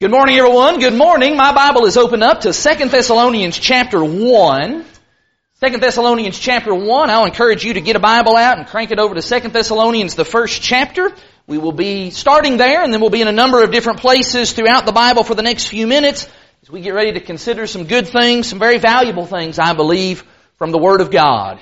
Good 0.00 0.12
morning, 0.12 0.36
everyone. 0.36 0.78
Good 0.78 0.94
morning. 0.94 1.36
My 1.36 1.52
Bible 1.52 1.84
is 1.86 1.96
open 1.96 2.22
up 2.22 2.42
to 2.42 2.52
2 2.52 2.88
Thessalonians 2.88 3.58
chapter 3.58 3.98
1. 4.04 4.84
2 5.60 5.78
Thessalonians 5.78 6.38
chapter 6.38 6.72
1. 6.72 7.10
I'll 7.10 7.24
encourage 7.24 7.64
you 7.64 7.74
to 7.74 7.80
get 7.80 7.96
a 7.96 7.98
Bible 7.98 8.36
out 8.36 8.58
and 8.58 8.66
crank 8.68 8.92
it 8.92 9.00
over 9.00 9.16
to 9.16 9.20
2 9.20 9.48
Thessalonians, 9.48 10.14
the 10.14 10.24
first 10.24 10.62
chapter. 10.62 11.10
We 11.48 11.58
will 11.58 11.72
be 11.72 12.10
starting 12.10 12.58
there 12.58 12.84
and 12.84 12.92
then 12.92 13.00
we'll 13.00 13.10
be 13.10 13.22
in 13.22 13.26
a 13.26 13.32
number 13.32 13.60
of 13.64 13.72
different 13.72 13.98
places 13.98 14.52
throughout 14.52 14.86
the 14.86 14.92
Bible 14.92 15.24
for 15.24 15.34
the 15.34 15.42
next 15.42 15.66
few 15.66 15.88
minutes 15.88 16.28
as 16.62 16.70
we 16.70 16.80
get 16.80 16.94
ready 16.94 17.14
to 17.14 17.20
consider 17.20 17.66
some 17.66 17.82
good 17.82 18.06
things, 18.06 18.46
some 18.46 18.60
very 18.60 18.78
valuable 18.78 19.26
things, 19.26 19.58
I 19.58 19.72
believe, 19.72 20.22
from 20.58 20.70
the 20.70 20.78
Word 20.78 21.00
of 21.00 21.10
God. 21.10 21.58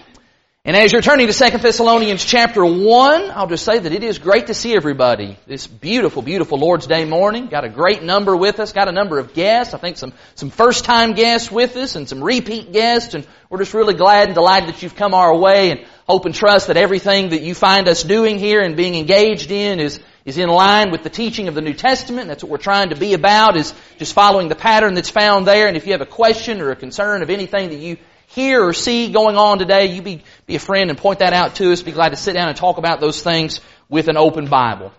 And 0.66 0.74
as 0.74 0.90
you're 0.90 1.00
turning 1.00 1.28
to 1.28 1.32
2 1.32 1.58
Thessalonians 1.58 2.24
chapter 2.24 2.64
1, 2.64 3.30
I'll 3.30 3.46
just 3.46 3.64
say 3.64 3.78
that 3.78 3.92
it 3.92 4.02
is 4.02 4.18
great 4.18 4.48
to 4.48 4.54
see 4.54 4.74
everybody 4.74 5.38
this 5.46 5.68
beautiful, 5.68 6.22
beautiful 6.22 6.58
Lord's 6.58 6.88
Day 6.88 7.04
morning. 7.04 7.46
Got 7.46 7.62
a 7.62 7.68
great 7.68 8.02
number 8.02 8.36
with 8.36 8.58
us, 8.58 8.72
got 8.72 8.88
a 8.88 8.92
number 8.92 9.20
of 9.20 9.32
guests, 9.32 9.74
I 9.74 9.79
think 9.79 9.96
some, 9.96 10.12
some 10.34 10.50
first 10.50 10.84
time 10.84 11.12
guests 11.12 11.52
with 11.52 11.76
us 11.76 11.94
and 11.94 12.08
some 12.08 12.21
repeat 12.21 12.72
guests, 12.72 13.14
and 13.14 13.24
we're 13.48 13.58
just 13.58 13.74
really 13.74 13.94
glad 13.94 14.26
and 14.26 14.34
delighted 14.34 14.68
that 14.68 14.82
you've 14.82 14.96
come 14.96 15.14
our 15.14 15.38
way 15.38 15.71
and 15.71 15.86
hope 16.08 16.26
and 16.26 16.34
trust 16.34 16.66
that 16.66 16.76
everything 16.76 17.29
that 17.29 17.43
you 17.43 17.54
find 17.54 17.86
us 17.86 18.02
doing 18.02 18.40
here 18.40 18.60
and 18.60 18.76
being 18.76 18.96
engaged 18.96 19.52
in 19.52 19.79
is, 19.79 20.00
is 20.24 20.36
in 20.36 20.48
line 20.48 20.90
with 20.90 21.04
the 21.04 21.10
teaching 21.10 21.46
of 21.46 21.54
the 21.54 21.62
New 21.62 21.74
Testament. 21.74 22.26
That's 22.26 22.43
what 22.43 22.50
we're 22.50 22.58
trying 22.58 22.88
to 22.88 22.96
be 22.96 23.14
about 23.14 23.57
is 23.57 23.72
just 23.98 24.14
following 24.14 24.48
the 24.48 24.57
pattern 24.57 24.94
that's 24.94 25.10
found 25.10 25.46
there. 25.46 25.68
And 25.68 25.76
if 25.76 25.86
you 25.86 25.93
have 25.93 26.00
a 26.00 26.07
question 26.07 26.60
or 26.60 26.72
a 26.72 26.76
concern 26.76 27.22
of 27.22 27.30
anything 27.30 27.68
that 27.68 27.79
you 27.79 27.98
hear 28.26 28.64
or 28.64 28.72
see 28.72 29.12
going 29.12 29.36
on 29.36 29.58
today, 29.58 29.86
you 29.86 30.03
be, 30.03 30.22
be 30.46 30.57
a 30.57 30.61
friend 30.61 30.90
and 30.90 30.98
point 30.98 31.21
that 31.21 31.32
out 31.32 31.57
to 31.57 31.72
us. 31.72 31.82
Be 31.82 31.93
glad 31.93 32.11
to 32.11 32.16
sit 32.16 32.34
down 32.34 32.48
and 32.48 32.56
talk 32.56 32.78
about 32.78 33.00
those 33.00 33.22
things 33.22 33.61
with 33.89 34.08
an 34.08 34.16
open 34.16 34.47
Bible. 34.47 34.92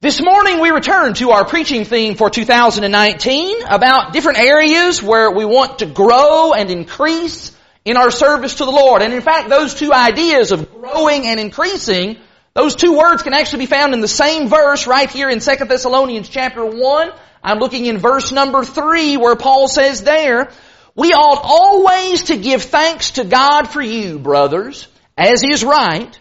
This 0.00 0.20
morning 0.20 0.60
we 0.60 0.70
return 0.70 1.14
to 1.14 1.30
our 1.30 1.46
preaching 1.46 1.84
theme 1.84 2.14
for 2.14 2.28
2019 2.28 3.62
about 3.66 4.12
different 4.12 4.38
areas 4.38 5.02
where 5.02 5.30
we 5.30 5.44
want 5.44 5.78
to 5.78 5.86
grow 5.86 6.52
and 6.52 6.70
increase 6.70 7.56
in 7.84 7.96
our 7.96 8.10
service 8.10 8.56
to 8.56 8.64
the 8.64 8.70
Lord. 8.70 9.02
And 9.02 9.14
in 9.14 9.22
fact, 9.22 9.48
those 9.48 9.74
two 9.74 9.92
ideas 9.92 10.52
of 10.52 10.72
growing 10.74 11.26
and 11.26 11.40
increasing, 11.40 12.18
those 12.54 12.76
two 12.76 12.96
words 12.96 13.22
can 13.22 13.32
actually 13.32 13.60
be 13.60 13.66
found 13.66 13.94
in 13.94 14.00
the 14.00 14.08
same 14.08 14.48
verse 14.48 14.86
right 14.86 15.10
here 15.10 15.30
in 15.30 15.40
2 15.40 15.56
Thessalonians 15.64 16.28
chapter 16.28 16.64
1. 16.64 17.12
I'm 17.42 17.58
looking 17.58 17.86
in 17.86 17.98
verse 17.98 18.32
number 18.32 18.64
3 18.64 19.16
where 19.16 19.36
Paul 19.36 19.68
says 19.68 20.02
there, 20.02 20.50
we 20.96 21.12
ought 21.12 21.40
always 21.42 22.24
to 22.24 22.36
give 22.36 22.62
thanks 22.62 23.12
to 23.12 23.24
God 23.24 23.64
for 23.64 23.82
you, 23.82 24.18
brothers, 24.18 24.86
as 25.16 25.42
is 25.42 25.64
right, 25.64 26.18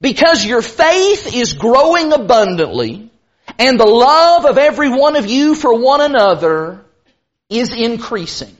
because 0.00 0.44
your 0.44 0.62
faith 0.62 1.34
is 1.34 1.52
growing 1.52 2.12
abundantly, 2.12 3.10
and 3.58 3.78
the 3.78 3.86
love 3.86 4.46
of 4.46 4.56
every 4.56 4.88
one 4.88 5.16
of 5.16 5.26
you 5.26 5.54
for 5.54 5.78
one 5.78 6.00
another 6.00 6.84
is 7.50 7.74
increasing. 7.74 8.56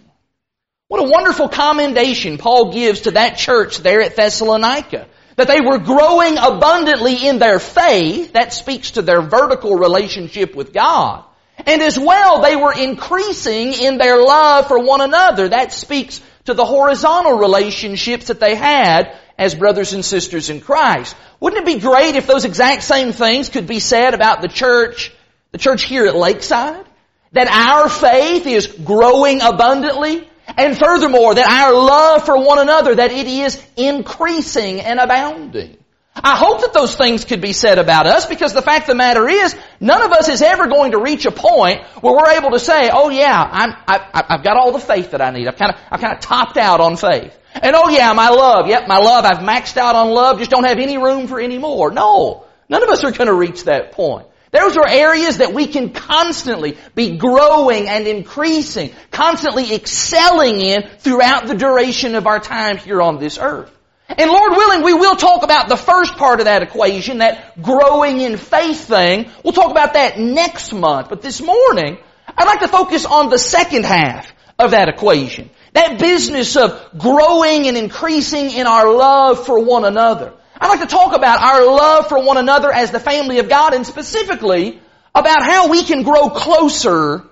What 0.88 1.00
a 1.00 1.10
wonderful 1.10 1.48
commendation 1.48 2.36
Paul 2.36 2.72
gives 2.72 3.02
to 3.02 3.12
that 3.12 3.38
church 3.38 3.78
there 3.78 4.02
at 4.02 4.16
Thessalonica. 4.16 5.08
That 5.36 5.48
they 5.48 5.60
were 5.60 5.78
growing 5.78 6.36
abundantly 6.38 7.26
in 7.26 7.40
their 7.40 7.58
faith, 7.58 8.34
that 8.34 8.52
speaks 8.52 8.92
to 8.92 9.02
their 9.02 9.20
vertical 9.20 9.76
relationship 9.76 10.54
with 10.54 10.72
God. 10.72 11.24
And 11.58 11.82
as 11.82 11.98
well, 11.98 12.40
they 12.40 12.56
were 12.56 12.72
increasing 12.72 13.72
in 13.72 13.98
their 13.98 14.22
love 14.22 14.68
for 14.68 14.78
one 14.78 15.00
another. 15.00 15.48
That 15.48 15.72
speaks 15.72 16.20
to 16.46 16.54
the 16.54 16.64
horizontal 16.64 17.38
relationships 17.38 18.26
that 18.26 18.40
they 18.40 18.54
had 18.54 19.16
as 19.38 19.54
brothers 19.54 19.92
and 19.92 20.04
sisters 20.04 20.50
in 20.50 20.60
Christ. 20.60 21.16
Wouldn't 21.40 21.62
it 21.62 21.74
be 21.74 21.80
great 21.80 22.16
if 22.16 22.26
those 22.26 22.44
exact 22.44 22.82
same 22.82 23.12
things 23.12 23.48
could 23.48 23.66
be 23.66 23.80
said 23.80 24.14
about 24.14 24.42
the 24.42 24.48
church, 24.48 25.12
the 25.52 25.58
church 25.58 25.84
here 25.84 26.06
at 26.06 26.16
Lakeside? 26.16 26.84
That 27.32 27.48
our 27.48 27.88
faith 27.88 28.46
is 28.46 28.66
growing 28.66 29.40
abundantly? 29.40 30.28
And 30.46 30.76
furthermore, 30.76 31.34
that 31.34 31.50
our 31.50 31.72
love 31.72 32.26
for 32.26 32.36
one 32.44 32.58
another, 32.58 32.94
that 32.94 33.10
it 33.10 33.26
is 33.26 33.60
increasing 33.76 34.80
and 34.80 35.00
abounding. 35.00 35.78
I 36.16 36.36
hope 36.36 36.60
that 36.60 36.72
those 36.72 36.94
things 36.94 37.24
could 37.24 37.40
be 37.40 37.52
said 37.52 37.78
about 37.78 38.06
us 38.06 38.26
because 38.26 38.52
the 38.52 38.62
fact 38.62 38.82
of 38.82 38.88
the 38.88 38.94
matter 38.94 39.28
is, 39.28 39.54
none 39.80 40.00
of 40.00 40.12
us 40.12 40.28
is 40.28 40.42
ever 40.42 40.68
going 40.68 40.92
to 40.92 40.98
reach 40.98 41.26
a 41.26 41.32
point 41.32 41.82
where 42.00 42.14
we're 42.14 42.30
able 42.38 42.50
to 42.50 42.60
say, 42.60 42.88
oh 42.92 43.10
yeah, 43.10 43.42
I'm, 43.42 43.74
I, 43.88 44.24
have 44.28 44.44
got 44.44 44.56
all 44.56 44.70
the 44.70 44.78
faith 44.78 45.10
that 45.10 45.20
I 45.20 45.30
need. 45.30 45.48
I've 45.48 45.56
kind 45.56 45.72
of, 45.72 45.80
I've 45.90 46.00
kind 46.00 46.14
of 46.14 46.20
topped 46.20 46.56
out 46.56 46.80
on 46.80 46.96
faith. 46.96 47.36
And 47.54 47.74
oh 47.74 47.88
yeah, 47.88 48.12
my 48.12 48.28
love, 48.28 48.68
yep, 48.68 48.86
my 48.86 48.98
love, 48.98 49.24
I've 49.24 49.38
maxed 49.38 49.76
out 49.76 49.96
on 49.96 50.10
love, 50.10 50.38
just 50.38 50.52
don't 50.52 50.64
have 50.64 50.78
any 50.78 50.98
room 50.98 51.26
for 51.26 51.40
any 51.40 51.58
more. 51.58 51.90
No. 51.90 52.44
None 52.68 52.82
of 52.82 52.88
us 52.88 53.02
are 53.02 53.10
going 53.10 53.26
to 53.26 53.34
reach 53.34 53.64
that 53.64 53.92
point. 53.92 54.26
Those 54.52 54.76
are 54.76 54.86
areas 54.86 55.38
that 55.38 55.52
we 55.52 55.66
can 55.66 55.90
constantly 55.90 56.78
be 56.94 57.16
growing 57.16 57.88
and 57.88 58.06
increasing, 58.06 58.94
constantly 59.10 59.74
excelling 59.74 60.60
in 60.60 60.88
throughout 60.98 61.48
the 61.48 61.56
duration 61.56 62.14
of 62.14 62.28
our 62.28 62.38
time 62.38 62.78
here 62.78 63.02
on 63.02 63.18
this 63.18 63.36
earth. 63.36 63.73
And 64.08 64.30
Lord 64.30 64.52
willing, 64.52 64.82
we 64.82 64.92
will 64.92 65.16
talk 65.16 65.42
about 65.42 65.68
the 65.68 65.76
first 65.76 66.16
part 66.16 66.40
of 66.40 66.46
that 66.46 66.62
equation, 66.62 67.18
that 67.18 67.60
growing 67.62 68.20
in 68.20 68.36
faith 68.36 68.86
thing. 68.86 69.30
We'll 69.42 69.54
talk 69.54 69.70
about 69.70 69.94
that 69.94 70.18
next 70.18 70.72
month. 70.72 71.08
But 71.08 71.22
this 71.22 71.40
morning, 71.40 71.98
I'd 72.36 72.46
like 72.46 72.60
to 72.60 72.68
focus 72.68 73.06
on 73.06 73.30
the 73.30 73.38
second 73.38 73.84
half 73.84 74.32
of 74.58 74.72
that 74.72 74.88
equation. 74.88 75.50
That 75.72 75.98
business 75.98 76.56
of 76.56 76.98
growing 76.98 77.66
and 77.66 77.76
increasing 77.76 78.50
in 78.50 78.66
our 78.66 78.92
love 78.92 79.46
for 79.46 79.64
one 79.64 79.84
another. 79.84 80.34
I'd 80.60 80.68
like 80.68 80.80
to 80.80 80.86
talk 80.86 81.14
about 81.16 81.40
our 81.40 81.66
love 81.66 82.08
for 82.08 82.22
one 82.24 82.36
another 82.36 82.72
as 82.72 82.90
the 82.90 83.00
family 83.00 83.38
of 83.38 83.48
God 83.48 83.74
and 83.74 83.86
specifically 83.86 84.80
about 85.14 85.42
how 85.42 85.68
we 85.68 85.82
can 85.82 86.02
grow 86.02 86.30
closer 86.30 87.24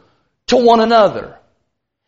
to 0.49 0.57
one 0.57 0.81
another. 0.81 1.39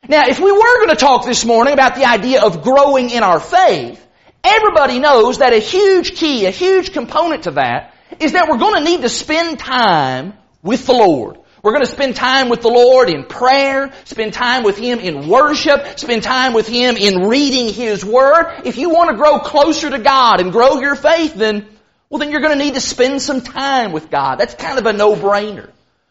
Now, 0.09 0.25
if 0.27 0.39
we 0.39 0.51
were 0.53 0.79
going 0.79 0.91
to 0.91 0.97
talk 0.97 1.25
this 1.25 1.45
morning 1.45 1.73
about 1.73 1.95
the 1.95 2.05
idea 2.05 2.43
of 2.43 2.63
growing 2.63 3.11
in 3.11 3.23
our 3.23 3.41
faith, 3.41 4.04
Everybody 4.45 4.99
knows 4.99 5.39
that 5.39 5.55
a 5.55 5.59
huge 5.59 6.17
key, 6.17 6.45
a 6.45 6.51
huge 6.51 6.93
component 6.93 7.45
to 7.45 7.53
that 7.53 7.95
is 8.21 8.33
that 8.33 8.47
we're 8.49 8.59
going 8.59 8.85
to 8.85 8.91
need 8.91 9.01
to 9.01 9.09
spend 9.09 9.59
time 9.59 10.35
with 10.63 10.87
the 10.87 10.93
Lord. 10.93 11.39
We're 11.63 11.73
going 11.73 11.87
to 11.87 11.91
spend 11.91 12.15
time 12.15 12.51
with 12.51 12.61
the 12.61 12.69
Lord 12.69 13.09
in 13.09 13.25
prayer, 13.25 13.91
spend 14.05 14.35
time 14.35 14.63
with 14.63 14.77
Him 14.77 14.99
in 14.99 15.29
worship, 15.29 15.99
spend 15.99 16.23
time 16.23 16.53
with 16.53 16.69
Him 16.69 16.99
in 16.99 17.27
reading 17.27 17.73
His 17.73 18.05
Word. 18.05 18.61
If 18.67 18.77
you 18.77 18.91
want 18.91 19.11
to 19.11 19.17
grow 19.17 19.39
closer 19.39 19.89
to 19.89 19.99
God 19.99 20.41
and 20.41 20.53
grow 20.53 20.79
your 20.79 20.95
faith, 20.95 21.35
then, 21.35 21.67
well 22.11 22.19
then 22.19 22.31
you're 22.31 22.43
going 22.43 22.59
to 22.59 22.63
need 22.63 22.75
to 22.75 22.83
spend 22.83 23.23
some 23.23 23.41
time 23.41 23.93
with 23.93 24.11
God. 24.11 24.37
That's 24.37 24.55
kind 24.55 24.79
of 24.79 24.85
a 24.85 24.93
no-brainer. 24.93 25.71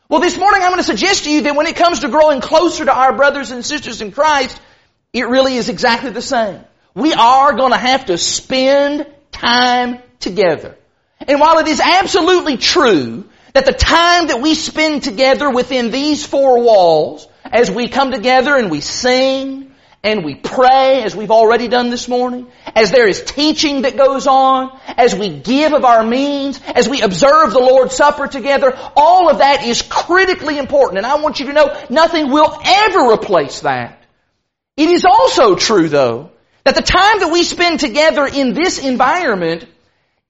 Well 0.09 0.21
this 0.21 0.39
morning 0.39 0.63
I'm 0.63 0.69
going 0.69 0.79
to 0.79 0.83
suggest 0.83 1.25
to 1.25 1.31
you 1.31 1.41
that 1.41 1.55
when 1.55 1.67
it 1.67 1.75
comes 1.75 1.99
to 1.99 2.09
growing 2.09 2.41
closer 2.41 2.85
to 2.85 2.93
our 2.93 3.15
brothers 3.15 3.51
and 3.51 3.63
sisters 3.63 4.01
in 4.01 4.11
Christ, 4.11 4.59
it 5.13 5.27
really 5.27 5.55
is 5.55 5.69
exactly 5.69 6.09
the 6.09 6.21
same. 6.21 6.61
We 6.95 7.13
are 7.13 7.53
going 7.53 7.71
to 7.71 7.77
have 7.77 8.05
to 8.05 8.17
spend 8.17 9.07
time 9.31 9.99
together. 10.19 10.77
And 11.27 11.39
while 11.39 11.59
it 11.59 11.67
is 11.67 11.79
absolutely 11.79 12.57
true 12.57 13.25
that 13.53 13.65
the 13.65 13.73
time 13.73 14.27
that 14.27 14.41
we 14.41 14.55
spend 14.55 15.03
together 15.03 15.49
within 15.49 15.91
these 15.91 16.25
four 16.25 16.61
walls, 16.61 17.27
as 17.45 17.71
we 17.71 17.87
come 17.87 18.11
together 18.11 18.55
and 18.55 18.69
we 18.69 18.81
sing, 18.81 19.71
and 20.05 20.25
we 20.25 20.35
pray, 20.35 21.01
as 21.03 21.15
we've 21.15 21.31
already 21.31 21.69
done 21.69 21.89
this 21.89 22.09
morning, 22.09 22.47
as 22.75 22.91
there 22.91 23.07
is 23.07 23.23
teaching 23.23 23.83
that 23.83 23.95
goes 23.95 24.27
on, 24.27 24.77
as 24.85 25.15
we 25.15 25.29
give 25.29 25.71
of 25.71 25.85
our 25.85 26.03
means, 26.05 26.59
as 26.75 26.89
we 26.89 27.01
observe 27.01 27.53
the 27.53 27.59
Lord's 27.59 27.95
Supper 27.95 28.27
together, 28.27 28.77
all 28.97 29.29
of 29.29 29.37
that 29.37 29.63
is 29.63 29.81
critically 29.81 30.57
important. 30.57 30.97
And 30.97 31.07
I 31.07 31.15
want 31.15 31.39
you 31.39 31.45
to 31.45 31.53
know 31.53 31.85
nothing 31.89 32.31
will 32.31 32.59
ever 32.65 33.13
replace 33.13 33.61
that. 33.61 34.03
It 34.75 34.89
is 34.89 35.05
also 35.05 35.55
true 35.55 35.87
though 35.87 36.32
that 36.63 36.75
the 36.75 36.81
time 36.81 37.19
that 37.19 37.31
we 37.31 37.43
spend 37.43 37.79
together 37.79 38.25
in 38.25 38.53
this 38.53 38.79
environment 38.79 39.65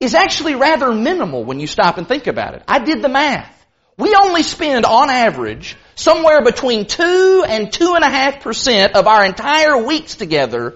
is 0.00 0.14
actually 0.14 0.54
rather 0.54 0.92
minimal 0.92 1.44
when 1.44 1.60
you 1.60 1.66
stop 1.66 1.98
and 1.98 2.08
think 2.08 2.26
about 2.26 2.54
it. 2.54 2.62
I 2.66 2.80
did 2.80 3.02
the 3.02 3.08
math. 3.08 3.50
We 3.96 4.14
only 4.14 4.42
spend 4.42 4.84
on 4.84 5.08
average 5.08 5.76
somewhere 5.94 6.42
between 6.42 6.86
two 6.86 7.44
and 7.46 7.72
two 7.72 7.94
and 7.94 8.04
a 8.04 8.08
half 8.08 8.40
percent 8.40 8.96
of 8.96 9.06
our 9.06 9.24
entire 9.24 9.84
weeks 9.84 10.16
together 10.16 10.74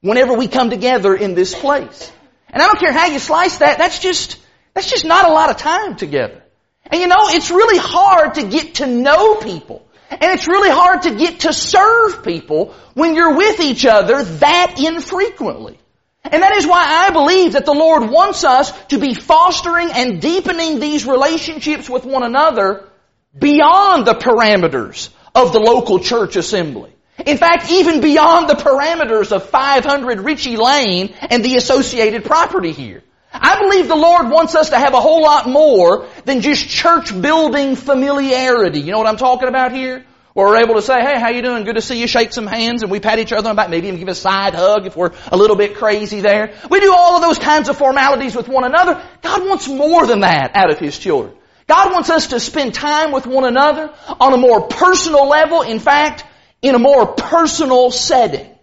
whenever 0.00 0.34
we 0.34 0.46
come 0.46 0.70
together 0.70 1.14
in 1.14 1.34
this 1.34 1.54
place. 1.54 2.12
And 2.48 2.62
I 2.62 2.66
don't 2.66 2.78
care 2.78 2.92
how 2.92 3.06
you 3.06 3.18
slice 3.18 3.58
that, 3.58 3.78
that's 3.78 3.98
just, 3.98 4.38
that's 4.74 4.88
just 4.88 5.04
not 5.04 5.28
a 5.28 5.32
lot 5.32 5.50
of 5.50 5.56
time 5.56 5.96
together. 5.96 6.42
And 6.86 7.00
you 7.00 7.08
know, 7.08 7.28
it's 7.28 7.50
really 7.50 7.78
hard 7.78 8.34
to 8.34 8.44
get 8.44 8.76
to 8.76 8.86
know 8.86 9.36
people. 9.36 9.86
And 10.10 10.32
it's 10.32 10.48
really 10.48 10.70
hard 10.70 11.02
to 11.02 11.14
get 11.14 11.40
to 11.40 11.52
serve 11.52 12.24
people 12.24 12.74
when 12.94 13.14
you're 13.14 13.36
with 13.36 13.60
each 13.60 13.86
other 13.86 14.22
that 14.24 14.74
infrequently. 14.78 15.78
And 16.24 16.42
that 16.42 16.56
is 16.56 16.66
why 16.66 16.84
I 16.84 17.10
believe 17.10 17.52
that 17.52 17.64
the 17.64 17.72
Lord 17.72 18.10
wants 18.10 18.44
us 18.44 18.72
to 18.88 18.98
be 18.98 19.14
fostering 19.14 19.90
and 19.92 20.20
deepening 20.20 20.80
these 20.80 21.06
relationships 21.06 21.88
with 21.88 22.04
one 22.04 22.22
another 22.22 22.88
beyond 23.36 24.06
the 24.06 24.14
parameters 24.14 25.10
of 25.34 25.52
the 25.52 25.60
local 25.60 26.00
church 26.00 26.36
assembly. 26.36 26.92
In 27.24 27.36
fact, 27.36 27.70
even 27.70 28.00
beyond 28.00 28.48
the 28.48 28.54
parameters 28.54 29.30
of 29.32 29.48
500 29.48 30.20
Ritchie 30.20 30.56
Lane 30.56 31.14
and 31.30 31.44
the 31.44 31.56
associated 31.56 32.24
property 32.24 32.72
here. 32.72 33.02
I 33.32 33.60
believe 33.60 33.86
the 33.86 33.96
Lord 33.96 34.28
wants 34.28 34.54
us 34.54 34.70
to 34.70 34.78
have 34.78 34.94
a 34.94 35.00
whole 35.00 35.22
lot 35.22 35.48
more 35.48 36.08
than 36.24 36.40
just 36.40 36.68
church 36.68 37.18
building 37.20 37.76
familiarity. 37.76 38.80
You 38.80 38.92
know 38.92 38.98
what 38.98 39.06
I'm 39.06 39.16
talking 39.16 39.48
about 39.48 39.72
here? 39.72 40.04
Where 40.32 40.46
we're 40.46 40.58
able 40.58 40.74
to 40.74 40.82
say, 40.82 41.00
hey, 41.00 41.18
how 41.18 41.30
you 41.30 41.42
doing? 41.42 41.64
Good 41.64 41.74
to 41.74 41.80
see 41.80 42.00
you. 42.00 42.06
Shake 42.06 42.32
some 42.32 42.46
hands 42.46 42.82
and 42.82 42.90
we 42.90 43.00
pat 43.00 43.18
each 43.18 43.32
other 43.32 43.48
on 43.48 43.56
the 43.56 43.60
back. 43.60 43.70
Maybe 43.70 43.88
even 43.88 43.98
give 43.98 44.08
a 44.08 44.14
side 44.14 44.54
hug 44.54 44.86
if 44.86 44.96
we're 44.96 45.12
a 45.30 45.36
little 45.36 45.56
bit 45.56 45.76
crazy 45.76 46.20
there. 46.20 46.54
We 46.70 46.80
do 46.80 46.92
all 46.92 47.16
of 47.16 47.22
those 47.22 47.38
kinds 47.38 47.68
of 47.68 47.76
formalities 47.76 48.36
with 48.36 48.48
one 48.48 48.64
another. 48.64 49.04
God 49.22 49.48
wants 49.48 49.68
more 49.68 50.06
than 50.06 50.20
that 50.20 50.52
out 50.54 50.70
of 50.70 50.78
His 50.78 50.98
children. 50.98 51.34
God 51.66 51.92
wants 51.92 52.10
us 52.10 52.28
to 52.28 52.40
spend 52.40 52.74
time 52.74 53.12
with 53.12 53.26
one 53.26 53.44
another 53.44 53.92
on 54.20 54.32
a 54.32 54.36
more 54.36 54.68
personal 54.68 55.28
level. 55.28 55.62
In 55.62 55.78
fact, 55.78 56.24
in 56.62 56.74
a 56.74 56.78
more 56.78 57.06
personal 57.14 57.90
setting. 57.90 58.56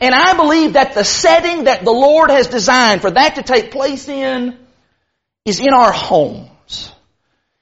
And 0.00 0.14
I 0.14 0.34
believe 0.34 0.72
that 0.74 0.94
the 0.94 1.04
setting 1.04 1.64
that 1.64 1.84
the 1.84 1.92
Lord 1.92 2.30
has 2.30 2.46
designed 2.46 3.02
for 3.02 3.10
that 3.10 3.34
to 3.34 3.42
take 3.42 3.70
place 3.70 4.08
in 4.08 4.58
is 5.44 5.60
in 5.60 5.72
our 5.74 5.92
homes. 5.92 6.92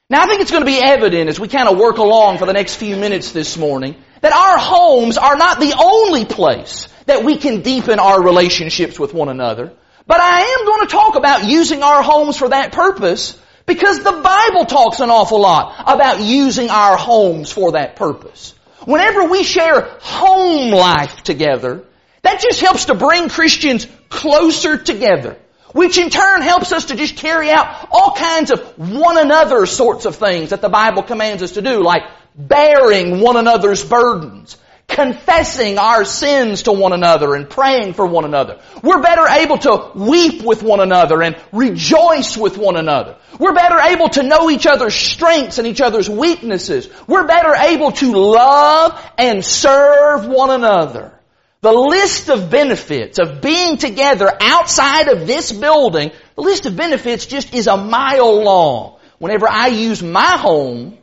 Now 0.08 0.22
I 0.22 0.26
think 0.26 0.40
it's 0.40 0.50
going 0.50 0.62
to 0.62 0.70
be 0.70 0.80
evident 0.80 1.28
as 1.28 1.38
we 1.38 1.48
kind 1.48 1.68
of 1.68 1.78
work 1.78 1.98
along 1.98 2.38
for 2.38 2.46
the 2.46 2.52
next 2.52 2.76
few 2.76 2.96
minutes 2.96 3.32
this 3.32 3.58
morning 3.58 3.96
that 4.20 4.32
our 4.32 4.58
homes 4.58 5.18
are 5.18 5.36
not 5.36 5.60
the 5.60 5.74
only 5.78 6.24
place 6.24 6.88
that 7.06 7.24
we 7.24 7.36
can 7.36 7.62
deepen 7.62 7.98
our 7.98 8.22
relationships 8.22 8.98
with 8.98 9.12
one 9.12 9.28
another. 9.28 9.72
But 10.06 10.20
I 10.20 10.40
am 10.40 10.64
going 10.64 10.86
to 10.86 10.92
talk 10.92 11.16
about 11.16 11.44
using 11.44 11.82
our 11.82 12.02
homes 12.02 12.36
for 12.36 12.48
that 12.48 12.72
purpose 12.72 13.38
because 13.66 14.02
the 14.02 14.12
Bible 14.12 14.64
talks 14.64 15.00
an 15.00 15.10
awful 15.10 15.40
lot 15.40 15.74
about 15.86 16.20
using 16.20 16.70
our 16.70 16.96
homes 16.96 17.52
for 17.52 17.72
that 17.72 17.96
purpose. 17.96 18.54
Whenever 18.86 19.24
we 19.24 19.42
share 19.42 19.82
home 20.00 20.70
life 20.70 21.22
together, 21.22 21.84
that 22.22 22.40
just 22.40 22.60
helps 22.60 22.86
to 22.86 22.94
bring 22.94 23.28
Christians 23.28 23.86
closer 24.08 24.76
together. 24.76 25.38
Which 25.72 25.98
in 25.98 26.08
turn 26.08 26.40
helps 26.40 26.72
us 26.72 26.86
to 26.86 26.96
just 26.96 27.16
carry 27.16 27.50
out 27.50 27.88
all 27.90 28.14
kinds 28.14 28.50
of 28.50 28.60
one 28.78 29.18
another 29.18 29.66
sorts 29.66 30.06
of 30.06 30.16
things 30.16 30.50
that 30.50 30.62
the 30.62 30.70
Bible 30.70 31.02
commands 31.02 31.42
us 31.42 31.52
to 31.52 31.62
do, 31.62 31.82
like 31.82 32.02
bearing 32.34 33.20
one 33.20 33.36
another's 33.36 33.84
burdens, 33.84 34.56
confessing 34.86 35.76
our 35.76 36.06
sins 36.06 36.62
to 36.62 36.72
one 36.72 36.94
another 36.94 37.34
and 37.34 37.50
praying 37.50 37.92
for 37.92 38.06
one 38.06 38.24
another. 38.24 38.60
We're 38.82 39.02
better 39.02 39.28
able 39.28 39.58
to 39.58 39.92
weep 39.94 40.42
with 40.42 40.62
one 40.62 40.80
another 40.80 41.22
and 41.22 41.36
rejoice 41.52 42.36
with 42.36 42.56
one 42.56 42.76
another. 42.76 43.16
We're 43.38 43.54
better 43.54 43.78
able 43.78 44.08
to 44.10 44.22
know 44.22 44.48
each 44.48 44.66
other's 44.66 44.94
strengths 44.94 45.58
and 45.58 45.66
each 45.66 45.82
other's 45.82 46.08
weaknesses. 46.08 46.88
We're 47.06 47.26
better 47.26 47.54
able 47.54 47.92
to 47.92 48.12
love 48.12 48.98
and 49.18 49.44
serve 49.44 50.26
one 50.26 50.50
another. 50.50 51.17
The 51.60 51.72
list 51.72 52.28
of 52.28 52.50
benefits 52.50 53.18
of 53.18 53.40
being 53.40 53.78
together 53.78 54.30
outside 54.40 55.08
of 55.08 55.26
this 55.26 55.50
building, 55.50 56.12
the 56.36 56.42
list 56.42 56.66
of 56.66 56.76
benefits 56.76 57.26
just 57.26 57.52
is 57.52 57.66
a 57.66 57.76
mile 57.76 58.44
long 58.44 58.98
whenever 59.18 59.48
I 59.48 59.66
use 59.68 60.00
my 60.00 60.36
home 60.36 60.96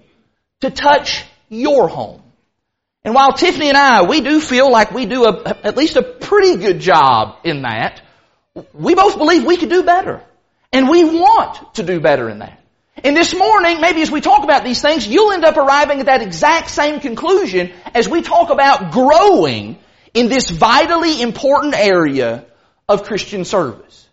to 0.62 0.70
touch 0.70 1.26
your 1.50 1.90
home. 1.90 2.22
And 3.04 3.14
while 3.14 3.34
Tiffany 3.34 3.68
and 3.68 3.78
I, 3.78 4.04
we 4.04 4.22
do 4.22 4.40
feel 4.40 4.72
like 4.72 4.92
we 4.92 5.06
do 5.06 5.26
a, 5.26 5.58
at 5.64 5.76
least 5.76 5.98
a 5.98 6.02
pretty 6.02 6.56
good 6.56 6.80
job 6.80 7.38
in 7.44 7.64
that, 7.64 8.02
we 8.74 8.96
both 8.96 9.18
believe 9.18 9.46
we 9.46 9.58
could 9.58 9.70
do 9.70 9.84
better. 9.84 10.24
And 10.72 10.90
we 10.90 11.04
want 11.04 11.76
to 11.76 11.84
do 11.84 12.00
better 12.00 12.30
in 12.30 12.40
that. 12.40 12.62
And 13.04 13.16
this 13.16 13.36
morning, 13.36 13.82
maybe 13.82 14.02
as 14.02 14.10
we 14.10 14.22
talk 14.22 14.44
about 14.46 14.64
these 14.64 14.82
things, 14.82 15.06
you'll 15.06 15.34
end 15.34 15.44
up 15.44 15.58
arriving 15.58 16.00
at 16.00 16.06
that 16.06 16.22
exact 16.22 16.70
same 16.70 17.02
conclusion 17.02 17.74
as 17.94 18.08
we 18.08 18.22
talk 18.22 18.50
about 18.50 18.92
growing 18.92 19.78
in 20.16 20.30
this 20.30 20.50
vitally 20.50 21.22
important 21.22 21.76
area 21.76 22.46
of 22.90 23.04
Christian 23.04 23.46
service. 23.46 24.08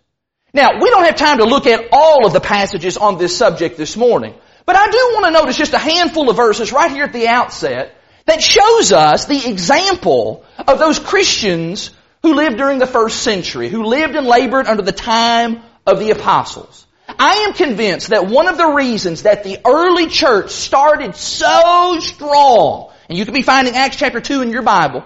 Now, 0.53 0.79
we 0.79 0.89
don't 0.91 1.05
have 1.05 1.15
time 1.15 1.39
to 1.39 1.45
look 1.45 1.65
at 1.65 1.87
all 1.91 2.27
of 2.27 2.33
the 2.33 2.39
passages 2.39 2.97
on 2.97 3.17
this 3.17 3.35
subject 3.35 3.77
this 3.77 3.97
morning, 3.97 4.35
but 4.65 4.75
I 4.75 4.91
do 4.91 4.97
want 5.13 5.25
to 5.25 5.31
notice 5.31 5.57
just 5.57 5.73
a 5.73 5.79
handful 5.79 6.29
of 6.29 6.35
verses 6.35 6.71
right 6.71 6.91
here 6.91 7.05
at 7.05 7.13
the 7.13 7.27
outset 7.27 7.95
that 8.25 8.41
shows 8.41 8.91
us 8.91 9.25
the 9.25 9.49
example 9.49 10.45
of 10.59 10.77
those 10.77 10.99
Christians 10.99 11.91
who 12.21 12.35
lived 12.35 12.57
during 12.57 12.79
the 12.79 12.85
first 12.85 13.23
century, 13.23 13.69
who 13.69 13.83
lived 13.83 14.15
and 14.15 14.27
labored 14.27 14.67
under 14.67 14.83
the 14.83 14.91
time 14.91 15.61
of 15.87 15.99
the 15.99 16.11
apostles. 16.11 16.85
I 17.07 17.45
am 17.47 17.53
convinced 17.53 18.09
that 18.09 18.27
one 18.27 18.47
of 18.47 18.57
the 18.57 18.67
reasons 18.67 19.23
that 19.23 19.43
the 19.43 19.59
early 19.65 20.07
church 20.07 20.51
started 20.51 21.15
so 21.15 21.99
strong, 21.99 22.91
and 23.09 23.17
you 23.17 23.25
can 23.25 23.33
be 23.33 23.41
finding 23.41 23.75
Acts 23.75 23.97
chapter 23.97 24.21
2 24.21 24.41
in 24.41 24.51
your 24.51 24.61
Bible, 24.61 25.03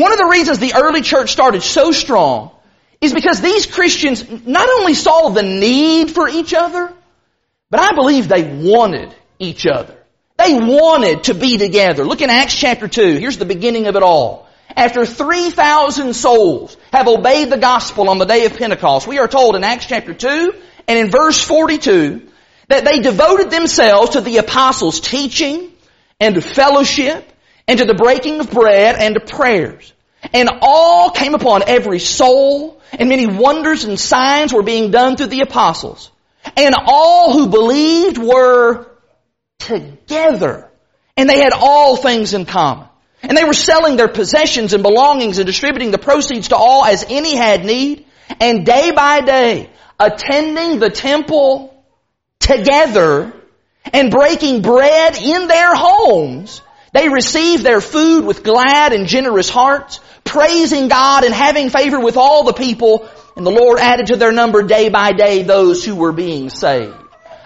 one 0.00 0.12
of 0.12 0.18
the 0.18 0.26
reasons 0.26 0.58
the 0.58 0.74
early 0.74 1.02
church 1.02 1.30
started 1.30 1.62
so 1.62 1.92
strong 1.92 2.50
is 3.00 3.12
because 3.12 3.40
these 3.40 3.66
Christians 3.66 4.24
not 4.46 4.68
only 4.68 4.94
saw 4.94 5.28
the 5.30 5.42
need 5.42 6.10
for 6.10 6.28
each 6.28 6.54
other, 6.54 6.92
but 7.70 7.80
I 7.80 7.94
believe 7.94 8.28
they 8.28 8.44
wanted 8.44 9.14
each 9.38 9.66
other. 9.66 9.96
They 10.36 10.54
wanted 10.54 11.24
to 11.24 11.34
be 11.34 11.58
together. 11.58 12.04
Look 12.04 12.22
in 12.22 12.30
Acts 12.30 12.54
chapter 12.54 12.88
2. 12.88 13.16
Here's 13.16 13.38
the 13.38 13.44
beginning 13.44 13.86
of 13.86 13.96
it 13.96 14.02
all. 14.02 14.48
After 14.74 15.04
3,000 15.04 16.14
souls 16.14 16.76
have 16.92 17.08
obeyed 17.08 17.50
the 17.50 17.58
gospel 17.58 18.08
on 18.08 18.18
the 18.18 18.24
day 18.24 18.46
of 18.46 18.56
Pentecost, 18.56 19.06
we 19.06 19.18
are 19.18 19.28
told 19.28 19.56
in 19.56 19.64
Acts 19.64 19.86
chapter 19.86 20.14
2 20.14 20.54
and 20.88 20.98
in 20.98 21.10
verse 21.10 21.42
42 21.42 22.28
that 22.68 22.84
they 22.84 23.00
devoted 23.00 23.50
themselves 23.50 24.10
to 24.10 24.20
the 24.20 24.38
apostles' 24.38 25.00
teaching 25.00 25.70
and 26.20 26.36
to 26.36 26.40
fellowship 26.40 27.29
and 27.70 27.78
to 27.78 27.84
the 27.84 27.94
breaking 27.94 28.40
of 28.40 28.50
bread 28.50 28.96
and 28.98 29.14
to 29.14 29.20
prayers. 29.20 29.92
And 30.32 30.50
all 30.60 31.10
came 31.10 31.34
upon 31.34 31.62
every 31.68 32.00
soul 32.00 32.80
and 32.92 33.08
many 33.08 33.28
wonders 33.28 33.84
and 33.84 33.98
signs 33.98 34.52
were 34.52 34.64
being 34.64 34.90
done 34.90 35.16
through 35.16 35.28
the 35.28 35.42
apostles. 35.42 36.10
And 36.56 36.74
all 36.84 37.32
who 37.32 37.46
believed 37.46 38.18
were 38.18 38.88
together. 39.60 40.68
And 41.16 41.30
they 41.30 41.38
had 41.38 41.52
all 41.54 41.96
things 41.96 42.34
in 42.34 42.44
common. 42.44 42.88
And 43.22 43.38
they 43.38 43.44
were 43.44 43.52
selling 43.52 43.96
their 43.96 44.08
possessions 44.08 44.72
and 44.72 44.82
belongings 44.82 45.38
and 45.38 45.46
distributing 45.46 45.92
the 45.92 45.98
proceeds 45.98 46.48
to 46.48 46.56
all 46.56 46.84
as 46.84 47.06
any 47.08 47.36
had 47.36 47.64
need. 47.64 48.04
And 48.40 48.66
day 48.66 48.90
by 48.90 49.20
day, 49.20 49.70
attending 50.00 50.80
the 50.80 50.90
temple 50.90 51.72
together 52.40 53.32
and 53.92 54.10
breaking 54.10 54.62
bread 54.62 55.16
in 55.18 55.46
their 55.46 55.72
homes, 55.72 56.62
they 56.92 57.08
received 57.08 57.62
their 57.62 57.80
food 57.80 58.24
with 58.24 58.42
glad 58.42 58.92
and 58.92 59.06
generous 59.06 59.48
hearts, 59.48 60.00
praising 60.24 60.88
God 60.88 61.24
and 61.24 61.32
having 61.32 61.70
favor 61.70 62.00
with 62.00 62.16
all 62.16 62.44
the 62.44 62.52
people. 62.52 63.08
And 63.36 63.46
the 63.46 63.50
Lord 63.50 63.78
added 63.78 64.08
to 64.08 64.16
their 64.16 64.32
number 64.32 64.62
day 64.62 64.88
by 64.88 65.12
day 65.12 65.42
those 65.42 65.84
who 65.84 65.94
were 65.94 66.12
being 66.12 66.50
saved. 66.50 66.94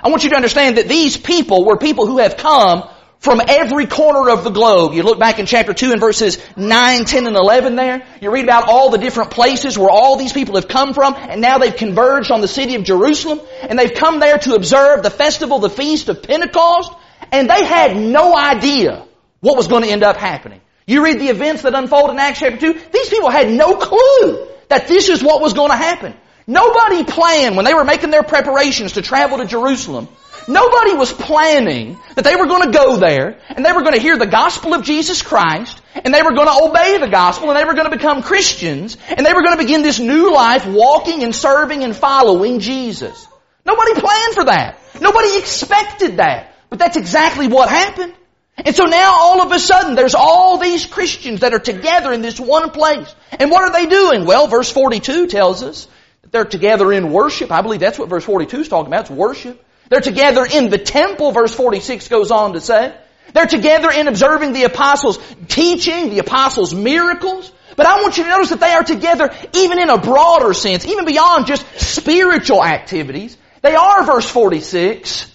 I 0.03 0.09
want 0.09 0.25
you 0.25 0.31
to 0.31 0.37
understand 0.37 0.79
that 0.79 0.89
these 0.89 1.17
people 1.17 1.65
were 1.65 1.77
people 1.77 2.07
who 2.07 2.19
have 2.19 2.37
come 2.37 2.89
from 3.19 3.41
every 3.47 3.87
corner 3.87 4.31
of 4.31 4.45
the 4.45 4.51
globe. 4.51 4.93
You 4.93 5.03
look 5.03 5.19
back 5.19 5.39
in 5.39 5.47
chapter 5.47 5.73
2 5.73 5.93
and 5.93 6.01
verses 6.01 6.39
9, 6.57 7.05
10, 7.07 7.27
and 7.27 7.37
11 7.37 7.75
there. 7.75 8.07
You 8.21 8.31
read 8.31 8.45
about 8.45 8.69
all 8.69 8.91
the 8.91 8.99
different 8.99 9.31
places 9.31 9.79
where 9.79 9.89
all 9.89 10.17
these 10.17 10.33
people 10.33 10.57
have 10.57 10.69
come 10.69 10.93
from, 10.93 11.15
and 11.15 11.41
now 11.41 11.57
they've 11.57 11.75
converged 11.75 12.31
on 12.31 12.43
the 12.43 12.49
city 12.49 12.75
of 12.75 12.85
Jerusalem, 12.85 13.41
and 13.63 13.79
they've 13.79 13.95
come 13.95 14.21
there 14.21 14.37
to 14.39 14.55
observe 14.55 15.03
the 15.03 15.11
festival, 15.11 15.59
the 15.59 15.71
feast 15.71 16.11
of 16.11 16.23
Pentecost, 16.23 16.93
and 17.33 17.49
they 17.49 17.65
had 17.65 17.97
no 17.97 18.37
idea 18.37 19.07
what 19.45 19.59
was 19.59 19.69
going 19.69 19.83
to 19.83 19.91
end 19.91 20.03
up 20.03 20.17
happening. 20.17 20.63
You 20.87 21.05
read 21.05 21.21
the 21.21 21.29
events 21.29 21.63
that 21.63 21.75
unfold 21.75 22.11
in 22.11 22.19
Acts 22.19 22.41
chapter 22.41 22.57
2, 22.57 22.81
these 22.93 23.11
people 23.11 23.29
had 23.29 23.51
no 23.51 23.77
clue 23.77 24.49
that 24.69 24.89
this 24.89 25.11
is 25.11 25.23
what 25.23 25.43
was 25.43 25.53
going 25.53 25.71
to 25.71 25.77
happen. 25.77 26.15
Nobody 26.47 27.05
planned 27.05 27.55
when 27.55 27.67
they 27.67 27.75
were 27.75 27.85
making 27.85 28.11
their 28.11 28.23
preparations 28.23 28.93
to 28.93 29.03
travel 29.03 29.39
to 29.39 29.45
Jerusalem. 29.45 30.09
Nobody 30.49 30.95
was 30.95 31.13
planning 31.13 31.99
that 32.17 32.25
they 32.25 32.37
were 32.37 32.47
going 32.47 32.71
to 32.71 32.79
go 32.79 32.97
there 32.97 33.39
and 33.51 33.65
they 33.65 33.73
were 33.73 33.83
going 33.83 33.95
to 33.95 34.01
hear 34.01 34.17
the 34.17 34.27
gospel 34.27 34.73
of 34.73 34.83
Jesus 34.83 35.21
Christ 35.21 35.81
and 35.95 36.13
they 36.13 36.23
were 36.23 36.35
going 36.35 36.49
to 36.49 36.65
obey 36.65 36.99
the 36.99 37.09
gospel 37.09 37.51
and 37.51 37.59
they 37.59 37.65
were 37.65 37.75
going 37.75 37.91
to 37.91 37.97
become 37.97 38.23
Christians 38.23 38.97
and 39.09 39.27
they 39.27 39.33
were 39.35 39.43
going 39.43 39.57
to 39.57 39.63
begin 39.63 39.83
this 39.83 39.99
new 39.99 40.33
life 40.33 40.67
walking 40.67 41.23
and 41.23 41.35
serving 41.35 41.85
and 41.85 41.95
following 41.95 42.61
Jesus. 42.61 43.27
Nobody 43.67 43.93
planned 43.95 44.35
for 44.35 44.45
that. 44.45 44.79
Nobody 45.01 45.39
expected 45.39 46.17
that. 46.17 46.55
But 46.71 46.79
that's 46.79 46.97
exactly 46.97 47.49
what 47.49 47.69
happened. 47.69 48.15
And 48.57 48.75
so 48.75 48.85
now 48.85 49.15
all 49.15 49.43
of 49.43 49.51
a 49.51 49.59
sudden 49.59 49.95
there's 49.95 50.15
all 50.15 50.59
these 50.59 50.87
Christians 50.87 51.41
that 51.41 51.53
are 51.55 51.59
together 51.59 52.13
in 52.13 52.23
this 52.23 52.39
one 52.39 52.71
place. 52.71 53.13
And 53.33 53.51
what 53.51 53.63
are 53.63 53.73
they 53.73 53.87
doing? 53.87 54.27
Well, 54.27 54.47
verse 54.47 54.71
42 54.71 55.27
tells 55.27 55.63
us 55.63 55.89
that 56.23 56.31
they're 56.31 56.45
together 56.45 56.93
in 56.93 57.11
worship. 57.11 57.51
I 57.51 57.63
believe 57.63 57.81
that's 57.81 57.99
what 57.99 58.09
verse 58.09 58.25
42 58.25 58.61
is 58.61 58.69
talking 58.69 58.93
about. 58.93 59.03
It's 59.03 59.11
worship. 59.11 59.65
They're 59.89 60.01
together 60.01 60.47
in 60.47 60.71
the 60.71 60.79
temple, 60.79 61.33
verse 61.33 61.55
46 61.55 62.09
goes 62.09 62.31
on 62.31 62.53
to 62.55 62.61
say. 62.61 62.95
They're 63.33 63.47
together 63.47 63.91
in 63.91 64.07
observing 64.07 64.53
the 64.53 64.65
apostles' 64.65 65.19
teaching, 65.49 66.11
the 66.11 66.21
apostles' 66.21 66.75
miracles. 66.75 67.51
But 67.77 67.87
I 67.87 68.03
want 68.03 68.17
you 68.17 68.25
to 68.25 68.31
notice 68.31 68.51
that 68.51 68.61
they 68.61 68.71
are 68.71 68.85
together 68.85 69.35
even 69.55 69.81
in 69.81 69.91
a 69.91 69.99
broader 69.99 70.55
sense, 70.55 70.87
even 70.87 71.05
beyond 71.05 71.47
just 71.47 71.67
spiritual 71.77 72.65
activities. 72.65 73.37
They 73.63 73.75
are, 73.75 74.05
verse 74.05 74.29
46, 74.29 75.31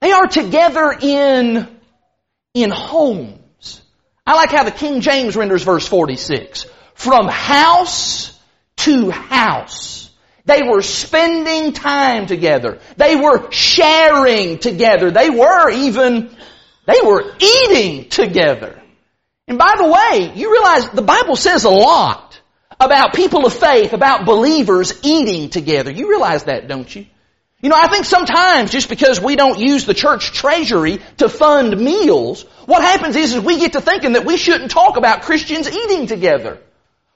they 0.00 0.10
are 0.10 0.26
together 0.26 0.96
in, 1.00 1.68
in 2.56 2.70
homes. 2.70 3.82
I 4.26 4.34
like 4.34 4.50
how 4.50 4.64
the 4.64 4.70
King 4.70 5.02
James 5.02 5.36
renders 5.36 5.62
verse 5.62 5.86
46. 5.86 6.66
From 6.94 7.28
house 7.28 8.36
to 8.76 9.10
house. 9.10 10.10
They 10.46 10.62
were 10.62 10.80
spending 10.80 11.74
time 11.74 12.26
together. 12.26 12.78
They 12.96 13.14
were 13.14 13.50
sharing 13.52 14.58
together. 14.58 15.10
They 15.10 15.28
were 15.28 15.70
even, 15.70 16.34
they 16.86 17.00
were 17.04 17.34
eating 17.38 18.08
together. 18.08 18.80
And 19.46 19.58
by 19.58 19.74
the 19.76 19.88
way, 19.88 20.32
you 20.34 20.50
realize 20.50 20.88
the 20.90 21.02
Bible 21.02 21.36
says 21.36 21.64
a 21.64 21.70
lot 21.70 22.40
about 22.80 23.12
people 23.14 23.44
of 23.44 23.52
faith, 23.52 23.92
about 23.92 24.24
believers 24.24 24.98
eating 25.02 25.50
together. 25.50 25.90
You 25.90 26.08
realize 26.08 26.44
that, 26.44 26.68
don't 26.68 26.94
you? 26.94 27.06
You 27.62 27.70
know, 27.70 27.76
I 27.76 27.88
think 27.88 28.04
sometimes 28.04 28.70
just 28.70 28.88
because 28.88 29.20
we 29.20 29.34
don't 29.34 29.58
use 29.58 29.86
the 29.86 29.94
church 29.94 30.32
treasury 30.32 31.00
to 31.18 31.28
fund 31.28 31.78
meals, 31.78 32.42
what 32.66 32.82
happens 32.82 33.16
is, 33.16 33.32
is 33.32 33.40
we 33.40 33.58
get 33.58 33.72
to 33.72 33.80
thinking 33.80 34.12
that 34.12 34.26
we 34.26 34.36
shouldn't 34.36 34.70
talk 34.70 34.98
about 34.98 35.22
Christians 35.22 35.68
eating 35.68 36.06
together. 36.06 36.58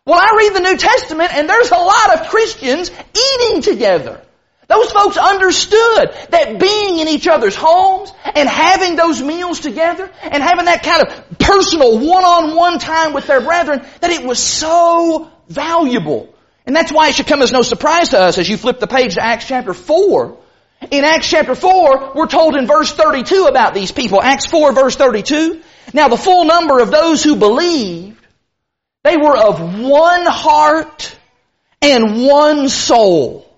Well, 0.06 0.18
I 0.18 0.36
read 0.38 0.54
the 0.54 0.60
New 0.60 0.76
Testament 0.78 1.34
and 1.34 1.48
there's 1.48 1.70
a 1.70 1.76
lot 1.76 2.18
of 2.18 2.28
Christians 2.30 2.90
eating 2.90 3.60
together. 3.60 4.22
Those 4.66 4.90
folks 4.92 5.18
understood 5.18 6.14
that 6.30 6.58
being 6.58 7.00
in 7.00 7.08
each 7.08 7.26
other's 7.26 7.56
homes 7.56 8.10
and 8.24 8.48
having 8.48 8.96
those 8.96 9.20
meals 9.20 9.60
together 9.60 10.10
and 10.22 10.42
having 10.42 10.66
that 10.66 10.82
kind 10.82 11.06
of 11.06 11.38
personal 11.38 11.98
one-on-one 11.98 12.78
time 12.78 13.12
with 13.12 13.26
their 13.26 13.40
brethren, 13.40 13.84
that 14.00 14.10
it 14.10 14.24
was 14.24 14.38
so 14.38 15.30
valuable. 15.48 16.32
And 16.70 16.76
that's 16.76 16.92
why 16.92 17.08
it 17.08 17.16
should 17.16 17.26
come 17.26 17.42
as 17.42 17.50
no 17.50 17.62
surprise 17.62 18.10
to 18.10 18.20
us 18.20 18.38
as 18.38 18.48
you 18.48 18.56
flip 18.56 18.78
the 18.78 18.86
page 18.86 19.14
to 19.16 19.24
Acts 19.24 19.44
chapter 19.48 19.74
4. 19.74 20.38
In 20.92 21.02
Acts 21.02 21.28
chapter 21.28 21.56
4, 21.56 22.12
we're 22.14 22.28
told 22.28 22.54
in 22.54 22.68
verse 22.68 22.92
32 22.92 23.46
about 23.46 23.74
these 23.74 23.90
people. 23.90 24.22
Acts 24.22 24.46
4 24.46 24.72
verse 24.72 24.94
32. 24.94 25.62
Now 25.92 26.06
the 26.06 26.16
full 26.16 26.44
number 26.44 26.78
of 26.78 26.92
those 26.92 27.24
who 27.24 27.34
believed, 27.34 28.24
they 29.02 29.16
were 29.16 29.36
of 29.36 29.80
one 29.80 30.26
heart 30.26 31.18
and 31.82 32.24
one 32.24 32.68
soul. 32.68 33.52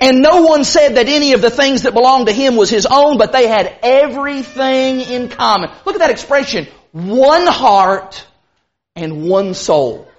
And 0.00 0.20
no 0.20 0.42
one 0.42 0.64
said 0.64 0.96
that 0.96 1.06
any 1.06 1.34
of 1.34 1.42
the 1.42 1.50
things 1.50 1.82
that 1.82 1.94
belonged 1.94 2.26
to 2.26 2.32
him 2.32 2.56
was 2.56 2.68
his 2.68 2.84
own, 2.84 3.16
but 3.16 3.30
they 3.30 3.46
had 3.46 3.78
everything 3.84 5.02
in 5.02 5.28
common. 5.28 5.70
Look 5.86 5.94
at 5.94 6.00
that 6.00 6.10
expression. 6.10 6.66
One 6.90 7.46
heart 7.46 8.26
and 8.96 9.28
one 9.28 9.54
soul. 9.54 10.09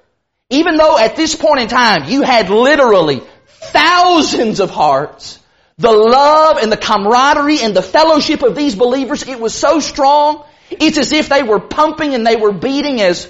Even 0.52 0.76
though 0.76 0.98
at 0.98 1.16
this 1.16 1.34
point 1.34 1.62
in 1.62 1.68
time 1.70 2.10
you 2.10 2.22
had 2.22 2.50
literally 2.50 3.24
thousands 3.48 4.60
of 4.60 4.70
hearts, 4.70 5.40
the 5.78 5.92
love 5.92 6.58
and 6.58 6.72
the 6.72 6.78
camaraderie 6.78 7.62
and 7.62 7.76
the 7.76 7.82
fellowship 7.82 8.44
of 8.44 8.56
these 8.56 8.76
believers, 8.76 9.28
it 9.28 9.40
was 9.40 9.54
so 9.54 9.80
strong, 9.80 10.46
it's 10.70 10.98
as 10.98 11.14
if 11.14 11.30
they 11.30 11.42
were 11.42 11.60
pumping 11.60 12.14
and 12.14 12.28
they 12.28 12.36
were 12.36 12.52
beating 12.52 13.02
as 13.02 13.30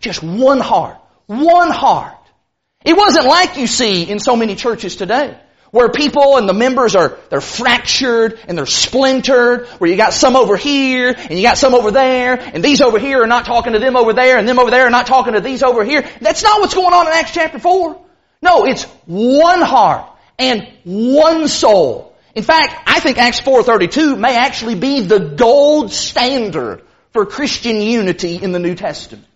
just 0.00 0.22
one 0.22 0.60
heart. 0.60 0.98
One 1.26 1.70
heart. 1.70 2.18
It 2.84 2.96
wasn't 2.96 3.26
like 3.26 3.56
you 3.56 3.66
see 3.66 4.08
in 4.08 4.18
so 4.18 4.36
many 4.36 4.54
churches 4.54 4.96
today 4.96 5.38
where 5.72 5.88
people 5.88 6.36
and 6.36 6.46
the 6.46 6.52
members 6.52 6.94
are, 6.94 7.18
they're 7.30 7.40
fractured 7.40 8.38
and 8.46 8.56
they're 8.56 8.66
splintered, 8.66 9.66
where 9.78 9.90
you 9.90 9.96
got 9.96 10.12
some 10.12 10.36
over 10.36 10.54
here 10.54 11.14
and 11.16 11.38
you 11.38 11.42
got 11.42 11.56
some 11.56 11.74
over 11.74 11.90
there, 11.90 12.34
and 12.34 12.62
these 12.62 12.82
over 12.82 12.98
here 12.98 13.22
are 13.22 13.26
not 13.26 13.46
talking 13.46 13.72
to 13.72 13.78
them 13.78 13.96
over 13.96 14.12
there, 14.12 14.36
and 14.36 14.46
them 14.46 14.58
over 14.58 14.70
there 14.70 14.86
are 14.86 14.90
not 14.90 15.06
talking 15.06 15.32
to 15.32 15.40
these 15.40 15.62
over 15.62 15.82
here. 15.82 16.08
That's 16.20 16.42
not 16.42 16.60
what's 16.60 16.74
going 16.74 16.92
on 16.92 17.06
in 17.06 17.14
Acts 17.14 17.32
chapter 17.32 17.58
4. 17.58 18.00
No, 18.42 18.66
it's 18.66 18.84
one 19.06 19.62
heart 19.62 20.10
and 20.38 20.68
one 20.84 21.48
soul. 21.48 22.14
In 22.34 22.42
fact, 22.42 22.74
I 22.86 23.00
think 23.00 23.16
Acts 23.16 23.40
4.32 23.40 24.18
may 24.18 24.36
actually 24.36 24.74
be 24.74 25.00
the 25.00 25.20
gold 25.20 25.90
standard 25.90 26.82
for 27.12 27.24
Christian 27.24 27.80
unity 27.80 28.36
in 28.36 28.52
the 28.52 28.58
New 28.58 28.74
Testament. 28.74 29.26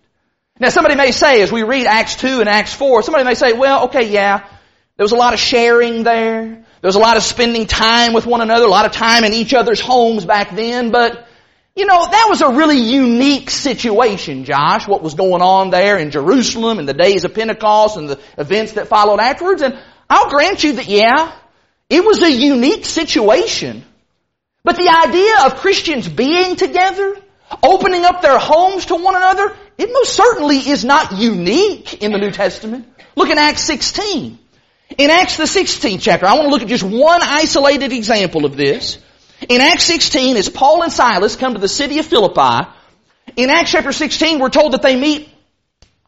Now 0.60 0.68
somebody 0.68 0.96
may 0.96 1.12
say, 1.12 1.40
as 1.40 1.50
we 1.50 1.62
read 1.62 1.86
Acts 1.86 2.16
2 2.16 2.40
and 2.40 2.48
Acts 2.48 2.74
4, 2.74 3.02
somebody 3.02 3.24
may 3.24 3.34
say, 3.34 3.54
well, 3.54 3.84
okay, 3.84 4.10
yeah, 4.10 4.46
there 4.96 5.04
was 5.04 5.12
a 5.12 5.16
lot 5.16 5.34
of 5.34 5.40
sharing 5.40 6.02
there. 6.02 6.44
There 6.46 6.88
was 6.88 6.96
a 6.96 7.00
lot 7.00 7.16
of 7.16 7.22
spending 7.22 7.66
time 7.66 8.12
with 8.12 8.26
one 8.26 8.40
another, 8.40 8.64
a 8.64 8.70
lot 8.70 8.86
of 8.86 8.92
time 8.92 9.24
in 9.24 9.32
each 9.34 9.54
other's 9.54 9.80
homes 9.80 10.24
back 10.24 10.54
then, 10.54 10.90
but 10.90 11.26
you 11.76 11.84
know, 11.84 12.06
that 12.06 12.26
was 12.30 12.40
a 12.40 12.48
really 12.48 12.78
unique 12.78 13.50
situation, 13.50 14.44
Josh, 14.44 14.88
what 14.88 15.02
was 15.02 15.12
going 15.12 15.42
on 15.42 15.68
there 15.68 15.98
in 15.98 16.10
Jerusalem 16.10 16.78
in 16.78 16.86
the 16.86 16.94
days 16.94 17.24
of 17.24 17.34
Pentecost 17.34 17.98
and 17.98 18.08
the 18.08 18.20
events 18.38 18.72
that 18.72 18.88
followed 18.88 19.20
afterwards. 19.20 19.60
And 19.60 19.78
I'll 20.08 20.30
grant 20.30 20.64
you 20.64 20.72
that, 20.74 20.86
yeah, 20.86 21.32
it 21.90 22.02
was 22.02 22.22
a 22.22 22.32
unique 22.32 22.86
situation. 22.86 23.84
But 24.64 24.76
the 24.76 24.88
idea 24.88 25.44
of 25.44 25.56
Christians 25.56 26.08
being 26.08 26.56
together, 26.56 27.20
opening 27.62 28.06
up 28.06 28.22
their 28.22 28.38
homes 28.38 28.86
to 28.86 28.96
one 28.96 29.14
another, 29.14 29.54
it 29.76 29.90
most 29.92 30.14
certainly 30.14 30.56
is 30.56 30.82
not 30.82 31.12
unique 31.12 32.02
in 32.02 32.10
the 32.10 32.18
New 32.18 32.30
Testament. 32.30 32.86
Look 33.16 33.28
at 33.28 33.36
Acts 33.36 33.64
16. 33.64 34.38
In 34.98 35.10
Acts 35.10 35.36
the 35.36 35.44
16th 35.44 36.00
chapter, 36.00 36.26
I 36.26 36.34
want 36.34 36.44
to 36.44 36.50
look 36.50 36.62
at 36.62 36.68
just 36.68 36.84
one 36.84 37.20
isolated 37.22 37.92
example 37.92 38.44
of 38.44 38.56
this. 38.56 38.98
In 39.48 39.60
Acts 39.60 39.84
16, 39.84 40.36
as 40.36 40.48
Paul 40.48 40.82
and 40.82 40.92
Silas 40.92 41.36
come 41.36 41.54
to 41.54 41.60
the 41.60 41.68
city 41.68 41.98
of 41.98 42.06
Philippi, 42.06 42.68
in 43.34 43.50
Acts 43.50 43.72
chapter 43.72 43.92
16, 43.92 44.38
we're 44.38 44.48
told 44.48 44.72
that 44.72 44.82
they 44.82 44.96
meet 44.96 45.28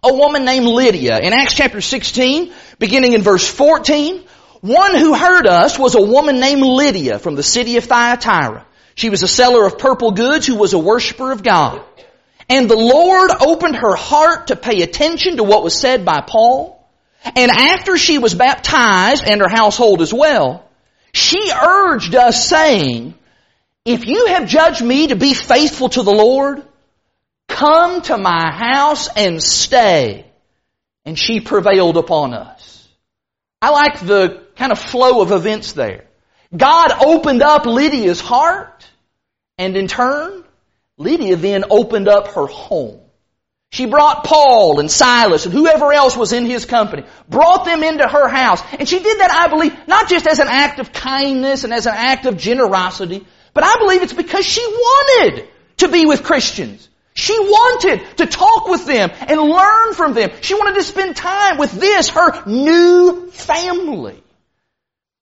a 0.03 0.15
woman 0.15 0.45
named 0.45 0.67
Lydia. 0.67 1.19
In 1.19 1.33
Acts 1.33 1.55
chapter 1.55 1.81
16, 1.81 2.53
beginning 2.79 3.15
in 3.15 3.23
verse 3.23 3.47
14, 3.47 4.23
one 4.61 4.95
who 4.95 5.15
heard 5.15 5.47
us 5.47 5.79
was 5.79 5.97
a 5.97 6.01
woman 6.01 6.39
named 6.39 6.63
Lydia 6.63 7.19
from 7.19 7.35
the 7.35 7.43
city 7.43 7.77
of 7.77 7.85
Thyatira. 7.85 8.65
She 8.95 9.11
was 9.11 9.23
a 9.23 9.29
seller 9.29 9.67
of 9.67 9.79
purple 9.79 10.13
goods 10.13 10.47
who 10.47 10.57
was 10.57 10.73
a 10.73 10.79
worshiper 10.79 11.33
of 11.33 11.43
God. 11.43 11.83
And 12.49 12.71
the 12.71 12.77
Lord 12.77 13.31
opened 13.41 13.77
her 13.77 13.95
heart 13.95 14.47
to 14.49 14.57
pay 14.57 14.83
attention 14.83 15.37
to 15.37 15.45
what 15.45 15.63
was 15.63 15.79
said 15.79 16.05
by 16.05 16.21
Paul. 16.21 16.78
And 17.25 17.51
after 17.51 17.97
she 17.97 18.19
was 18.19 18.35
baptized 18.35 19.25
and 19.25 19.41
her 19.41 19.49
household 19.49 20.03
as 20.03 20.13
well, 20.13 20.69
she 21.13 21.51
urged 21.53 22.15
us 22.15 22.49
saying, 22.49 23.15
if 23.85 24.07
you 24.07 24.27
have 24.27 24.49
judged 24.49 24.85
me 24.85 25.09
to 25.09 25.17
be 25.17 25.35
faithful 25.35 25.89
to 25.91 26.03
the 26.03 26.13
Lord, 26.13 26.63
come 27.49 28.03
to 28.03 28.17
my 28.19 28.53
house 28.53 29.09
and 29.17 29.43
stay. 29.43 30.27
And 31.05 31.19
she 31.19 31.41
prevailed 31.41 31.97
upon 31.97 32.35
us. 32.35 32.87
I 33.61 33.71
like 33.71 34.01
the 34.01 34.45
kind 34.57 34.73
of 34.73 34.79
flow 34.79 35.23
of 35.23 35.33
events 35.33 35.73
there. 35.73 36.05
God 36.55 36.93
opened 37.05 37.43
up 37.43 37.67
Lydia's 37.67 38.21
heart, 38.21 38.87
and 39.57 39.77
in 39.77 39.89
turn, 39.89 40.45
Lydia 40.97 41.37
then 41.37 41.65
opened 41.71 42.09
up 42.09 42.29
her 42.29 42.47
home. 42.47 43.01
She 43.71 43.87
brought 43.87 44.25
Paul 44.25 44.81
and 44.81 44.91
Silas 44.91 45.45
and 45.45 45.53
whoever 45.53 45.93
else 45.93 46.17
was 46.17 46.33
in 46.33 46.47
his 46.47 46.65
company, 46.65 47.05
brought 47.29 47.65
them 47.65 47.83
into 47.83 48.09
her 48.09 48.29
house. 48.29 48.63
And 48.79 48.89
she 48.89 48.99
did 48.99 49.21
that, 49.21 49.31
I 49.31 49.49
believe, 49.49 49.77
not 49.87 50.09
just 50.09 50.27
as 50.27 50.39
an 50.39 50.49
act 50.49 50.81
of 50.81 50.93
kindness 50.93 51.65
and 51.65 51.75
as 51.75 51.87
an 51.87 51.95
act 51.95 52.25
of 52.27 52.39
generosity, 52.39 53.27
but 53.53 53.65
I 53.65 53.77
believe 53.79 54.03
it's 54.03 54.13
because 54.13 54.47
she 54.47 54.65
wanted 54.67 55.49
to 55.79 55.89
be 55.89 56.07
with 56.07 56.23
Christians. 56.23 56.89
She 57.15 57.37
wanted 57.37 58.17
to 58.19 58.27
talk 58.27 58.69
with 58.69 58.87
them 58.87 59.11
and 59.13 59.41
learn 59.41 59.95
from 59.95 60.15
them. 60.15 60.31
She 60.41 60.55
wanted 60.55 60.77
to 60.77 60.85
spend 60.85 61.17
time 61.17 61.59
with 61.59 61.73
this, 61.73 62.09
her 62.11 62.47
new 62.47 63.31
family. 63.33 64.23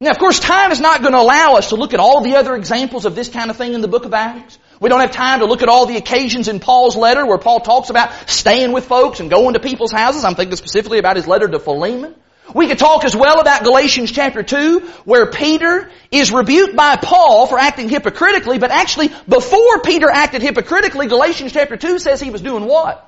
Now, 0.01 0.11
of 0.11 0.19
course, 0.19 0.39
time 0.39 0.73
is 0.73 0.81
not 0.81 1.01
going 1.01 1.15
to 1.15 1.21
allow 1.21 1.55
us 1.55 1.71
to 1.71 1.77
look 1.77 1.95
at 1.95 2.01
all 2.01 2.21
the 2.21 2.37
other 2.37 2.55
examples 2.55 3.07
of 3.07 3.15
this 3.15 3.31
kind 3.31 3.51
of 3.51 3.57
thing 3.57 3.73
in 3.73 3.81
the 3.81 3.89
book 3.89 4.05
of 4.05 4.13
Acts. 4.13 4.59
We 4.81 4.89
don't 4.89 5.01
have 5.01 5.13
time 5.13 5.41
to 5.41 5.47
look 5.47 5.63
at 5.63 5.69
all 5.69 5.87
the 5.87 5.97
occasions 5.97 6.49
in 6.49 6.61
Paul's 6.61 6.97
letter 6.97 7.25
where 7.25 7.39
Paul 7.39 7.61
talks 7.61 7.91
about 7.91 8.29
staying 8.29 8.73
with 8.73 8.87
folks 8.87 9.21
and 9.21 9.31
going 9.31 9.55
to 9.55 9.61
people's 9.61 9.93
houses. 9.93 10.25
I'm 10.25 10.35
thinking 10.35 10.57
specifically 10.57 10.99
about 10.99 11.17
his 11.17 11.27
letter 11.27 11.49
to 11.49 11.59
Philemon. 11.59 12.15
We 12.55 12.69
could 12.69 12.79
talk 12.79 13.05
as 13.05 13.17
well 13.17 13.41
about 13.41 13.65
Galatians 13.65 14.13
chapter 14.13 14.43
2 14.43 14.81
where 15.05 15.27
Peter 15.27 15.91
is 16.11 16.31
rebuked 16.31 16.77
by 16.77 16.97
Paul 16.97 17.47
for 17.47 17.59
acting 17.59 17.89
hypocritically, 17.89 18.59
but 18.59 18.71
actually 18.71 19.09
before 19.29 19.81
Peter 19.81 20.09
acted 20.11 20.43
hypocritically, 20.43 21.09
Galatians 21.09 21.53
chapter 21.53 21.77
2 21.77 21.99
says 21.99 22.21
he 22.21 22.31
was 22.31 22.43
doing 22.43 22.65
what? 22.65 23.03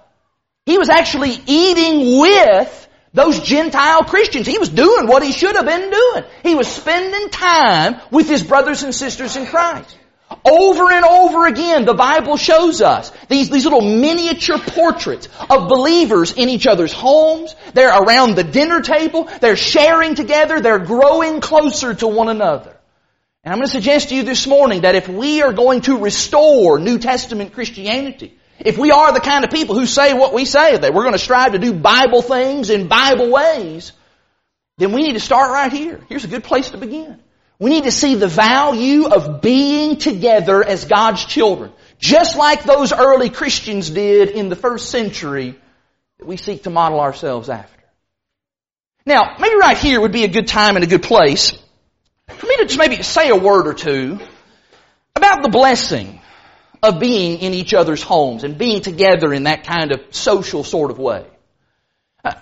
He 0.66 0.76
was 0.76 0.88
actually 0.88 1.40
eating 1.46 2.18
with 2.18 2.88
those 3.14 3.40
Gentile 3.40 4.04
Christians. 4.04 4.46
He 4.46 4.58
was 4.58 4.68
doing 4.68 5.06
what 5.06 5.22
he 5.22 5.32
should 5.32 5.56
have 5.56 5.64
been 5.64 5.90
doing. 5.90 6.24
He 6.42 6.54
was 6.54 6.68
spending 6.68 7.30
time 7.30 8.00
with 8.10 8.28
his 8.28 8.42
brothers 8.42 8.82
and 8.82 8.94
sisters 8.94 9.36
in 9.36 9.46
Christ. 9.46 9.96
Over 10.44 10.92
and 10.92 11.04
over 11.04 11.46
again, 11.46 11.86
the 11.86 11.94
Bible 11.94 12.36
shows 12.36 12.82
us 12.82 13.10
these, 13.28 13.48
these 13.48 13.64
little 13.64 13.80
miniature 13.80 14.58
portraits 14.58 15.26
of 15.48 15.68
believers 15.68 16.32
in 16.32 16.50
each 16.50 16.66
other's 16.66 16.92
homes. 16.92 17.54
They're 17.72 17.96
around 17.96 18.34
the 18.34 18.44
dinner 18.44 18.82
table. 18.82 19.24
They're 19.40 19.56
sharing 19.56 20.14
together. 20.14 20.60
They're 20.60 20.78
growing 20.78 21.40
closer 21.40 21.94
to 21.94 22.06
one 22.06 22.28
another. 22.28 22.76
And 23.42 23.52
I'm 23.52 23.58
going 23.58 23.68
to 23.68 23.72
suggest 23.72 24.10
to 24.10 24.16
you 24.16 24.22
this 24.22 24.46
morning 24.46 24.82
that 24.82 24.94
if 24.94 25.08
we 25.08 25.40
are 25.40 25.54
going 25.54 25.80
to 25.82 25.96
restore 25.96 26.78
New 26.78 26.98
Testament 26.98 27.54
Christianity, 27.54 28.36
if 28.58 28.76
we 28.76 28.90
are 28.90 29.12
the 29.12 29.20
kind 29.20 29.44
of 29.44 29.50
people 29.50 29.78
who 29.78 29.86
say 29.86 30.12
what 30.12 30.34
we 30.34 30.44
say, 30.44 30.76
that 30.76 30.92
we're 30.92 31.04
going 31.04 31.14
to 31.14 31.18
strive 31.18 31.52
to 31.52 31.58
do 31.58 31.72
Bible 31.72 32.20
things 32.20 32.68
in 32.68 32.88
Bible 32.88 33.30
ways, 33.30 33.92
then 34.76 34.92
we 34.92 35.02
need 35.02 35.14
to 35.14 35.20
start 35.20 35.50
right 35.50 35.72
here. 35.72 36.00
Here's 36.08 36.24
a 36.24 36.28
good 36.28 36.44
place 36.44 36.70
to 36.70 36.76
begin. 36.76 37.18
We 37.58 37.70
need 37.70 37.84
to 37.84 37.90
see 37.90 38.14
the 38.14 38.28
value 38.28 39.06
of 39.06 39.40
being 39.40 39.96
together 39.96 40.62
as 40.62 40.84
God's 40.84 41.24
children. 41.24 41.72
Just 41.98 42.36
like 42.36 42.62
those 42.62 42.92
early 42.92 43.30
Christians 43.30 43.90
did 43.90 44.30
in 44.30 44.48
the 44.48 44.56
first 44.56 44.90
century 44.90 45.56
that 46.18 46.26
we 46.26 46.36
seek 46.36 46.62
to 46.64 46.70
model 46.70 47.00
ourselves 47.00 47.48
after. 47.48 47.82
Now, 49.04 49.36
maybe 49.40 49.56
right 49.56 49.76
here 49.76 50.00
would 50.00 50.12
be 50.12 50.24
a 50.24 50.28
good 50.28 50.46
time 50.46 50.76
and 50.76 50.84
a 50.84 50.88
good 50.88 51.02
place 51.02 51.52
for 52.28 52.46
me 52.46 52.56
to 52.58 52.66
just 52.66 52.78
maybe 52.78 53.02
say 53.02 53.30
a 53.30 53.36
word 53.36 53.66
or 53.66 53.74
two 53.74 54.20
about 55.16 55.42
the 55.42 55.48
blessing 55.48 56.20
of 56.82 57.00
being 57.00 57.40
in 57.40 57.54
each 57.54 57.74
other's 57.74 58.02
homes 58.02 58.44
and 58.44 58.56
being 58.56 58.82
together 58.82 59.32
in 59.32 59.44
that 59.44 59.64
kind 59.64 59.90
of 59.92 60.14
social 60.14 60.62
sort 60.62 60.92
of 60.92 60.98
way. 60.98 61.26
Uh, 62.24 62.34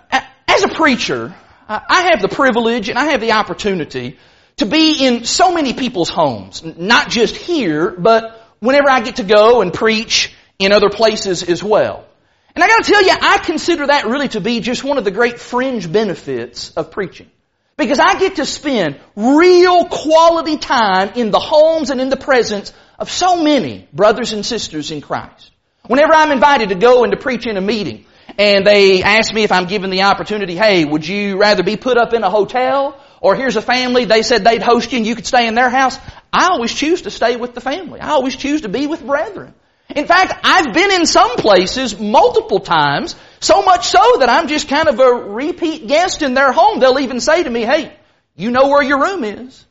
as 0.48 0.64
a 0.64 0.68
preacher, 0.68 1.34
I 1.68 2.10
have 2.10 2.20
the 2.20 2.28
privilege 2.28 2.88
and 2.90 2.98
I 2.98 3.06
have 3.06 3.20
the 3.20 3.32
opportunity 3.32 4.18
to 4.56 4.64
be 4.64 5.04
in 5.04 5.24
so 5.24 5.52
many 5.52 5.74
people's 5.74 6.08
homes, 6.08 6.62
not 6.64 7.10
just 7.10 7.36
here, 7.36 7.90
but 7.90 8.42
whenever 8.60 8.88
I 8.88 9.02
get 9.02 9.16
to 9.16 9.22
go 9.22 9.60
and 9.60 9.72
preach 9.72 10.34
in 10.58 10.72
other 10.72 10.88
places 10.88 11.42
as 11.42 11.62
well. 11.62 12.06
And 12.54 12.64
I 12.64 12.68
gotta 12.68 12.84
tell 12.84 13.02
you, 13.02 13.12
I 13.20 13.36
consider 13.36 13.88
that 13.88 14.06
really 14.06 14.28
to 14.28 14.40
be 14.40 14.60
just 14.60 14.82
one 14.82 14.96
of 14.96 15.04
the 15.04 15.10
great 15.10 15.38
fringe 15.38 15.92
benefits 15.92 16.70
of 16.70 16.90
preaching. 16.90 17.30
Because 17.76 17.98
I 17.98 18.18
get 18.18 18.36
to 18.36 18.46
spend 18.46 18.98
real 19.14 19.84
quality 19.84 20.56
time 20.56 21.10
in 21.16 21.30
the 21.30 21.38
homes 21.38 21.90
and 21.90 22.00
in 22.00 22.08
the 22.08 22.16
presence 22.16 22.72
of 22.98 23.10
so 23.10 23.42
many 23.42 23.86
brothers 23.92 24.32
and 24.32 24.44
sisters 24.44 24.90
in 24.90 25.02
Christ. 25.02 25.50
Whenever 25.86 26.14
I'm 26.14 26.32
invited 26.32 26.70
to 26.70 26.76
go 26.76 27.04
and 27.04 27.12
to 27.12 27.18
preach 27.18 27.46
in 27.46 27.58
a 27.58 27.60
meeting, 27.60 28.06
and 28.38 28.66
they 28.66 29.02
ask 29.02 29.34
me 29.34 29.44
if 29.44 29.52
I'm 29.52 29.66
given 29.66 29.90
the 29.90 30.04
opportunity, 30.04 30.56
hey, 30.56 30.86
would 30.86 31.06
you 31.06 31.36
rather 31.36 31.62
be 31.62 31.76
put 31.76 31.98
up 31.98 32.14
in 32.14 32.22
a 32.22 32.30
hotel 32.30 32.98
or 33.20 33.34
here's 33.34 33.56
a 33.56 33.62
family, 33.62 34.04
they 34.04 34.22
said 34.22 34.44
they'd 34.44 34.62
host 34.62 34.92
you 34.92 34.98
and 34.98 35.06
you 35.06 35.14
could 35.14 35.26
stay 35.26 35.46
in 35.46 35.54
their 35.54 35.70
house. 35.70 35.98
I 36.32 36.48
always 36.48 36.72
choose 36.72 37.02
to 37.02 37.10
stay 37.10 37.36
with 37.36 37.54
the 37.54 37.60
family. 37.60 38.00
I 38.00 38.10
always 38.10 38.36
choose 38.36 38.62
to 38.62 38.68
be 38.68 38.86
with 38.86 39.04
brethren. 39.04 39.54
In 39.94 40.06
fact, 40.06 40.40
I've 40.42 40.74
been 40.74 40.90
in 40.90 41.06
some 41.06 41.36
places 41.36 41.98
multiple 41.98 42.60
times, 42.60 43.14
so 43.40 43.62
much 43.62 43.86
so 43.86 44.18
that 44.18 44.28
I'm 44.28 44.48
just 44.48 44.68
kind 44.68 44.88
of 44.88 44.98
a 44.98 45.12
repeat 45.12 45.86
guest 45.86 46.22
in 46.22 46.34
their 46.34 46.52
home. 46.52 46.80
They'll 46.80 46.98
even 46.98 47.20
say 47.20 47.42
to 47.42 47.50
me, 47.50 47.62
hey, 47.62 47.96
you 48.34 48.50
know 48.50 48.68
where 48.68 48.82
your 48.82 49.00
room 49.00 49.24
is. 49.24 49.64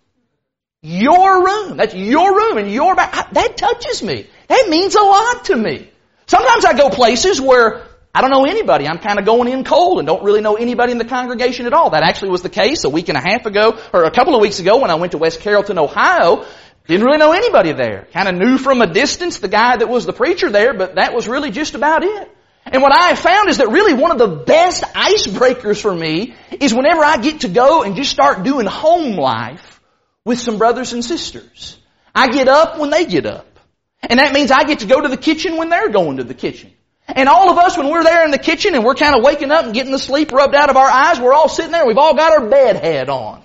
Your 0.81 1.45
room. 1.45 1.77
That's 1.77 1.93
your 1.93 2.35
room 2.35 2.57
and 2.57 2.71
your 2.71 2.95
back. 2.95 3.31
That 3.31 3.57
touches 3.57 4.01
me. 4.03 4.27
That 4.47 4.67
means 4.69 4.95
a 4.95 5.01
lot 5.01 5.45
to 5.45 5.55
me. 5.55 5.89
Sometimes 6.27 6.63
I 6.63 6.73
go 6.73 6.89
places 6.89 7.41
where 7.41 7.83
I 8.15 8.21
don't 8.21 8.31
know 8.31 8.45
anybody. 8.45 8.87
I'm 8.87 8.99
kind 8.99 9.19
of 9.19 9.25
going 9.25 9.51
in 9.51 9.65
cold 9.65 9.99
and 9.99 10.07
don't 10.07 10.23
really 10.23 10.39
know 10.39 10.55
anybody 10.55 10.93
in 10.93 10.97
the 10.97 11.03
congregation 11.03 11.65
at 11.65 11.73
all. 11.73 11.89
That 11.89 12.03
actually 12.03 12.29
was 12.29 12.41
the 12.41 12.49
case 12.49 12.85
a 12.85 12.89
week 12.89 13.09
and 13.09 13.17
a 13.17 13.21
half 13.21 13.45
ago, 13.45 13.77
or 13.91 14.05
a 14.05 14.11
couple 14.11 14.35
of 14.35 14.41
weeks 14.41 14.59
ago 14.59 14.79
when 14.79 14.89
I 14.89 14.95
went 14.95 15.11
to 15.11 15.17
West 15.17 15.41
Carrollton, 15.41 15.77
Ohio. 15.77 16.45
Didn't 16.87 17.05
really 17.05 17.17
know 17.17 17.33
anybody 17.33 17.73
there. 17.73 18.07
Kind 18.13 18.29
of 18.29 18.35
knew 18.35 18.57
from 18.57 18.81
a 18.81 18.87
distance 18.87 19.39
the 19.39 19.49
guy 19.49 19.75
that 19.75 19.89
was 19.89 20.05
the 20.05 20.13
preacher 20.13 20.49
there, 20.49 20.73
but 20.73 20.95
that 20.95 21.13
was 21.13 21.27
really 21.27 21.51
just 21.51 21.75
about 21.75 22.03
it. 22.05 22.31
And 22.63 22.81
what 22.81 22.97
I 22.97 23.09
have 23.09 23.19
found 23.19 23.49
is 23.49 23.57
that 23.57 23.67
really 23.67 23.93
one 23.93 24.11
of 24.11 24.17
the 24.17 24.43
best 24.45 24.83
icebreakers 24.83 25.81
for 25.81 25.93
me 25.93 26.35
is 26.51 26.73
whenever 26.73 27.03
I 27.03 27.17
get 27.17 27.41
to 27.41 27.49
go 27.49 27.83
and 27.83 27.97
just 27.97 28.11
start 28.11 28.43
doing 28.43 28.65
home 28.65 29.17
life 29.17 29.81
with 30.23 30.39
some 30.39 30.57
brothers 30.57 30.93
and 30.93 31.03
sisters. 31.03 31.77
I 32.15 32.29
get 32.29 32.47
up 32.47 32.79
when 32.79 32.91
they 32.91 33.05
get 33.05 33.25
up. 33.25 33.59
And 34.01 34.19
that 34.19 34.31
means 34.31 34.51
I 34.51 34.63
get 34.63 34.79
to 34.79 34.87
go 34.87 35.01
to 35.01 35.09
the 35.09 35.17
kitchen 35.17 35.57
when 35.57 35.67
they're 35.67 35.89
going 35.89 36.17
to 36.17 36.23
the 36.23 36.33
kitchen. 36.33 36.71
And 37.07 37.29
all 37.29 37.51
of 37.51 37.57
us, 37.57 37.77
when 37.77 37.89
we're 37.89 38.03
there 38.03 38.25
in 38.25 38.31
the 38.31 38.39
kitchen 38.39 38.73
and 38.73 38.83
we're 38.83 38.95
kind 38.95 39.15
of 39.15 39.23
waking 39.23 39.51
up 39.51 39.65
and 39.65 39.73
getting 39.73 39.91
the 39.91 39.99
sleep 39.99 40.31
rubbed 40.31 40.55
out 40.55 40.69
of 40.69 40.77
our 40.77 40.89
eyes, 40.89 41.19
we're 41.19 41.33
all 41.33 41.49
sitting 41.49 41.71
there, 41.71 41.85
we've 41.85 41.97
all 41.97 42.15
got 42.15 42.33
our 42.33 42.49
bed 42.49 42.77
head 42.77 43.09
on. 43.09 43.43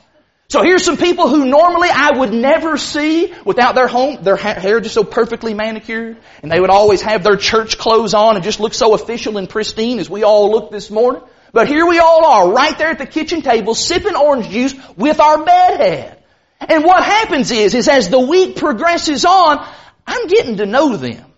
So 0.48 0.62
here's 0.62 0.82
some 0.82 0.96
people 0.96 1.28
who 1.28 1.44
normally 1.44 1.90
I 1.92 2.18
would 2.18 2.32
never 2.32 2.76
see 2.76 3.32
without 3.44 3.76
their 3.76 3.86
home, 3.86 4.24
their 4.24 4.34
hair 4.34 4.80
just 4.80 4.94
so 4.94 5.04
perfectly 5.04 5.54
manicured, 5.54 6.16
and 6.42 6.50
they 6.50 6.58
would 6.58 6.70
always 6.70 7.02
have 7.02 7.22
their 7.22 7.36
church 7.36 7.78
clothes 7.78 8.14
on 8.14 8.34
and 8.34 8.42
just 8.42 8.58
look 8.58 8.74
so 8.74 8.94
official 8.94 9.36
and 9.36 9.48
pristine 9.48 10.00
as 10.00 10.10
we 10.10 10.24
all 10.24 10.50
look 10.50 10.72
this 10.72 10.90
morning. 10.90 11.22
But 11.52 11.68
here 11.68 11.86
we 11.86 12.00
all 12.00 12.24
are, 12.24 12.52
right 12.52 12.76
there 12.76 12.90
at 12.90 12.98
the 12.98 13.06
kitchen 13.06 13.42
table, 13.42 13.76
sipping 13.76 14.16
orange 14.16 14.48
juice 14.48 14.74
with 14.96 15.20
our 15.20 15.44
bed 15.44 15.80
head. 15.80 16.22
And 16.60 16.84
what 16.84 17.04
happens 17.04 17.52
is, 17.52 17.74
is 17.74 17.88
as 17.88 18.08
the 18.08 18.18
week 18.20 18.56
progresses 18.56 19.24
on, 19.24 19.64
I'm 20.04 20.26
getting 20.26 20.56
to 20.56 20.66
know 20.66 20.96
them. 20.96 21.29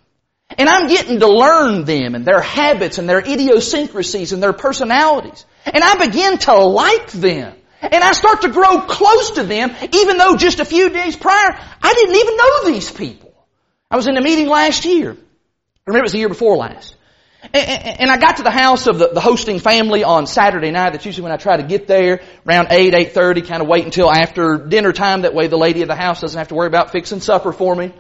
And 0.59 0.69
I'm 0.69 0.89
getting 0.89 1.21
to 1.21 1.29
learn 1.29 1.85
them 1.85 2.15
and 2.15 2.25
their 2.25 2.41
habits 2.41 2.99
and 2.99 3.09
their 3.09 3.21
idiosyncrasies 3.21 4.33
and 4.33 4.43
their 4.43 4.53
personalities. 4.53 5.45
And 5.65 5.83
I 5.83 6.07
begin 6.07 6.38
to 6.38 6.55
like 6.55 7.11
them. 7.12 7.55
And 7.81 8.05
I 8.05 8.12
start 8.12 8.43
to 8.43 8.49
grow 8.49 8.83
close 8.83 9.33
to 9.33 9.43
them, 9.43 9.75
even 9.93 10.17
though 10.17 10.37
just 10.37 10.61
a 10.61 10.65
few 10.65 10.91
days 10.91 11.17
prior, 11.17 11.59
I 11.83 11.95
didn't 11.95 12.15
even 12.15 12.37
know 12.37 12.65
these 12.73 12.91
people. 12.91 13.35
I 13.91 13.97
was 13.97 14.07
in 14.07 14.17
a 14.17 14.23
meeting 14.23 14.49
last 14.49 14.85
year. 14.85 15.12
I 15.12 15.17
remember 15.87 16.05
it 16.05 16.05
was 16.05 16.12
the 16.12 16.19
year 16.19 16.29
before 16.29 16.57
last. 16.57 16.97
And 17.53 18.09
I 18.09 18.19
got 18.19 18.37
to 18.37 18.45
the 18.45 18.53
house 18.53 18.87
of 18.87 18.99
the 18.99 19.21
hosting 19.21 19.59
family 19.59 20.05
on 20.05 20.29
Saturday 20.29 20.71
night. 20.71 20.91
That's 20.91 21.05
usually 21.05 21.25
when 21.25 21.33
I 21.33 21.38
try 21.38 21.57
to 21.57 21.65
get 21.65 21.88
there, 21.88 22.21
around 22.47 22.69
8, 22.71 22.95
8.30, 22.95 23.49
kind 23.49 23.62
of 23.62 23.69
wait 23.69 23.85
until 23.85 24.09
after 24.09 24.59
dinner 24.59 24.93
time. 24.93 25.23
That 25.23 25.35
way 25.35 25.49
the 25.49 25.59
lady 25.59 25.83
of 25.83 25.88
the 25.88 25.97
house 25.97 26.21
doesn't 26.21 26.38
have 26.38 26.49
to 26.49 26.55
worry 26.55 26.69
about 26.69 26.93
fixing 26.93 27.19
supper 27.19 27.53
for 27.53 27.75
me. 27.75 27.93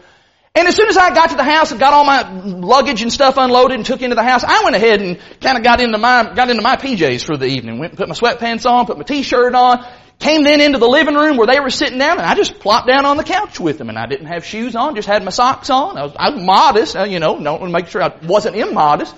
And 0.54 0.68
as 0.68 0.76
soon 0.76 0.88
as 0.88 0.98
I 0.98 1.14
got 1.14 1.30
to 1.30 1.36
the 1.36 1.44
house 1.44 1.70
and 1.70 1.80
got 1.80 1.94
all 1.94 2.04
my 2.04 2.30
luggage 2.30 3.00
and 3.00 3.10
stuff 3.10 3.38
unloaded 3.38 3.76
and 3.76 3.86
took 3.86 4.02
into 4.02 4.14
the 4.14 4.22
house, 4.22 4.44
I 4.44 4.64
went 4.64 4.76
ahead 4.76 5.00
and 5.00 5.18
kind 5.40 5.56
of 5.56 5.64
got 5.64 5.80
into 5.80 5.96
my, 5.96 6.30
got 6.34 6.50
into 6.50 6.62
my 6.62 6.76
PJs 6.76 7.24
for 7.24 7.38
the 7.38 7.46
evening. 7.46 7.78
Went 7.78 7.92
and 7.92 7.98
put 7.98 8.08
my 8.08 8.14
sweatpants 8.14 8.70
on, 8.70 8.84
put 8.84 8.98
my 8.98 9.04
t-shirt 9.04 9.54
on, 9.54 9.86
came 10.18 10.44
then 10.44 10.60
into 10.60 10.78
the 10.78 10.86
living 10.86 11.14
room 11.14 11.38
where 11.38 11.46
they 11.46 11.58
were 11.58 11.70
sitting 11.70 11.98
down 11.98 12.18
and 12.18 12.26
I 12.26 12.34
just 12.34 12.60
plopped 12.60 12.86
down 12.86 13.06
on 13.06 13.16
the 13.16 13.24
couch 13.24 13.58
with 13.58 13.78
them 13.78 13.88
and 13.88 13.98
I 13.98 14.04
didn't 14.04 14.26
have 14.26 14.44
shoes 14.44 14.76
on, 14.76 14.94
just 14.94 15.08
had 15.08 15.24
my 15.24 15.30
socks 15.30 15.70
on. 15.70 15.96
I 15.96 16.02
was, 16.02 16.12
I 16.18 16.30
was 16.30 16.42
modest, 16.42 16.96
uh, 16.96 17.04
you 17.04 17.18
know, 17.18 17.42
don't 17.42 17.60
want 17.60 17.72
to 17.72 17.78
make 17.80 17.88
sure 17.88 18.02
I 18.02 18.14
wasn't 18.22 18.56
immodest. 18.56 19.14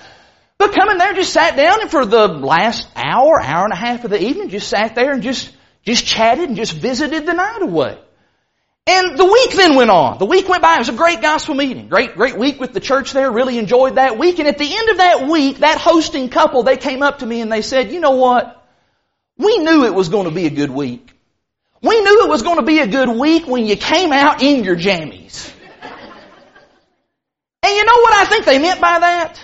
But 0.57 0.73
coming 0.73 0.99
there, 0.99 1.14
just 1.14 1.33
sat 1.33 1.57
down 1.57 1.81
and 1.81 1.90
for 1.90 2.07
the 2.07 2.29
last 2.29 2.87
hour, 2.94 3.40
hour 3.42 3.64
and 3.64 3.73
a 3.73 3.77
half 3.77 4.05
of 4.05 4.11
the 4.11 4.23
evening, 4.23 4.51
just 4.51 4.68
sat 4.68 4.94
there 4.94 5.12
and 5.12 5.23
just, 5.23 5.51
just 5.85 6.07
chatted 6.07 6.49
and 6.49 6.57
just 6.57 6.75
visited 6.75 7.27
the 7.27 7.35
night 7.35 7.61
away. 7.61 7.99
And 8.87 9.16
the 9.16 9.25
week 9.25 9.53
then 9.53 9.77
went 9.77 9.90
on. 9.90 10.18
The 10.18 10.27
week 10.27 10.47
went 10.47 10.62
by. 10.62 10.75
It 10.75 10.81
was 10.81 10.90
a 10.90 10.92
great 10.92 11.23
gospel 11.23 11.55
meeting. 11.55 11.88
Great, 11.88 12.16
great 12.16 12.37
week 12.37 12.61
with 12.61 12.75
the 12.75 12.81
church 12.81 13.12
there. 13.12 13.31
Really 13.31 13.57
enjoyed 13.57 13.94
that 13.94 14.18
week. 14.18 14.38
And 14.38 14.49
at 14.49 14.59
the 14.59 14.77
end 14.77 14.90
of 14.90 14.99
that 14.99 15.27
week, 15.27 15.59
that 15.59 15.79
hosting 15.79 16.29
couple, 16.29 16.64
they 16.64 16.77
came 16.77 17.03
up 17.03 17.20
to 17.20 17.27
me 17.27 17.40
and 17.40 17.51
they 17.51 17.62
said, 17.62 17.92
you 17.92 18.01
know 18.01 18.16
what? 18.16 18.62
We 19.38 19.57
knew 19.59 19.85
it 19.85 19.94
was 19.94 20.11
going 20.11 20.29
to 20.29 20.35
be 20.35 20.47
a 20.47 20.51
good 20.51 20.70
week. 20.70 21.11
We 21.81 22.01
knew 22.01 22.25
it 22.25 22.29
was 22.29 22.42
going 22.42 22.59
to 22.59 22.64
be 22.64 22.81
a 22.81 22.87
good 22.87 23.09
week 23.09 23.47
when 23.47 23.64
you 23.64 23.77
came 23.77 24.12
out 24.12 24.42
in 24.42 24.64
your 24.64 24.77
jammies. 24.77 25.51
and 27.62 27.77
you 27.77 27.85
know 27.85 28.01
what 28.01 28.14
I 28.14 28.27
think 28.27 28.44
they 28.44 28.59
meant 28.59 28.83
by 28.83 28.99
that? 28.99 29.40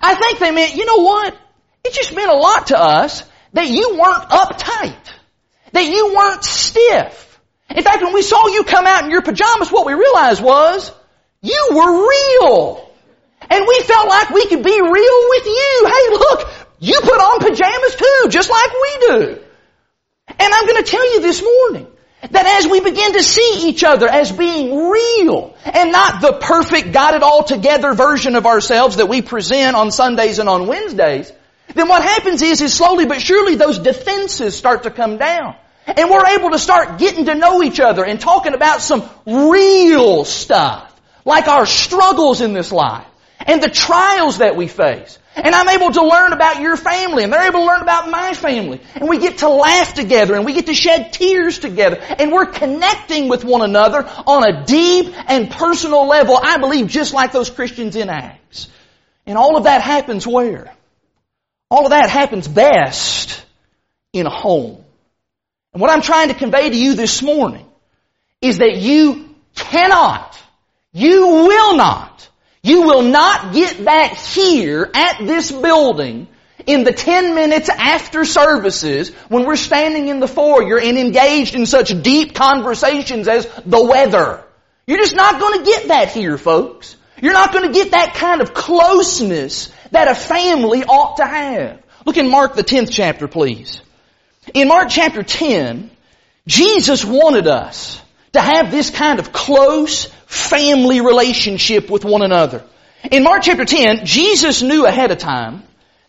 I 0.00 0.14
think 0.14 0.38
they 0.38 0.50
meant, 0.50 0.74
you 0.74 0.86
know 0.86 1.02
what? 1.02 1.36
It 1.84 1.92
just 1.92 2.14
meant 2.14 2.30
a 2.30 2.36
lot 2.36 2.68
to 2.68 2.78
us 2.78 3.24
that 3.52 3.68
you 3.68 3.98
weren't 3.98 4.30
uptight. 4.30 4.96
That 5.72 5.84
you 5.84 6.14
weren't 6.14 6.44
stiff 6.44 7.33
in 7.70 7.82
fact, 7.82 8.02
when 8.02 8.12
we 8.12 8.22
saw 8.22 8.48
you 8.48 8.64
come 8.64 8.86
out 8.86 9.04
in 9.04 9.10
your 9.10 9.22
pajamas, 9.22 9.70
what 9.70 9.86
we 9.86 9.94
realized 9.94 10.42
was 10.42 10.92
you 11.40 11.68
were 11.72 12.08
real. 12.08 12.90
And 13.50 13.64
we 13.66 13.80
felt 13.82 14.08
like 14.08 14.30
we 14.30 14.46
could 14.46 14.62
be 14.62 14.80
real 14.80 15.28
with 15.28 15.46
you. 15.46 15.86
Hey, 15.86 16.16
look, 16.16 16.50
you 16.78 17.00
put 17.00 17.20
on 17.20 17.40
pajamas 17.40 17.96
too, 17.96 18.28
just 18.30 18.50
like 18.50 18.70
we 18.72 19.06
do. 19.06 19.38
And 20.28 20.54
I'm 20.54 20.66
going 20.66 20.82
to 20.82 20.90
tell 20.90 21.14
you 21.14 21.20
this 21.20 21.42
morning 21.42 21.86
that 22.30 22.46
as 22.46 22.66
we 22.66 22.80
begin 22.80 23.12
to 23.14 23.22
see 23.22 23.68
each 23.68 23.84
other 23.84 24.08
as 24.08 24.32
being 24.32 24.88
real 24.88 25.54
and 25.64 25.92
not 25.92 26.22
the 26.22 26.32
perfect 26.40 26.92
got 26.92 27.14
it 27.14 27.22
all 27.22 27.44
together 27.44 27.92
version 27.92 28.34
of 28.34 28.46
ourselves 28.46 28.96
that 28.96 29.06
we 29.06 29.20
present 29.20 29.76
on 29.76 29.90
Sundays 29.90 30.38
and 30.38 30.48
on 30.48 30.66
Wednesdays, 30.66 31.30
then 31.74 31.88
what 31.88 32.02
happens 32.02 32.40
is, 32.40 32.60
is 32.60 32.72
slowly 32.72 33.06
but 33.06 33.20
surely 33.20 33.56
those 33.56 33.78
defenses 33.78 34.56
start 34.56 34.84
to 34.84 34.90
come 34.90 35.18
down. 35.18 35.56
And 35.86 36.10
we're 36.10 36.26
able 36.38 36.50
to 36.50 36.58
start 36.58 36.98
getting 36.98 37.26
to 37.26 37.34
know 37.34 37.62
each 37.62 37.80
other 37.80 38.04
and 38.04 38.20
talking 38.20 38.54
about 38.54 38.80
some 38.80 39.08
real 39.26 40.24
stuff. 40.24 40.90
Like 41.24 41.48
our 41.48 41.66
struggles 41.66 42.40
in 42.40 42.52
this 42.52 42.72
life. 42.72 43.06
And 43.40 43.62
the 43.62 43.68
trials 43.68 44.38
that 44.38 44.56
we 44.56 44.68
face. 44.68 45.18
And 45.36 45.54
I'm 45.54 45.68
able 45.68 45.90
to 45.92 46.02
learn 46.02 46.32
about 46.32 46.60
your 46.60 46.76
family 46.76 47.24
and 47.24 47.32
they're 47.32 47.46
able 47.46 47.60
to 47.60 47.66
learn 47.66 47.82
about 47.82 48.08
my 48.08 48.34
family. 48.34 48.80
And 48.94 49.08
we 49.08 49.18
get 49.18 49.38
to 49.38 49.48
laugh 49.48 49.94
together 49.94 50.34
and 50.34 50.44
we 50.44 50.52
get 50.52 50.66
to 50.66 50.74
shed 50.74 51.12
tears 51.12 51.58
together. 51.58 51.98
And 52.00 52.30
we're 52.30 52.46
connecting 52.46 53.28
with 53.28 53.44
one 53.44 53.62
another 53.62 54.06
on 54.26 54.44
a 54.44 54.64
deep 54.64 55.12
and 55.28 55.50
personal 55.50 56.06
level, 56.06 56.38
I 56.40 56.58
believe 56.58 56.86
just 56.86 57.12
like 57.12 57.32
those 57.32 57.50
Christians 57.50 57.96
in 57.96 58.10
Acts. 58.10 58.68
And 59.26 59.36
all 59.36 59.56
of 59.56 59.64
that 59.64 59.80
happens 59.80 60.26
where? 60.26 60.72
All 61.70 61.86
of 61.86 61.90
that 61.90 62.10
happens 62.10 62.46
best 62.46 63.44
in 64.12 64.26
a 64.26 64.30
home. 64.30 64.83
And 65.74 65.80
what 65.80 65.90
I'm 65.90 66.02
trying 66.02 66.28
to 66.28 66.34
convey 66.34 66.70
to 66.70 66.76
you 66.76 66.94
this 66.94 67.20
morning 67.20 67.66
is 68.40 68.58
that 68.58 68.76
you 68.76 69.34
cannot, 69.56 70.40
you 70.92 71.26
will 71.26 71.76
not, 71.76 72.28
you 72.62 72.82
will 72.82 73.02
not 73.02 73.52
get 73.52 73.84
that 73.84 74.14
here 74.16 74.88
at 74.94 75.18
this 75.26 75.50
building 75.50 76.28
in 76.66 76.84
the 76.84 76.92
10 76.92 77.34
minutes 77.34 77.68
after 77.68 78.24
services 78.24 79.10
when 79.28 79.44
we're 79.44 79.56
standing 79.56 80.08
in 80.08 80.20
the 80.20 80.28
foyer 80.28 80.78
and 80.78 80.96
engaged 80.96 81.56
in 81.56 81.66
such 81.66 82.02
deep 82.02 82.34
conversations 82.34 83.26
as 83.26 83.46
the 83.66 83.84
weather. 83.84 84.44
You're 84.86 84.98
just 84.98 85.16
not 85.16 85.40
going 85.40 85.58
to 85.58 85.64
get 85.64 85.88
that 85.88 86.12
here, 86.12 86.38
folks. 86.38 86.96
You're 87.20 87.32
not 87.32 87.52
going 87.52 87.66
to 87.66 87.72
get 87.72 87.90
that 87.90 88.14
kind 88.14 88.40
of 88.40 88.54
closeness 88.54 89.72
that 89.90 90.08
a 90.08 90.14
family 90.14 90.84
ought 90.84 91.16
to 91.16 91.26
have. 91.26 91.82
Look 92.06 92.16
in 92.16 92.30
Mark 92.30 92.54
the 92.54 92.64
10th 92.64 92.90
chapter, 92.92 93.26
please. 93.26 93.80
In 94.52 94.68
Mark 94.68 94.88
chapter 94.90 95.22
10, 95.22 95.90
Jesus 96.46 97.04
wanted 97.04 97.46
us 97.46 98.00
to 98.32 98.40
have 98.40 98.70
this 98.70 98.90
kind 98.90 99.18
of 99.18 99.32
close 99.32 100.06
family 100.26 101.00
relationship 101.00 101.88
with 101.88 102.04
one 102.04 102.22
another. 102.22 102.62
In 103.10 103.22
Mark 103.22 103.42
chapter 103.42 103.64
10, 103.64 104.04
Jesus 104.04 104.60
knew 104.60 104.86
ahead 104.86 105.10
of 105.10 105.18
time 105.18 105.62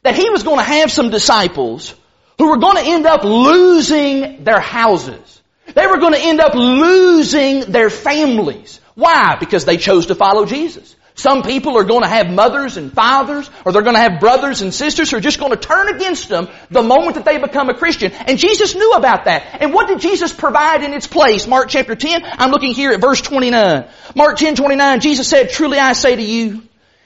that 0.03 0.15
he 0.15 0.29
was 0.29 0.43
going 0.43 0.57
to 0.57 0.63
have 0.63 0.91
some 0.91 1.09
disciples 1.09 1.95
who 2.37 2.49
were 2.49 2.57
going 2.57 2.75
to 2.83 2.91
end 2.91 3.05
up 3.05 3.23
losing 3.23 4.43
their 4.43 4.59
houses. 4.59 5.41
They 5.73 5.87
were 5.87 5.97
going 5.97 6.13
to 6.13 6.19
end 6.19 6.41
up 6.41 6.53
losing 6.53 7.71
their 7.71 7.89
families. 7.89 8.79
Why? 8.95 9.37
Because 9.39 9.65
they 9.65 9.77
chose 9.77 10.07
to 10.07 10.15
follow 10.15 10.45
Jesus. 10.45 10.95
Some 11.17 11.43
people 11.43 11.77
are 11.77 11.85
going 11.85 12.03
to 12.03 12.09
have 12.09 12.29
mothers 12.29 12.75
and 12.75 12.91
fathers, 12.91 13.49
or 13.63 13.71
they're 13.71 13.83
going 13.83 13.95
to 13.95 14.01
have 14.01 14.19
brothers 14.19 14.61
and 14.61 14.73
sisters 14.73 15.09
who 15.09 15.17
are 15.17 15.21
just 15.21 15.39
going 15.39 15.51
to 15.51 15.57
turn 15.57 15.95
against 15.95 16.27
them 16.27 16.49
the 16.69 16.83
moment 16.83 17.15
that 17.15 17.23
they 17.23 17.37
become 17.37 17.69
a 17.69 17.73
Christian. 17.73 18.11
And 18.11 18.37
Jesus 18.37 18.75
knew 18.75 18.91
about 18.91 19.23
that. 19.23 19.61
And 19.61 19.73
what 19.73 19.87
did 19.87 20.01
Jesus 20.01 20.33
provide 20.33 20.83
in 20.83 20.93
its 20.93 21.07
place? 21.07 21.47
Mark 21.47 21.69
chapter 21.69 21.95
10, 21.95 22.21
I'm 22.25 22.51
looking 22.51 22.73
here 22.73 22.91
at 22.91 22.99
verse 22.99 23.21
29. 23.21 23.87
Mark 24.13 24.37
10, 24.37 24.55
29, 24.55 24.99
Jesus 24.99 25.29
said, 25.29 25.51
Truly 25.51 25.79
I 25.79 25.93
say 25.93 26.17
to 26.17 26.21
you, 26.21 26.63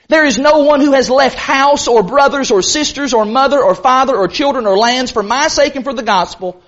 there 0.07 0.25
is 0.25 0.39
no 0.39 0.63
one 0.63 0.81
who 0.81 0.93
has 0.93 1.07
left 1.11 1.37
house 1.37 1.87
or 1.87 2.01
brothers 2.01 2.49
or 2.49 2.63
sisters 2.63 3.13
or 3.13 3.25
mother 3.25 3.63
or 3.63 3.75
father 3.75 4.15
or 4.15 4.27
children 4.27 4.65
or 4.65 4.75
lands 4.75 5.11
for 5.11 5.21
my 5.21 5.49
sake 5.49 5.75
and 5.75 5.83
for 5.83 5.93
the 5.93 6.01
gospel 6.01 6.63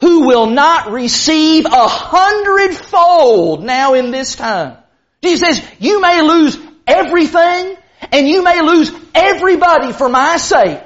who 0.00 0.26
will 0.26 0.46
not 0.46 0.90
receive 0.90 1.66
a 1.66 1.88
hundredfold 1.88 3.62
now 3.62 3.94
in 3.94 4.10
this 4.10 4.34
time. 4.34 4.76
Jesus 5.22 5.58
says, 5.58 5.70
you 5.78 6.00
may 6.00 6.22
lose 6.22 6.56
everything 6.90 7.76
and 8.12 8.28
you 8.28 8.42
may 8.42 8.60
lose 8.62 8.92
everybody 9.14 9.92
for 9.92 10.08
my 10.08 10.36
sake. 10.36 10.82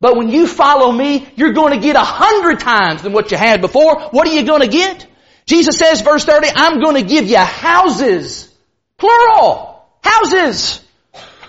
But 0.00 0.16
when 0.16 0.28
you 0.28 0.46
follow 0.46 0.90
me, 0.90 1.28
you're 1.36 1.52
going 1.52 1.72
to 1.72 1.80
get 1.80 1.96
a 1.96 2.04
hundred 2.04 2.60
times 2.60 3.02
than 3.02 3.12
what 3.12 3.30
you 3.30 3.36
had 3.36 3.60
before. 3.60 4.08
What 4.10 4.26
are 4.26 4.32
you 4.32 4.44
going 4.44 4.62
to 4.62 4.68
get? 4.68 5.06
Jesus 5.46 5.78
says, 5.78 6.00
verse 6.00 6.24
30, 6.24 6.48
I'm 6.54 6.80
going 6.80 6.96
to 6.96 7.08
give 7.08 7.26
you 7.28 7.38
houses. 7.38 8.52
Plural. 8.98 9.84
Houses 10.02 10.80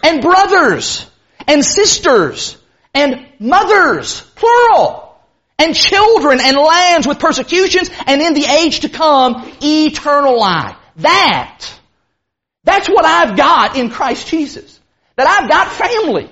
and 0.04 0.22
brothers 0.22 1.10
and 1.48 1.66
sisters 1.66 2.58
and 2.94 3.26
mothers, 3.40 4.22
plural, 4.36 5.18
and 5.58 5.76
children 5.76 6.40
and 6.42 6.58
lands 6.58 7.08
with 7.08 7.20
persecutions 7.20 7.90
and 8.06 8.22
in 8.22 8.34
the 8.34 8.46
age 8.46 8.82
to 8.82 8.90
come, 8.90 9.52
eternal 9.62 10.40
life. 10.40 10.76
That, 10.98 11.66
that's 12.64 12.88
what 12.88 13.06
I've 13.06 13.36
got 13.36 13.78
in 13.78 13.90
Christ 13.90 14.28
Jesus. 14.28 14.80
That 15.16 15.28
I've 15.28 15.50
got 15.50 15.72
family. 15.72 16.30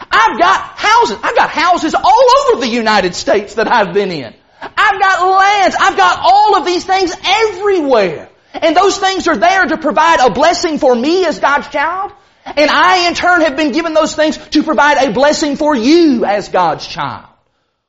I've 0.00 0.38
got 0.38 0.60
houses. 0.60 1.18
I've 1.22 1.36
got 1.36 1.50
houses 1.50 1.94
all 1.94 2.26
over 2.52 2.60
the 2.60 2.68
United 2.68 3.14
States 3.14 3.54
that 3.54 3.70
I've 3.70 3.94
been 3.94 4.10
in. 4.10 4.34
I've 4.60 5.00
got 5.00 5.38
lands. 5.38 5.76
I've 5.78 5.96
got 5.96 6.18
all 6.22 6.56
of 6.56 6.64
these 6.64 6.84
things 6.84 7.14
everywhere. 7.24 8.28
And 8.54 8.76
those 8.76 8.98
things 8.98 9.28
are 9.28 9.36
there 9.36 9.64
to 9.64 9.76
provide 9.76 10.20
a 10.20 10.32
blessing 10.32 10.78
for 10.78 10.94
me 10.94 11.26
as 11.26 11.38
God's 11.38 11.68
child. 11.68 12.12
And 12.44 12.70
I 12.70 13.08
in 13.08 13.14
turn 13.14 13.42
have 13.42 13.56
been 13.56 13.72
given 13.72 13.92
those 13.92 14.14
things 14.14 14.38
to 14.38 14.62
provide 14.62 14.98
a 14.98 15.12
blessing 15.12 15.56
for 15.56 15.74
you 15.74 16.24
as 16.24 16.48
God's 16.48 16.86
child. 16.86 17.26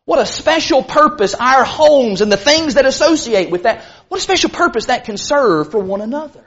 What 0.06 0.20
a 0.20 0.26
special 0.26 0.84
purpose 0.84 1.36
our 1.36 1.64
homes 1.64 2.22
and 2.22 2.32
the 2.32 2.38
things 2.38 2.76
that 2.76 2.86
associate 2.86 3.50
with 3.50 3.64
that, 3.64 3.84
what 4.08 4.20
a 4.20 4.24
special 4.24 4.50
purpose 4.50 4.86
that 4.86 5.06
can 5.06 5.18
serve 5.18 5.72
for 5.72 5.80
one 5.80 6.02
another. 6.02 6.47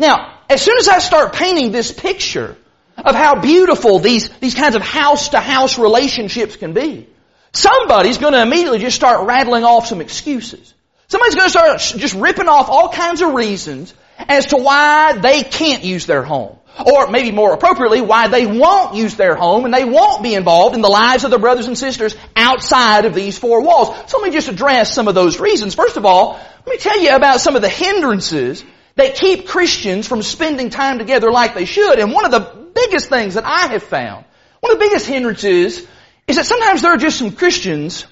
Now, 0.00 0.38
as 0.48 0.62
soon 0.62 0.78
as 0.78 0.88
I 0.88 0.98
start 0.98 1.34
painting 1.34 1.72
this 1.72 1.92
picture 1.92 2.56
of 2.96 3.14
how 3.14 3.38
beautiful 3.42 3.98
these, 3.98 4.30
these 4.40 4.54
kinds 4.54 4.74
of 4.74 4.80
house 4.80 5.28
to 5.28 5.40
house 5.40 5.78
relationships 5.78 6.56
can 6.56 6.72
be, 6.72 7.06
somebody's 7.52 8.16
going 8.16 8.32
to 8.32 8.40
immediately 8.40 8.78
just 8.78 8.96
start 8.96 9.26
rattling 9.26 9.62
off 9.62 9.86
some 9.86 10.00
excuses. 10.00 10.72
Somebody's 11.08 11.34
going 11.34 11.48
to 11.48 11.50
start 11.50 12.00
just 12.00 12.14
ripping 12.14 12.48
off 12.48 12.70
all 12.70 12.88
kinds 12.88 13.20
of 13.20 13.34
reasons 13.34 13.92
as 14.16 14.46
to 14.46 14.56
why 14.56 15.18
they 15.18 15.42
can't 15.42 15.84
use 15.84 16.06
their 16.06 16.22
home. 16.22 16.56
Or 16.86 17.10
maybe 17.10 17.30
more 17.30 17.52
appropriately, 17.52 18.00
why 18.00 18.28
they 18.28 18.46
won't 18.46 18.94
use 18.94 19.16
their 19.16 19.34
home 19.34 19.66
and 19.66 19.74
they 19.74 19.84
won't 19.84 20.22
be 20.22 20.34
involved 20.34 20.74
in 20.74 20.80
the 20.80 20.88
lives 20.88 21.24
of 21.24 21.30
their 21.30 21.38
brothers 21.38 21.66
and 21.66 21.76
sisters 21.76 22.16
outside 22.34 23.04
of 23.04 23.12
these 23.12 23.36
four 23.36 23.60
walls. 23.60 23.94
So 24.10 24.18
let 24.18 24.28
me 24.28 24.32
just 24.32 24.48
address 24.48 24.94
some 24.94 25.08
of 25.08 25.14
those 25.14 25.38
reasons. 25.38 25.74
First 25.74 25.98
of 25.98 26.06
all, 26.06 26.40
let 26.64 26.66
me 26.66 26.78
tell 26.78 26.98
you 26.98 27.14
about 27.14 27.42
some 27.42 27.54
of 27.54 27.60
the 27.60 27.68
hindrances 27.68 28.64
that 28.96 29.16
keep 29.16 29.46
Christians 29.46 30.06
from 30.06 30.22
spending 30.22 30.70
time 30.70 30.98
together 30.98 31.30
like 31.30 31.54
they 31.54 31.64
should. 31.64 31.98
And 31.98 32.12
one 32.12 32.24
of 32.24 32.30
the 32.30 32.70
biggest 32.74 33.08
things 33.08 33.34
that 33.34 33.44
I 33.44 33.68
have 33.68 33.82
found, 33.82 34.24
one 34.60 34.72
of 34.72 34.78
the 34.78 34.84
biggest 34.84 35.06
hindrances 35.06 35.86
is 36.26 36.36
that 36.36 36.46
sometimes 36.46 36.82
there 36.82 36.92
are 36.92 36.98
just 36.98 37.18
some 37.18 37.32
Christians 37.32 38.06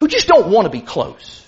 who 0.00 0.08
just 0.08 0.26
don't 0.26 0.50
want 0.50 0.66
to 0.66 0.70
be 0.70 0.80
close. 0.80 1.44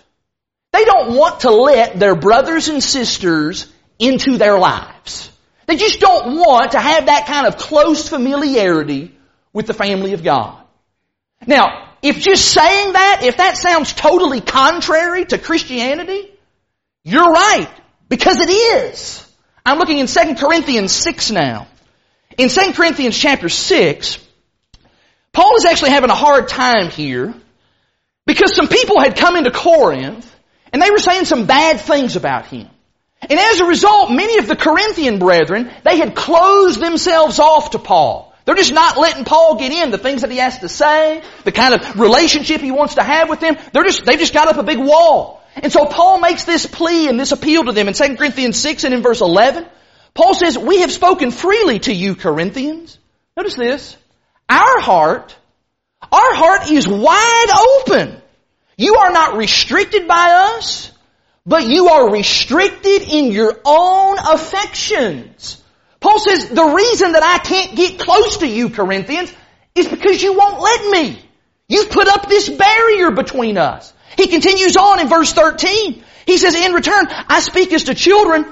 They 0.73 0.85
don't 0.85 1.17
want 1.17 1.41
to 1.41 1.51
let 1.51 1.99
their 1.99 2.15
brothers 2.15 2.69
and 2.69 2.83
sisters 2.83 3.73
into 3.99 4.39
their 4.39 4.59
lives. 4.59 5.31
They 5.67 5.77
just 5.77 6.01
don't 6.01 6.37
want 6.37 6.73
to 6.73 6.81
have 6.81 7.07
that 7.07 7.27
kind 7.27 7.47
of 7.47 7.57
close 7.57 8.09
familiarity 8.09 9.17
with 9.53 9.67
the 9.67 9.75
family 9.75 10.13
of 10.13 10.23
God. 10.23 10.63
Now, 11.47 11.89
if 12.03 12.19
just 12.21 12.49
saying 12.49 12.93
that, 12.93 13.21
if 13.23 13.37
that 13.37 13.57
sounds 13.57 13.93
totally 13.93 14.41
contrary 14.41 15.25
to 15.27 15.39
Christianity, 15.39 16.33
you're 17.05 17.31
right, 17.31 17.71
because 18.11 18.41
it 18.41 18.51
is. 18.51 19.27
I'm 19.65 19.79
looking 19.79 19.99
in 19.99 20.07
2 20.07 20.35
Corinthians 20.35 20.93
6 20.93 21.31
now. 21.31 21.67
In 22.37 22.51
2 22.51 22.73
Corinthians 22.73 23.17
chapter 23.17 23.49
6, 23.49 24.19
Paul 25.33 25.57
is 25.57 25.65
actually 25.65 25.91
having 25.91 26.11
a 26.11 26.15
hard 26.15 26.49
time 26.49 26.91
here 26.91 27.33
because 28.27 28.55
some 28.55 28.69
people 28.69 29.01
had 29.01 29.17
come 29.17 29.37
into 29.37 29.51
Corinth 29.51 30.27
and 30.73 30.83
they 30.83 30.91
were 30.91 30.99
saying 30.99 31.25
some 31.25 31.47
bad 31.47 31.81
things 31.81 32.17
about 32.17 32.47
him. 32.47 32.69
And 33.23 33.39
as 33.39 33.61
a 33.61 33.67
result, 33.67 34.11
many 34.11 34.39
of 34.39 34.49
the 34.49 34.57
Corinthian 34.57 35.19
brethren, 35.19 35.71
they 35.85 35.99
had 35.99 36.15
closed 36.15 36.81
themselves 36.81 37.39
off 37.39 37.71
to 37.71 37.79
Paul. 37.79 38.35
They're 38.45 38.55
just 38.55 38.73
not 38.73 38.97
letting 38.97 39.25
Paul 39.25 39.57
get 39.57 39.73
in 39.73 39.91
the 39.91 39.99
things 39.99 40.23
that 40.23 40.31
he 40.31 40.39
has 40.39 40.59
to 40.61 40.69
say, 40.69 41.23
the 41.45 41.53
kind 41.53 41.75
of 41.75 42.01
relationship 42.01 42.61
he 42.61 42.71
wants 42.71 42.95
to 42.95 43.03
have 43.03 43.29
with 43.29 43.41
them. 43.41 43.57
They're 43.73 43.85
just, 43.85 44.05
they've 44.05 44.19
just 44.19 44.33
got 44.33 44.49
up 44.49 44.57
a 44.57 44.63
big 44.63 44.79
wall. 44.79 45.40
And 45.57 45.73
so 45.73 45.87
Paul 45.87 46.21
makes 46.21 46.45
this 46.45 46.67
plea 46.67 47.09
and 47.09 47.19
this 47.19 47.33
appeal 47.33 47.65
to 47.65 47.73
them 47.73 47.89
in 47.89 47.95
2 47.95 48.17
Corinthians 48.17 48.59
6 48.59 48.85
and 48.85 48.95
in 48.95 49.03
verse 49.03 49.21
11. 49.21 49.67
Paul 50.15 50.35
says, 50.35 50.59
we 50.59 50.81
have 50.81 50.93
spoken 50.93 51.31
freely 51.31 51.79
to 51.81 51.93
you, 51.93 52.15
Corinthians. 52.15 52.99
Notice 53.37 53.57
this. 53.57 53.97
Our 54.49 54.81
heart, 54.81 55.37
our 56.03 56.35
heart 56.35 56.71
is 56.71 56.87
wide 56.89 57.81
open. 57.81 58.21
You 58.77 58.97
are 58.97 59.13
not 59.13 59.37
restricted 59.37 60.09
by 60.09 60.57
us. 60.57 60.91
But 61.47 61.67
you 61.67 61.89
are 61.89 62.11
restricted 62.11 63.03
in 63.03 63.33
your 63.33 63.59
own 63.65 64.19
affections. 64.19 65.63
Paul 65.99 66.19
says, 66.19 66.49
the 66.49 66.65
reason 66.65 67.13
that 67.13 67.23
I 67.23 67.39
can't 67.39 67.77
get 67.77 67.99
close 67.99 68.39
to 68.39 68.47
you, 68.47 68.71
Corinthians, 68.71 69.33
is 69.75 69.89
because 69.89 70.23
you 70.23 70.35
won't 70.37 70.61
let 70.61 70.91
me. 70.91 71.21
You've 71.69 71.91
put 71.91 72.09
up 72.09 72.29
this 72.29 72.49
barrier 72.49 73.11
between 73.11 73.59
us. 73.59 73.93
He 74.21 74.29
continues 74.29 74.77
on 74.77 75.01
in 75.01 75.09
verse 75.09 75.33
13. 75.33 76.05
He 76.27 76.37
says, 76.37 76.55
in 76.55 76.73
return, 76.73 77.07
I 77.09 77.41
speak 77.41 77.73
as 77.73 77.85
to 77.85 77.95
children, 77.95 78.45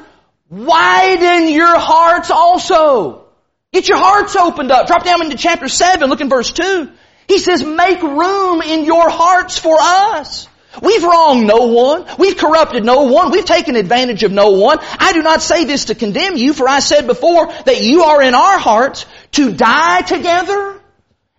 widen 0.49 1.49
your 1.49 1.79
hearts 1.79 2.31
also. 2.31 3.27
Get 3.73 3.89
your 3.89 3.99
hearts 3.99 4.35
opened 4.35 4.71
up. 4.71 4.87
Drop 4.87 5.05
down 5.05 5.23
into 5.23 5.37
chapter 5.37 5.69
7, 5.69 6.09
look 6.09 6.23
in 6.23 6.31
verse 6.31 6.53
2. 6.53 6.91
He 7.29 7.39
says, 7.39 7.63
make 7.63 8.03
room 8.03 8.63
in 8.63 8.85
your 8.87 9.11
hearts 9.11 9.59
for 9.59 9.77
us. 9.79 10.49
We've 10.83 11.05
wronged 11.05 11.47
no 11.47 11.67
one. 11.67 12.07
We've 12.19 12.37
corrupted 12.37 12.85
no 12.85 13.03
one. 13.03 13.31
We've 13.31 13.45
taken 13.45 13.77
advantage 13.77 14.23
of 14.23 14.33
no 14.33 14.53
one. 14.53 14.79
I 14.99 15.13
do 15.13 15.23
not 15.23 15.43
say 15.43 15.65
this 15.65 15.87
to 15.87 15.95
condemn 15.95 16.37
you, 16.37 16.55
for 16.55 16.67
I 16.67 16.79
said 16.81 17.07
before 17.07 17.47
that 17.47 17.83
you 17.83 18.05
are 18.05 18.23
in 18.23 18.35
our 18.35 18.59
hearts 18.59 19.05
to 19.33 19.53
die 19.53 20.01
together 20.01 20.81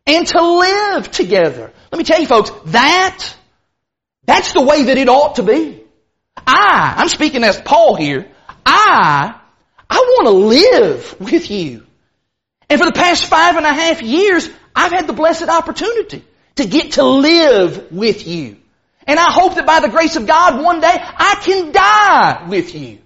and 0.05 0.27
to 0.27 0.41
live 0.41 1.09
together. 1.09 1.71
Let 1.91 1.97
me 1.97 2.03
tell 2.03 2.19
you 2.19 2.27
folks, 2.27 2.51
that, 2.67 3.35
that's 4.29 4.53
the 4.53 4.61
way 4.61 4.83
that 4.83 4.97
it 4.99 5.09
ought 5.09 5.35
to 5.37 5.43
be. 5.43 5.81
I, 6.45 6.93
I'm 6.97 7.09
speaking 7.09 7.43
as 7.43 7.59
Paul 7.59 7.95
here, 7.95 8.29
I, 8.63 9.35
I 9.89 9.95
want 9.95 10.27
to 10.27 10.33
live 10.33 11.19
with 11.19 11.49
you. 11.49 11.85
And 12.69 12.79
for 12.79 12.85
the 12.85 12.93
past 12.93 13.25
five 13.25 13.57
and 13.57 13.65
a 13.65 13.73
half 13.73 14.03
years, 14.03 14.47
I've 14.75 14.91
had 14.91 15.07
the 15.07 15.13
blessed 15.13 15.49
opportunity 15.49 16.23
to 16.57 16.67
get 16.67 16.93
to 16.93 17.03
live 17.03 17.91
with 17.91 18.27
you. 18.27 18.57
And 19.07 19.19
I 19.19 19.31
hope 19.31 19.55
that 19.55 19.65
by 19.65 19.79
the 19.79 19.89
grace 19.89 20.15
of 20.15 20.27
God 20.27 20.63
one 20.63 20.79
day 20.79 20.95
I 20.95 21.41
can 21.43 21.71
die 21.71 22.47
with 22.47 22.75
you. 22.75 22.99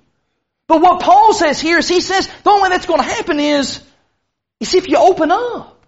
But 0.68 0.82
what 0.82 1.02
Paul 1.02 1.34
says 1.34 1.62
here 1.62 1.78
is 1.78 1.88
he 1.88 2.02
says 2.02 2.28
the 2.44 2.50
only 2.50 2.64
way 2.64 2.70
that's 2.70 2.86
going 2.86 3.00
to 3.00 3.08
happen 3.08 3.40
is, 3.40 3.82
is 4.60 4.74
if 4.74 4.90
you 4.90 4.98
open 4.98 5.32
up. 5.32 5.82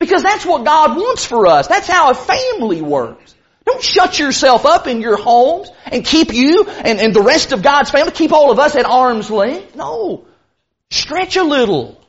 Because 0.00 0.22
that's 0.22 0.46
what 0.46 0.64
God 0.64 0.96
wants 0.96 1.26
for 1.26 1.46
us. 1.46 1.66
That's 1.66 1.88
how 1.88 2.10
a 2.10 2.14
family 2.14 2.80
works. 2.80 3.34
Don't 3.68 3.82
shut 3.82 4.18
yourself 4.18 4.64
up 4.64 4.86
in 4.86 5.02
your 5.02 5.18
homes 5.18 5.70
and 5.84 6.02
keep 6.02 6.32
you 6.32 6.64
and, 6.66 6.98
and 6.98 7.14
the 7.14 7.20
rest 7.20 7.52
of 7.52 7.62
God's 7.62 7.90
family, 7.90 8.12
keep 8.12 8.32
all 8.32 8.50
of 8.50 8.58
us 8.58 8.74
at 8.74 8.86
arm's 8.86 9.30
length. 9.30 9.76
No. 9.76 10.24
Stretch 10.90 11.36
a 11.36 11.44
little. 11.44 12.00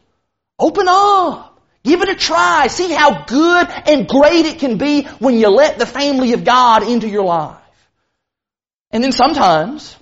Open 0.57 0.85
up. 0.87 1.61
Give 1.83 2.01
it 2.01 2.07
a 2.07 2.15
try. 2.15 2.67
See 2.67 2.93
how 2.93 3.25
good 3.25 3.67
and 3.87 4.07
great 4.07 4.45
it 4.45 4.59
can 4.59 4.77
be 4.77 5.03
when 5.19 5.37
you 5.37 5.49
let 5.49 5.77
the 5.77 5.85
family 5.85 6.31
of 6.31 6.45
God 6.45 6.83
into 6.83 7.09
your 7.09 7.25
life. 7.25 7.57
And 8.91 9.03
then 9.03 9.11
sometimes, 9.11 9.97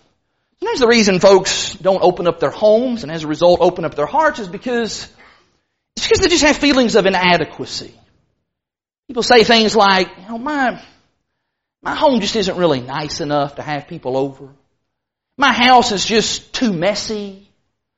Sometimes 0.59 0.79
the 0.79 0.87
reason 0.87 1.19
folks 1.19 1.73
don't 1.75 2.03
open 2.03 2.27
up 2.27 2.39
their 2.39 2.51
homes 2.51 3.03
and 3.03 3.11
as 3.11 3.23
a 3.23 3.27
result 3.27 3.61
open 3.61 3.85
up 3.85 3.93
their 3.95 4.07
hearts 4.07 4.39
is 4.39 4.47
because 4.47 5.07
it's 5.95 6.07
because 6.07 6.19
they 6.19 6.29
just 6.29 6.43
have 6.43 6.57
feelings 6.57 6.95
of 6.95 7.05
inadequacy. 7.05 7.93
People 9.07 9.23
say 9.23 9.43
things 9.43 9.75
like, 9.75 10.07
you 10.17 10.27
know, 10.29 10.37
my, 10.39 10.81
my 11.81 11.95
home 11.95 12.19
just 12.19 12.35
isn't 12.35 12.57
really 12.57 12.81
nice 12.81 13.21
enough 13.21 13.55
to 13.55 13.61
have 13.61 13.87
people 13.87 14.17
over. 14.17 14.49
My 15.37 15.53
house 15.53 15.91
is 15.91 16.05
just 16.05 16.53
too 16.53 16.73
messy. 16.73 17.47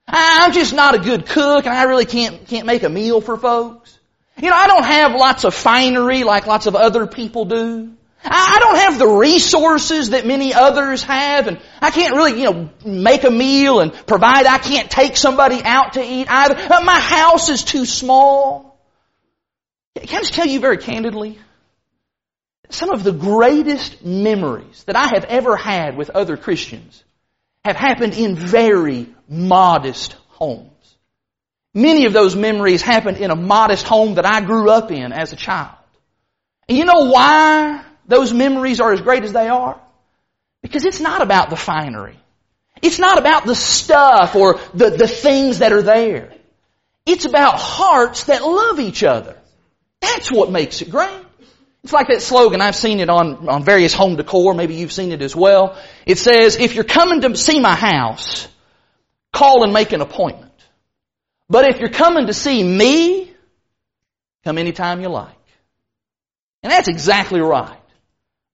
I'm 0.07 0.51
just 0.53 0.73
not 0.73 0.95
a 0.95 0.99
good 0.99 1.25
cook 1.25 1.65
and 1.65 1.73
I 1.73 1.83
really 1.83 2.05
can't, 2.05 2.47
can't 2.47 2.65
make 2.65 2.83
a 2.83 2.89
meal 2.89 3.21
for 3.21 3.37
folks. 3.37 3.97
You 4.37 4.49
know, 4.49 4.55
I 4.55 4.67
don't 4.67 4.85
have 4.85 5.13
lots 5.13 5.43
of 5.43 5.53
finery 5.53 6.23
like 6.23 6.47
lots 6.47 6.65
of 6.65 6.75
other 6.75 7.07
people 7.07 7.45
do. 7.45 7.93
I 8.23 8.57
don't 8.59 8.75
have 8.75 8.99
the 8.99 9.07
resources 9.07 10.09
that 10.09 10.25
many 10.25 10.53
others 10.53 11.03
have 11.03 11.47
and 11.47 11.59
I 11.81 11.91
can't 11.91 12.15
really, 12.15 12.39
you 12.39 12.51
know, 12.51 12.69
make 12.85 13.23
a 13.23 13.31
meal 13.31 13.79
and 13.79 13.93
provide. 13.93 14.45
I 14.45 14.57
can't 14.57 14.91
take 14.91 15.15
somebody 15.15 15.61
out 15.63 15.93
to 15.93 16.03
eat 16.03 16.27
either. 16.29 16.55
Uh, 16.55 16.81
my 16.81 16.99
house 16.99 17.49
is 17.49 17.63
too 17.63 17.85
small. 17.85 18.77
Can 19.95 20.17
I 20.17 20.21
just 20.21 20.33
tell 20.33 20.47
you 20.47 20.59
very 20.59 20.77
candidly? 20.77 21.39
Some 22.69 22.91
of 22.91 23.03
the 23.03 23.11
greatest 23.11 24.05
memories 24.05 24.83
that 24.83 24.95
I 24.95 25.07
have 25.07 25.25
ever 25.25 25.55
had 25.55 25.97
with 25.97 26.11
other 26.11 26.37
Christians 26.37 27.03
have 27.65 27.75
happened 27.75 28.13
in 28.13 28.35
very 28.35 29.07
modest 29.27 30.15
homes. 30.29 30.69
Many 31.73 32.05
of 32.05 32.13
those 32.13 32.35
memories 32.35 32.81
happened 32.81 33.17
in 33.17 33.31
a 33.31 33.35
modest 33.35 33.85
home 33.85 34.15
that 34.15 34.25
I 34.25 34.41
grew 34.41 34.69
up 34.69 34.91
in 34.91 35.11
as 35.11 35.33
a 35.33 35.35
child. 35.35 35.75
And 36.67 36.77
you 36.77 36.85
know 36.85 37.09
why 37.11 37.83
those 38.07 38.33
memories 38.33 38.79
are 38.79 38.93
as 38.93 39.01
great 39.01 39.23
as 39.23 39.33
they 39.33 39.47
are? 39.47 39.79
Because 40.61 40.85
it's 40.85 40.99
not 40.99 41.21
about 41.21 41.49
the 41.49 41.55
finery. 41.55 42.17
It's 42.81 42.99
not 42.99 43.17
about 43.17 43.45
the 43.45 43.55
stuff 43.55 44.35
or 44.35 44.59
the, 44.73 44.91
the 44.91 45.07
things 45.07 45.59
that 45.59 45.73
are 45.73 45.81
there. 45.81 46.33
It's 47.05 47.25
about 47.25 47.59
hearts 47.59 48.25
that 48.25 48.43
love 48.43 48.79
each 48.79 49.03
other. 49.03 49.37
That's 50.01 50.31
what 50.31 50.51
makes 50.51 50.81
it 50.81 50.89
great. 50.89 51.25
It's 51.83 51.93
like 51.93 52.07
that 52.09 52.21
slogan, 52.21 52.59
I've 52.59 52.75
seen 52.75 52.99
it 52.99 53.09
on, 53.09 53.47
on 53.47 53.63
various 53.63 53.93
home 53.93 54.17
decor, 54.17 54.53
maybe 54.53 54.75
you've 54.75 54.91
seen 54.91 55.11
it 55.11 55.21
as 55.21 55.35
well. 55.35 55.77
It 56.05 56.17
says, 56.17 56.57
if 56.57 56.75
you're 56.75 56.83
coming 56.83 57.21
to 57.21 57.35
see 57.37 57.59
my 57.59 57.75
house, 57.75 58.47
call 59.31 59.63
and 59.63 59.71
make 59.71 59.93
an 59.93 60.01
appointment. 60.01 60.51
But 61.49 61.65
if 61.65 61.79
you're 61.79 61.89
coming 61.89 62.27
to 62.27 62.33
see 62.33 62.61
me, 62.61 63.33
come 64.43 64.57
anytime 64.57 65.01
you 65.01 65.07
like. 65.09 65.35
And 66.61 66.71
that's 66.71 66.89
exactly 66.89 67.39
right. 67.39 67.77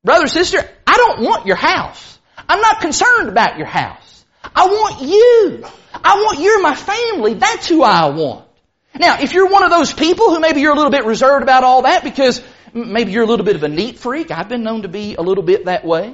Brother, 0.04 0.28
sister, 0.28 0.60
I 0.86 0.98
don't 0.98 1.22
want 1.22 1.48
your 1.48 1.56
house. 1.56 2.20
I'm 2.48 2.62
not 2.62 2.80
concerned 2.80 3.30
about 3.30 3.58
your 3.58 3.66
house. 3.66 4.26
I 4.56 4.68
want 4.68 5.02
you. 5.02 5.66
I 5.94 6.16
want 6.18 6.40
you, 6.40 6.54
and 6.54 6.64
my 6.64 6.76
family. 6.76 7.34
That's 7.34 7.68
who 7.68 7.82
I 7.82 8.10
want. 8.10 8.46
Now, 8.94 9.20
if 9.20 9.34
you're 9.34 9.50
one 9.50 9.64
of 9.64 9.72
those 9.72 9.92
people 9.92 10.30
who 10.30 10.40
maybe 10.40 10.62
you're 10.62 10.72
a 10.72 10.76
little 10.76 10.92
bit 10.92 11.06
reserved 11.06 11.44
about 11.44 11.64
all 11.64 11.82
that 11.82 12.04
because 12.04 12.42
maybe 12.76 13.14
you're 13.14 13.24
a 13.24 13.28
little 13.28 13.46
bit 13.46 13.56
of 13.56 13.64
a 13.64 13.70
neat 13.70 13.98
freak, 13.98 14.30
I've 14.32 14.50
been 14.50 14.64
known 14.64 14.84
to 14.84 14.88
be 14.88 15.16
a 15.16 15.22
little 15.22 15.44
bit 15.44 15.66
that 15.66 15.86
way. 15.86 16.14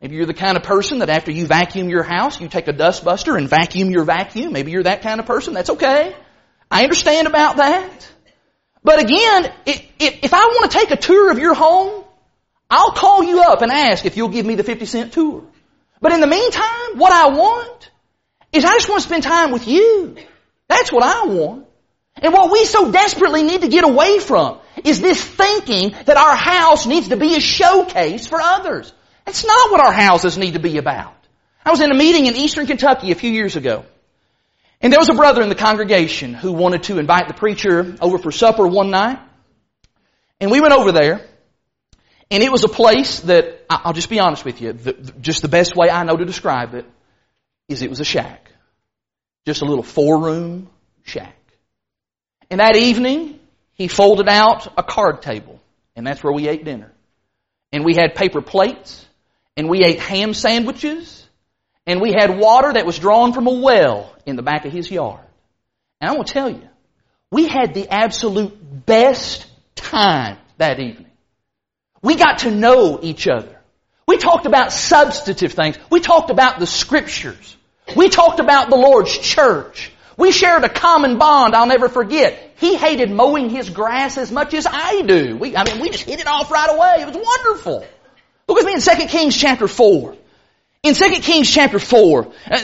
Maybe 0.00 0.16
you're 0.16 0.26
the 0.26 0.34
kind 0.34 0.56
of 0.56 0.62
person 0.62 0.98
that 0.98 1.08
after 1.08 1.30
you 1.30 1.46
vacuum 1.46 1.88
your 1.88 2.02
house, 2.02 2.40
you 2.40 2.48
take 2.48 2.68
a 2.68 2.72
dustbuster 2.72 3.38
and 3.38 3.48
vacuum 3.48 3.90
your 3.90 4.04
vacuum. 4.04 4.52
Maybe 4.52 4.72
you're 4.72 4.82
that 4.82 5.02
kind 5.02 5.20
of 5.20 5.26
person. 5.26 5.54
That's 5.54 5.70
okay. 5.70 6.14
I 6.70 6.82
understand 6.82 7.28
about 7.28 7.56
that. 7.56 8.08
But 8.84 9.00
again, 9.00 9.52
if 9.64 10.34
I 10.34 10.44
want 10.44 10.70
to 10.70 10.78
take 10.78 10.90
a 10.90 10.96
tour 10.96 11.30
of 11.30 11.38
your 11.38 11.54
home, 11.54 12.04
I'll 12.68 12.92
call 12.92 13.22
you 13.22 13.42
up 13.42 13.62
and 13.62 13.70
ask 13.70 14.04
if 14.04 14.16
you'll 14.16 14.28
give 14.28 14.44
me 14.44 14.56
the 14.56 14.64
50 14.64 14.86
cent 14.86 15.12
tour. 15.12 15.44
But 16.00 16.12
in 16.12 16.20
the 16.20 16.26
meantime, 16.26 16.96
what 16.98 17.12
I 17.12 17.28
want 17.28 17.90
is 18.50 18.64
I 18.64 18.74
just 18.74 18.88
want 18.88 19.02
to 19.02 19.08
spend 19.08 19.22
time 19.22 19.52
with 19.52 19.68
you. 19.68 20.16
That's 20.66 20.90
what 20.90 21.04
I 21.04 21.26
want. 21.26 21.66
And 22.22 22.32
what 22.32 22.52
we 22.52 22.64
so 22.64 22.92
desperately 22.92 23.42
need 23.42 23.62
to 23.62 23.68
get 23.68 23.84
away 23.84 24.20
from 24.20 24.60
is 24.84 25.00
this 25.00 25.22
thinking 25.22 25.90
that 26.06 26.16
our 26.16 26.36
house 26.36 26.86
needs 26.86 27.08
to 27.08 27.16
be 27.16 27.34
a 27.34 27.40
showcase 27.40 28.26
for 28.26 28.40
others. 28.40 28.92
That's 29.26 29.44
not 29.44 29.72
what 29.72 29.84
our 29.84 29.92
houses 29.92 30.38
need 30.38 30.54
to 30.54 30.60
be 30.60 30.78
about. 30.78 31.14
I 31.64 31.70
was 31.70 31.80
in 31.80 31.90
a 31.90 31.94
meeting 31.94 32.26
in 32.26 32.36
eastern 32.36 32.66
Kentucky 32.66 33.10
a 33.10 33.16
few 33.16 33.30
years 33.30 33.56
ago. 33.56 33.84
And 34.80 34.92
there 34.92 35.00
was 35.00 35.08
a 35.08 35.14
brother 35.14 35.42
in 35.42 35.48
the 35.48 35.54
congregation 35.54 36.34
who 36.34 36.52
wanted 36.52 36.84
to 36.84 36.98
invite 36.98 37.28
the 37.28 37.34
preacher 37.34 37.96
over 38.00 38.18
for 38.18 38.32
supper 38.32 38.66
one 38.66 38.90
night. 38.90 39.18
And 40.40 40.50
we 40.50 40.60
went 40.60 40.74
over 40.74 40.90
there. 40.92 41.20
And 42.30 42.42
it 42.42 42.50
was 42.50 42.64
a 42.64 42.68
place 42.68 43.20
that, 43.20 43.66
I'll 43.68 43.92
just 43.92 44.08
be 44.10 44.18
honest 44.18 44.44
with 44.44 44.60
you, 44.60 44.72
the, 44.72 44.92
just 45.20 45.42
the 45.42 45.48
best 45.48 45.76
way 45.76 45.90
I 45.90 46.02
know 46.04 46.16
to 46.16 46.24
describe 46.24 46.74
it 46.74 46.86
is 47.68 47.82
it 47.82 47.90
was 47.90 48.00
a 48.00 48.04
shack. 48.04 48.50
Just 49.44 49.62
a 49.62 49.66
little 49.66 49.84
four 49.84 50.18
room 50.18 50.68
shack. 51.04 51.36
And 52.52 52.60
that 52.60 52.76
evening, 52.76 53.40
he 53.72 53.88
folded 53.88 54.28
out 54.28 54.74
a 54.76 54.82
card 54.82 55.22
table. 55.22 55.58
And 55.96 56.06
that's 56.06 56.22
where 56.22 56.34
we 56.34 56.48
ate 56.48 56.66
dinner. 56.66 56.92
And 57.72 57.82
we 57.82 57.94
had 57.94 58.14
paper 58.14 58.42
plates. 58.42 59.06
And 59.56 59.70
we 59.70 59.82
ate 59.82 59.98
ham 59.98 60.34
sandwiches. 60.34 61.26
And 61.86 62.02
we 62.02 62.12
had 62.12 62.38
water 62.38 62.74
that 62.74 62.84
was 62.84 62.98
drawn 62.98 63.32
from 63.32 63.46
a 63.46 63.54
well 63.54 64.14
in 64.26 64.36
the 64.36 64.42
back 64.42 64.66
of 64.66 64.72
his 64.72 64.90
yard. 64.90 65.24
And 65.98 66.10
I 66.10 66.22
to 66.22 66.30
tell 66.30 66.50
you, 66.50 66.68
we 67.30 67.48
had 67.48 67.72
the 67.72 67.88
absolute 67.88 68.54
best 68.84 69.46
time 69.74 70.36
that 70.58 70.78
evening. 70.78 71.10
We 72.02 72.16
got 72.16 72.40
to 72.40 72.50
know 72.50 73.00
each 73.00 73.26
other. 73.28 73.58
We 74.06 74.18
talked 74.18 74.44
about 74.44 74.74
substantive 74.74 75.54
things. 75.54 75.78
We 75.88 76.00
talked 76.00 76.28
about 76.28 76.58
the 76.58 76.66
scriptures. 76.66 77.56
We 77.96 78.10
talked 78.10 78.40
about 78.40 78.68
the 78.68 78.76
Lord's 78.76 79.16
church. 79.16 79.90
We 80.16 80.32
shared 80.32 80.64
a 80.64 80.68
common 80.68 81.18
bond 81.18 81.54
I'll 81.54 81.66
never 81.66 81.88
forget. 81.88 82.52
He 82.56 82.76
hated 82.76 83.10
mowing 83.10 83.50
his 83.50 83.70
grass 83.70 84.18
as 84.18 84.30
much 84.30 84.54
as 84.54 84.66
I 84.70 85.02
do. 85.02 85.36
We, 85.36 85.56
I 85.56 85.64
mean, 85.64 85.80
we 85.80 85.90
just 85.90 86.04
hit 86.04 86.20
it 86.20 86.26
off 86.26 86.50
right 86.50 86.70
away. 86.70 86.96
It 87.00 87.06
was 87.06 87.16
wonderful. 87.16 87.86
Look 88.48 88.58
with 88.58 88.66
me 88.66 88.74
in 88.74 88.80
2 88.80 89.06
Kings 89.06 89.36
chapter 89.36 89.66
4. 89.66 90.16
In 90.82 90.94
2 90.94 91.04
Kings 91.20 91.50
chapter 91.50 91.78
4, 91.78 92.26
uh, 92.50 92.60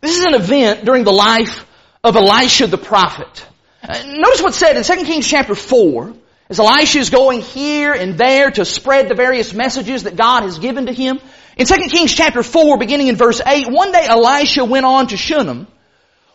this 0.00 0.18
is 0.18 0.24
an 0.24 0.34
event 0.34 0.84
during 0.84 1.04
the 1.04 1.12
life 1.12 1.66
of 2.04 2.16
Elisha 2.16 2.66
the 2.66 2.78
prophet. 2.78 3.46
Uh, 3.82 4.02
notice 4.06 4.42
what's 4.42 4.56
said 4.56 4.76
in 4.76 4.82
2 4.82 5.04
Kings 5.04 5.26
chapter 5.26 5.54
4. 5.54 6.14
As 6.50 6.58
Elisha 6.58 6.98
is 6.98 7.10
going 7.10 7.42
here 7.42 7.92
and 7.92 8.16
there 8.16 8.50
to 8.50 8.64
spread 8.64 9.08
the 9.08 9.14
various 9.14 9.52
messages 9.52 10.04
that 10.04 10.16
God 10.16 10.44
has 10.44 10.58
given 10.58 10.86
to 10.86 10.92
him. 10.92 11.20
In 11.58 11.66
2 11.66 11.74
Kings 11.88 12.14
chapter 12.14 12.42
4, 12.42 12.78
beginning 12.78 13.08
in 13.08 13.16
verse 13.16 13.42
8, 13.44 13.68
one 13.68 13.92
day 13.92 14.06
Elisha 14.06 14.64
went 14.64 14.86
on 14.86 15.08
to 15.08 15.16
Shunem, 15.18 15.66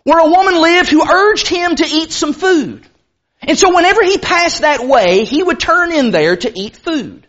where 0.04 0.20
a 0.20 0.30
woman 0.30 0.62
lived 0.62 0.90
who 0.90 1.10
urged 1.10 1.48
him 1.48 1.76
to 1.76 1.86
eat 1.86 2.12
some 2.12 2.34
food. 2.34 2.86
And 3.42 3.58
so 3.58 3.74
whenever 3.76 4.04
he 4.04 4.18
passed 4.18 4.62
that 4.62 4.86
way, 4.86 5.26
he 5.26 5.44
would 5.44 5.60
turn 5.60 5.92
in 5.92 6.12
there 6.12 6.36
to 6.38 6.60
eat 6.60 6.78
food. 6.78 7.28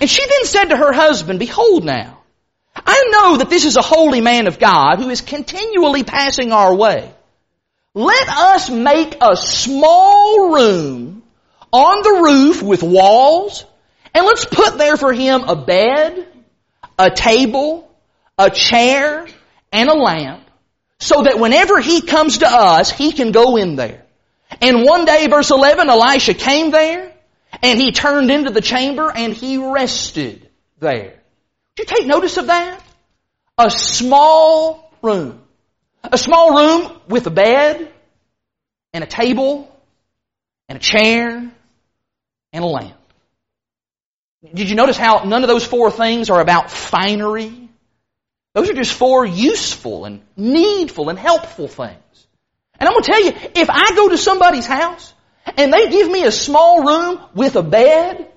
And 0.00 0.08
she 0.08 0.26
then 0.26 0.44
said 0.44 0.64
to 0.66 0.76
her 0.76 0.92
husband, 0.92 1.38
Behold 1.38 1.84
now, 1.84 2.18
I 2.74 3.04
know 3.10 3.38
that 3.38 3.50
this 3.50 3.64
is 3.64 3.76
a 3.76 3.82
holy 3.82 4.20
man 4.20 4.46
of 4.46 4.58
God 4.58 4.98
who 4.98 5.08
is 5.08 5.20
continually 5.20 6.04
passing 6.04 6.52
our 6.52 6.74
way. 6.74 7.12
Let 7.94 8.28
us 8.28 8.70
make 8.70 9.16
a 9.20 9.34
small 9.36 10.54
room 10.54 11.22
on 11.72 12.02
the 12.02 12.22
roof 12.22 12.62
with 12.62 12.82
walls, 12.82 13.64
and 14.14 14.24
let's 14.24 14.44
put 14.44 14.78
there 14.78 14.96
for 14.96 15.12
him 15.12 15.42
a 15.44 15.56
bed, 15.56 16.26
a 16.98 17.10
table, 17.10 17.90
a 18.36 18.50
chair, 18.50 19.26
and 19.72 19.88
a 19.88 19.94
lamp, 19.94 20.47
so 20.98 21.22
that 21.22 21.38
whenever 21.38 21.80
he 21.80 22.02
comes 22.02 22.38
to 22.38 22.46
us, 22.46 22.90
he 22.90 23.12
can 23.12 23.32
go 23.32 23.56
in 23.56 23.76
there. 23.76 24.04
And 24.60 24.84
one 24.84 25.04
day, 25.04 25.26
verse 25.28 25.50
11, 25.50 25.88
Elisha 25.88 26.34
came 26.34 26.70
there, 26.70 27.12
and 27.62 27.80
he 27.80 27.92
turned 27.92 28.30
into 28.30 28.50
the 28.50 28.60
chamber, 28.60 29.10
and 29.10 29.32
he 29.32 29.58
rested 29.58 30.48
there. 30.80 31.14
Did 31.76 31.90
you 31.90 31.96
take 31.96 32.06
notice 32.06 32.36
of 32.36 32.46
that? 32.46 32.82
A 33.56 33.70
small 33.70 34.92
room. 35.02 35.40
A 36.02 36.18
small 36.18 36.56
room 36.56 37.00
with 37.08 37.26
a 37.26 37.30
bed, 37.30 37.92
and 38.92 39.04
a 39.04 39.06
table, 39.06 39.70
and 40.68 40.76
a 40.76 40.80
chair, 40.80 41.50
and 42.52 42.64
a 42.64 42.66
lamp. 42.66 42.94
Did 44.54 44.68
you 44.70 44.76
notice 44.76 44.96
how 44.96 45.24
none 45.24 45.42
of 45.42 45.48
those 45.48 45.64
four 45.64 45.90
things 45.90 46.30
are 46.30 46.40
about 46.40 46.70
finery? 46.70 47.67
Those 48.54 48.70
are 48.70 48.74
just 48.74 48.92
four 48.92 49.24
useful 49.24 50.04
and 50.04 50.22
needful 50.36 51.08
and 51.08 51.18
helpful 51.18 51.68
things. 51.68 52.26
And 52.78 52.88
I'm 52.88 52.94
going 52.94 53.04
to 53.04 53.10
tell 53.10 53.24
you, 53.24 53.32
if 53.54 53.70
I 53.70 53.94
go 53.94 54.08
to 54.08 54.18
somebody's 54.18 54.66
house 54.66 55.12
and 55.56 55.72
they 55.72 55.90
give 55.90 56.10
me 56.10 56.24
a 56.24 56.32
small 56.32 56.84
room 56.84 57.20
with 57.34 57.56
a 57.56 57.62
bed 57.62 58.28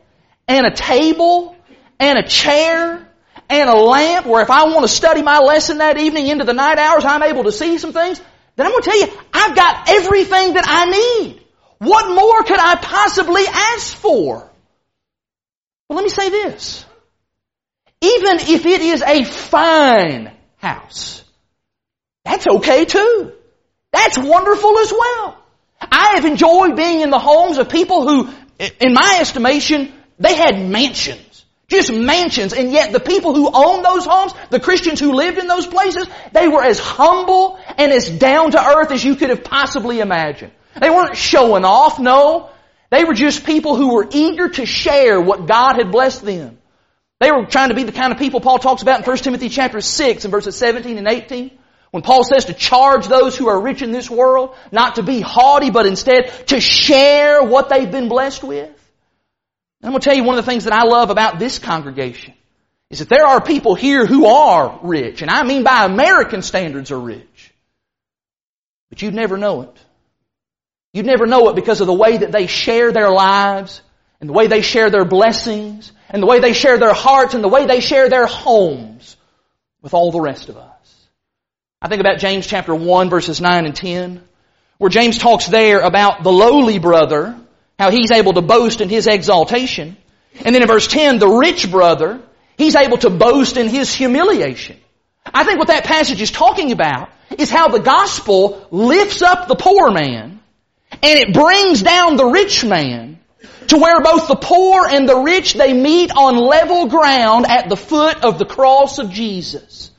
and 0.47 0.65
a 0.65 0.71
table 0.71 1.55
and 1.99 2.17
a 2.17 2.27
chair 2.27 3.07
and 3.49 3.69
a 3.69 3.75
lamp 3.75 4.25
where 4.25 4.41
if 4.41 4.49
I 4.49 4.63
want 4.65 4.81
to 4.81 4.87
study 4.87 5.21
my 5.21 5.39
lesson 5.39 5.77
that 5.79 5.97
evening 5.97 6.27
into 6.27 6.45
the 6.45 6.53
night 6.53 6.77
hours, 6.77 7.05
I'm 7.05 7.23
able 7.23 7.43
to 7.43 7.51
see 7.51 7.77
some 7.77 7.93
things, 7.93 8.19
then 8.55 8.65
I'm 8.65 8.71
going 8.71 8.83
to 8.83 8.89
tell 8.89 8.99
you, 8.99 9.07
I've 9.33 9.55
got 9.55 9.89
everything 9.89 10.53
that 10.53 10.65
I 10.67 10.85
need. 10.85 11.41
What 11.77 12.13
more 12.13 12.43
could 12.43 12.59
I 12.59 12.75
possibly 12.75 13.43
ask 13.47 13.95
for? 13.95 14.49
Well, 15.89 15.95
let 15.95 16.03
me 16.03 16.09
say 16.09 16.29
this. 16.29 16.85
Even 18.01 18.39
if 18.39 18.65
it 18.65 18.81
is 18.81 19.01
a 19.01 19.23
fine 19.23 20.31
house, 20.57 21.23
That's 22.25 22.47
okay 22.47 22.85
too. 22.85 23.33
That's 23.91 24.17
wonderful 24.17 24.77
as 24.79 24.91
well. 24.91 25.37
I 25.79 26.13
have 26.15 26.25
enjoyed 26.25 26.75
being 26.75 27.01
in 27.01 27.09
the 27.09 27.19
homes 27.19 27.57
of 27.57 27.69
people 27.69 28.07
who, 28.07 28.29
in 28.79 28.93
my 28.93 29.17
estimation, 29.19 29.91
they 30.19 30.35
had 30.35 30.59
mansions. 30.69 31.45
Just 31.67 31.91
mansions. 31.91 32.53
And 32.53 32.71
yet 32.71 32.91
the 32.91 32.99
people 32.99 33.33
who 33.33 33.49
owned 33.51 33.83
those 33.83 34.05
homes, 34.05 34.33
the 34.49 34.59
Christians 34.59 34.99
who 34.99 35.13
lived 35.13 35.37
in 35.37 35.47
those 35.47 35.65
places, 35.65 36.07
they 36.33 36.47
were 36.47 36.63
as 36.63 36.79
humble 36.79 37.59
and 37.77 37.91
as 37.91 38.09
down 38.09 38.51
to 38.51 38.63
earth 38.63 38.91
as 38.91 39.03
you 39.03 39.15
could 39.15 39.29
have 39.29 39.43
possibly 39.43 39.99
imagined. 39.99 40.51
They 40.79 40.89
weren't 40.89 41.17
showing 41.17 41.65
off, 41.65 41.99
no. 41.99 42.49
They 42.89 43.03
were 43.03 43.13
just 43.13 43.45
people 43.45 43.75
who 43.75 43.93
were 43.93 44.07
eager 44.11 44.49
to 44.49 44.65
share 44.65 45.19
what 45.19 45.47
God 45.47 45.77
had 45.77 45.91
blessed 45.91 46.23
them. 46.23 46.57
They 47.21 47.31
were 47.31 47.45
trying 47.45 47.69
to 47.69 47.75
be 47.75 47.83
the 47.83 47.91
kind 47.91 48.11
of 48.11 48.17
people 48.17 48.41
Paul 48.41 48.57
talks 48.57 48.81
about 48.81 48.99
in 48.99 49.05
1 49.05 49.17
Timothy 49.17 49.47
chapter 49.49 49.79
6 49.79 50.25
and 50.25 50.31
verses 50.31 50.57
17 50.57 50.97
and 50.97 51.07
18. 51.07 51.51
When 51.91 52.01
Paul 52.01 52.23
says 52.23 52.45
to 52.45 52.53
charge 52.53 53.07
those 53.07 53.37
who 53.37 53.47
are 53.47 53.61
rich 53.61 53.83
in 53.83 53.91
this 53.91 54.09
world, 54.09 54.55
not 54.71 54.95
to 54.95 55.03
be 55.03 55.21
haughty, 55.21 55.69
but 55.69 55.85
instead 55.85 56.47
to 56.47 56.59
share 56.59 57.43
what 57.43 57.69
they've 57.69 57.91
been 57.91 58.09
blessed 58.09 58.43
with. 58.43 58.69
And 58.69 58.73
I'm 59.83 59.91
going 59.91 60.01
to 60.01 60.05
tell 60.05 60.17
you 60.17 60.23
one 60.23 60.39
of 60.39 60.43
the 60.43 60.49
things 60.51 60.63
that 60.63 60.73
I 60.73 60.83
love 60.85 61.11
about 61.11 61.37
this 61.37 61.59
congregation 61.59 62.33
is 62.89 62.99
that 62.99 63.09
there 63.09 63.27
are 63.27 63.39
people 63.39 63.75
here 63.75 64.07
who 64.07 64.25
are 64.25 64.79
rich, 64.81 65.21
and 65.21 65.29
I 65.29 65.43
mean 65.43 65.63
by 65.63 65.85
American 65.85 66.41
standards 66.41 66.89
are 66.89 66.99
rich. 66.99 67.53
But 68.89 69.03
you'd 69.03 69.13
never 69.13 69.37
know 69.37 69.61
it. 69.61 69.77
You'd 70.91 71.05
never 71.05 71.27
know 71.27 71.49
it 71.49 71.55
because 71.55 71.81
of 71.81 71.87
the 71.87 71.93
way 71.93 72.17
that 72.17 72.31
they 72.31 72.47
share 72.47 72.91
their 72.91 73.11
lives, 73.11 73.83
and 74.21 74.29
the 74.29 74.33
way 74.33 74.47
they 74.47 74.61
share 74.61 74.89
their 74.89 75.03
blessings, 75.03 75.91
and 76.09 76.21
the 76.21 76.27
way 76.27 76.39
they 76.39 76.53
share 76.53 76.77
their 76.77 76.93
hearts, 76.93 77.33
and 77.33 77.43
the 77.43 77.49
way 77.49 77.65
they 77.65 77.81
share 77.81 78.07
their 78.07 78.27
homes 78.27 79.17
with 79.81 79.93
all 79.93 80.11
the 80.11 80.21
rest 80.21 80.47
of 80.47 80.57
us. 80.57 81.07
I 81.81 81.87
think 81.87 81.99
about 81.99 82.19
James 82.19 82.45
chapter 82.45 82.73
1 82.73 83.09
verses 83.09 83.41
9 83.41 83.65
and 83.65 83.75
10, 83.75 84.21
where 84.77 84.89
James 84.89 85.17
talks 85.17 85.47
there 85.47 85.79
about 85.79 86.23
the 86.23 86.31
lowly 86.31 86.77
brother, 86.77 87.35
how 87.79 87.89
he's 87.89 88.11
able 88.11 88.33
to 88.33 88.41
boast 88.41 88.79
in 88.79 88.89
his 88.89 89.07
exaltation. 89.07 89.97
And 90.45 90.53
then 90.53 90.61
in 90.61 90.67
verse 90.67 90.87
10, 90.87 91.17
the 91.17 91.27
rich 91.27 91.69
brother, 91.69 92.21
he's 92.57 92.75
able 92.75 92.97
to 92.99 93.09
boast 93.09 93.57
in 93.57 93.67
his 93.67 93.93
humiliation. 93.93 94.77
I 95.25 95.43
think 95.43 95.57
what 95.57 95.69
that 95.69 95.83
passage 95.83 96.21
is 96.21 96.29
talking 96.29 96.71
about 96.71 97.09
is 97.37 97.49
how 97.49 97.69
the 97.69 97.79
gospel 97.79 98.67
lifts 98.69 99.23
up 99.23 99.47
the 99.47 99.55
poor 99.55 99.91
man 99.91 100.39
and 100.91 101.19
it 101.19 101.33
brings 101.33 101.81
down 101.81 102.17
the 102.17 102.25
rich 102.25 102.63
man 102.63 103.19
to 103.67 103.77
where 103.77 104.01
both 104.01 104.27
the 104.27 104.35
poor 104.35 104.87
and 104.87 105.07
the 105.07 105.17
rich, 105.17 105.53
they 105.53 105.73
meet 105.73 106.11
on 106.11 106.35
level 106.37 106.87
ground 106.87 107.45
at 107.47 107.69
the 107.69 107.77
foot 107.77 108.23
of 108.23 108.39
the 108.39 108.45
cross 108.45 108.99
of 108.99 109.11
Jesus. 109.11 109.91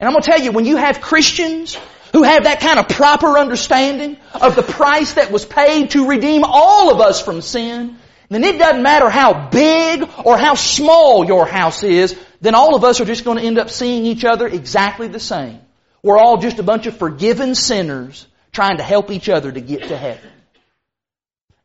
And 0.00 0.08
I'm 0.08 0.14
going 0.14 0.22
to 0.22 0.30
tell 0.30 0.40
you, 0.40 0.52
when 0.52 0.64
you 0.64 0.76
have 0.76 1.00
Christians 1.00 1.78
who 2.12 2.22
have 2.24 2.44
that 2.44 2.60
kind 2.60 2.78
of 2.78 2.88
proper 2.88 3.38
understanding 3.38 4.16
of 4.34 4.56
the 4.56 4.62
price 4.62 5.14
that 5.14 5.30
was 5.30 5.44
paid 5.44 5.90
to 5.92 6.08
redeem 6.08 6.42
all 6.44 6.92
of 6.92 7.00
us 7.00 7.22
from 7.22 7.40
sin, 7.40 7.96
then 8.28 8.44
it 8.44 8.58
doesn't 8.58 8.82
matter 8.82 9.10
how 9.10 9.48
big 9.50 10.08
or 10.24 10.38
how 10.38 10.54
small 10.54 11.24
your 11.24 11.46
house 11.46 11.82
is, 11.82 12.18
then 12.40 12.54
all 12.54 12.74
of 12.74 12.82
us 12.82 13.00
are 13.00 13.04
just 13.04 13.24
going 13.24 13.38
to 13.38 13.44
end 13.44 13.58
up 13.58 13.70
seeing 13.70 14.06
each 14.06 14.24
other 14.24 14.46
exactly 14.46 15.06
the 15.06 15.20
same. 15.20 15.60
We're 16.02 16.18
all 16.18 16.38
just 16.38 16.58
a 16.58 16.62
bunch 16.62 16.86
of 16.86 16.96
forgiven 16.96 17.54
sinners 17.54 18.26
trying 18.50 18.78
to 18.78 18.82
help 18.82 19.10
each 19.10 19.28
other 19.28 19.52
to 19.52 19.60
get 19.60 19.84
to 19.84 19.96
heaven. 19.96 20.31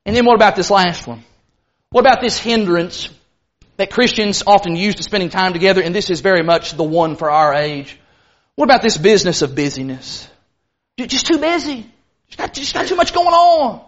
And 0.07 0.15
then 0.15 0.25
what 0.25 0.35
about 0.35 0.55
this 0.55 0.71
last 0.71 1.05
one? 1.05 1.21
What 1.89 1.99
about 1.99 2.21
this 2.21 2.39
hindrance 2.39 3.09
that 3.75 3.91
Christians 3.91 4.41
often 4.47 4.77
use 4.77 4.95
to 4.95 5.03
spending 5.03 5.29
time 5.29 5.51
together? 5.51 5.81
And 5.81 5.93
this 5.93 6.09
is 6.09 6.21
very 6.21 6.43
much 6.43 6.71
the 6.71 6.83
one 6.83 7.17
for 7.17 7.29
our 7.29 7.53
age. 7.53 7.99
What 8.55 8.65
about 8.65 8.81
this 8.81 8.97
business 8.97 9.41
of 9.41 9.53
busyness? 9.53 10.25
You're 10.95 11.07
just 11.07 11.27
too 11.27 11.39
busy. 11.39 11.91
Just 12.27 12.37
got, 12.37 12.53
just 12.53 12.73
got 12.73 12.87
too 12.87 12.95
much 12.95 13.13
going 13.13 13.27
on. 13.27 13.81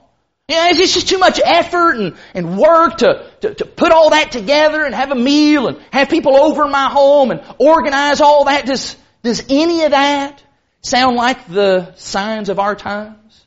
Yeah, 0.49 0.69
it's 0.71 0.93
just 0.93 1.08
too 1.08 1.19
much 1.19 1.39
effort 1.43 1.95
and, 1.95 2.17
and 2.34 2.58
work 2.58 2.97
to, 2.97 3.32
to, 3.41 3.53
to 3.53 3.65
put 3.65 3.93
all 3.93 4.10
that 4.10 4.34
together 4.34 4.84
and 4.84 4.93
have 4.93 5.12
a 5.12 5.15
meal 5.15 5.67
and 5.67 5.77
have 5.91 6.10
people 6.10 6.36
over 6.36 6.65
in 6.65 6.71
my 6.71 6.89
home 6.89 7.32
and 7.32 7.41
organize 7.60 8.19
all 8.19 8.45
that. 8.45 8.65
Does, 8.65 8.97
does 9.23 9.45
any 9.47 9.84
of 9.84 9.91
that 9.91 10.43
sound 10.82 11.15
like 11.15 11.47
the 11.47 11.93
signs 11.95 12.49
of 12.49 12.60
our 12.60 12.75
times? 12.75 13.38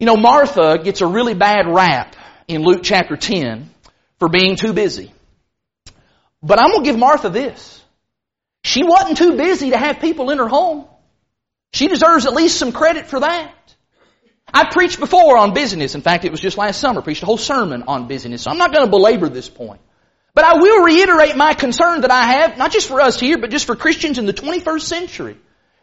You 0.00 0.06
know, 0.06 0.16
Martha 0.16 0.78
gets 0.82 1.02
a 1.02 1.06
really 1.06 1.34
bad 1.34 1.66
rap 1.68 2.16
in 2.48 2.62
Luke 2.62 2.80
chapter 2.82 3.16
10 3.16 3.68
for 4.18 4.30
being 4.30 4.56
too 4.56 4.72
busy. 4.72 5.12
But 6.42 6.58
I'm 6.58 6.70
going 6.70 6.82
to 6.82 6.90
give 6.90 6.98
Martha 6.98 7.28
this. 7.28 7.82
She 8.64 8.82
wasn't 8.82 9.18
too 9.18 9.36
busy 9.36 9.70
to 9.70 9.76
have 9.76 10.00
people 10.00 10.30
in 10.30 10.38
her 10.38 10.48
home. 10.48 10.86
She 11.74 11.86
deserves 11.86 12.24
at 12.24 12.32
least 12.32 12.58
some 12.58 12.72
credit 12.72 13.08
for 13.08 13.20
that. 13.20 13.54
I 14.52 14.70
preached 14.70 14.98
before 14.98 15.36
on 15.36 15.52
busyness. 15.52 15.94
In 15.94 16.00
fact, 16.00 16.24
it 16.24 16.30
was 16.30 16.40
just 16.40 16.56
last 16.56 16.80
summer. 16.80 17.02
I 17.02 17.04
preached 17.04 17.22
a 17.22 17.26
whole 17.26 17.36
sermon 17.36 17.84
on 17.86 18.08
busyness. 18.08 18.42
So 18.42 18.50
I'm 18.50 18.58
not 18.58 18.72
going 18.72 18.86
to 18.86 18.90
belabor 18.90 19.28
this 19.28 19.50
point. 19.50 19.82
But 20.32 20.44
I 20.44 20.58
will 20.58 20.82
reiterate 20.82 21.36
my 21.36 21.52
concern 21.52 22.00
that 22.00 22.10
I 22.10 22.24
have, 22.24 22.56
not 22.56 22.72
just 22.72 22.88
for 22.88 23.02
us 23.02 23.20
here, 23.20 23.36
but 23.36 23.50
just 23.50 23.66
for 23.66 23.76
Christians 23.76 24.16
in 24.16 24.24
the 24.24 24.32
21st 24.32 24.80
century. 24.80 25.36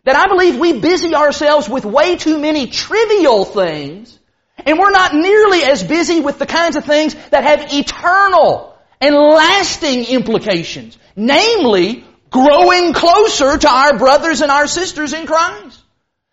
That 0.07 0.15
I 0.15 0.29
believe 0.29 0.57
we 0.57 0.79
busy 0.79 1.13
ourselves 1.13 1.67
with 1.67 1.83
way 1.83 2.15
too 2.15 2.37
many 2.37 2.67
trivial 2.67 3.43
things, 3.43 4.17
and 4.55 4.79
we're 4.79 4.91
not 4.91 5.13
nearly 5.13 5.63
as 5.63 5.83
busy 5.83 6.21
with 6.21 6.39
the 6.39 6.45
kinds 6.45 6.77
of 6.77 6.85
things 6.85 7.13
that 7.31 7.43
have 7.43 7.73
eternal 7.73 8.73
and 9.01 9.13
lasting 9.13 10.05
implications. 10.05 10.97
Namely, 11.17 12.05
growing 12.29 12.93
closer 12.93 13.57
to 13.57 13.69
our 13.69 13.97
brothers 13.97 14.39
and 14.39 14.49
our 14.49 14.65
sisters 14.67 15.11
in 15.11 15.27
Christ. 15.27 15.77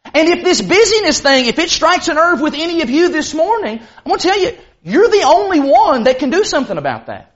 And 0.05 0.29
if 0.29 0.45
this 0.45 0.63
busyness 0.63 1.19
thing, 1.19 1.47
if 1.47 1.59
it 1.59 1.69
strikes 1.69 2.07
a 2.07 2.15
nerve 2.15 2.41
with 2.41 2.55
any 2.55 2.83
of 2.83 2.91
you 2.91 3.09
this 3.09 3.35
morning, 3.35 3.81
I'm 3.81 4.05
going 4.07 4.21
to 4.21 4.29
tell 4.29 4.39
you, 4.39 4.57
you're 4.85 5.09
the 5.09 5.25
only 5.25 5.59
one 5.59 6.05
that 6.05 6.21
can 6.21 6.31
do 6.31 6.45
something 6.45 6.79
about 6.79 7.07
that. 7.07 7.35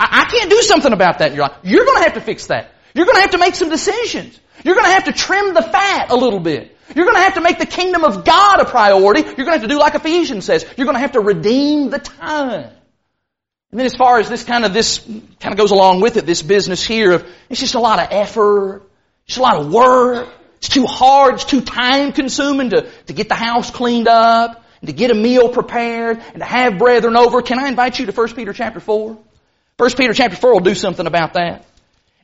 I, 0.00 0.24
I 0.26 0.30
can't 0.36 0.50
do 0.50 0.62
something 0.62 0.92
about 0.92 1.20
that 1.20 1.30
in 1.30 1.36
your 1.36 1.46
life. 1.46 1.58
You're 1.62 1.84
going 1.84 1.98
to 1.98 2.02
have 2.02 2.14
to 2.14 2.20
fix 2.20 2.48
that. 2.48 2.72
You're 2.92 3.06
going 3.06 3.18
to 3.18 3.20
have 3.20 3.30
to 3.30 3.38
make 3.38 3.54
some 3.54 3.68
decisions. 3.68 4.40
You're 4.64 4.74
going 4.74 4.86
to 4.86 4.92
have 4.92 5.04
to 5.04 5.12
trim 5.12 5.54
the 5.54 5.62
fat 5.62 6.10
a 6.10 6.16
little 6.16 6.40
bit. 6.40 6.76
You're 6.94 7.04
going 7.04 7.16
to 7.16 7.22
have 7.22 7.34
to 7.34 7.40
make 7.40 7.58
the 7.58 7.66
kingdom 7.66 8.04
of 8.04 8.24
God 8.24 8.60
a 8.60 8.64
priority. 8.64 9.22
You're 9.22 9.34
going 9.34 9.46
to 9.46 9.52
have 9.52 9.62
to 9.62 9.68
do 9.68 9.78
like 9.78 9.94
Ephesians 9.94 10.44
says. 10.44 10.64
You're 10.76 10.86
going 10.86 10.96
to 10.96 11.00
have 11.00 11.12
to 11.12 11.20
redeem 11.20 11.90
the 11.90 11.98
time. 11.98 12.70
And 13.70 13.78
then 13.78 13.86
as 13.86 13.94
far 13.94 14.18
as 14.18 14.28
this 14.28 14.42
kind 14.42 14.64
of, 14.64 14.72
this 14.72 14.98
kind 14.98 15.52
of 15.52 15.56
goes 15.56 15.70
along 15.70 16.00
with 16.00 16.16
it, 16.16 16.26
this 16.26 16.42
business 16.42 16.84
here 16.84 17.12
of, 17.12 17.30
it's 17.48 17.60
just 17.60 17.76
a 17.76 17.80
lot 17.80 18.00
of 18.00 18.08
effort, 18.10 18.82
just 19.26 19.38
a 19.38 19.42
lot 19.42 19.60
of 19.60 19.72
work, 19.72 20.28
it's 20.58 20.68
too 20.68 20.86
hard, 20.86 21.34
it's 21.34 21.44
too 21.44 21.60
time 21.60 22.12
consuming 22.12 22.70
to, 22.70 22.90
to 23.06 23.12
get 23.12 23.28
the 23.28 23.36
house 23.36 23.70
cleaned 23.70 24.08
up, 24.08 24.64
and 24.80 24.88
to 24.88 24.92
get 24.92 25.12
a 25.12 25.14
meal 25.14 25.48
prepared, 25.48 26.18
and 26.18 26.38
to 26.38 26.44
have 26.44 26.78
brethren 26.78 27.16
over. 27.16 27.42
Can 27.42 27.60
I 27.60 27.68
invite 27.68 27.98
you 27.98 28.06
to 28.06 28.12
1 28.12 28.34
Peter 28.34 28.52
chapter 28.52 28.80
4? 28.80 29.16
1 29.76 29.90
Peter 29.92 30.12
chapter 30.14 30.36
4 30.36 30.52
will 30.52 30.60
do 30.60 30.74
something 30.74 31.06
about 31.06 31.34
that. 31.34 31.64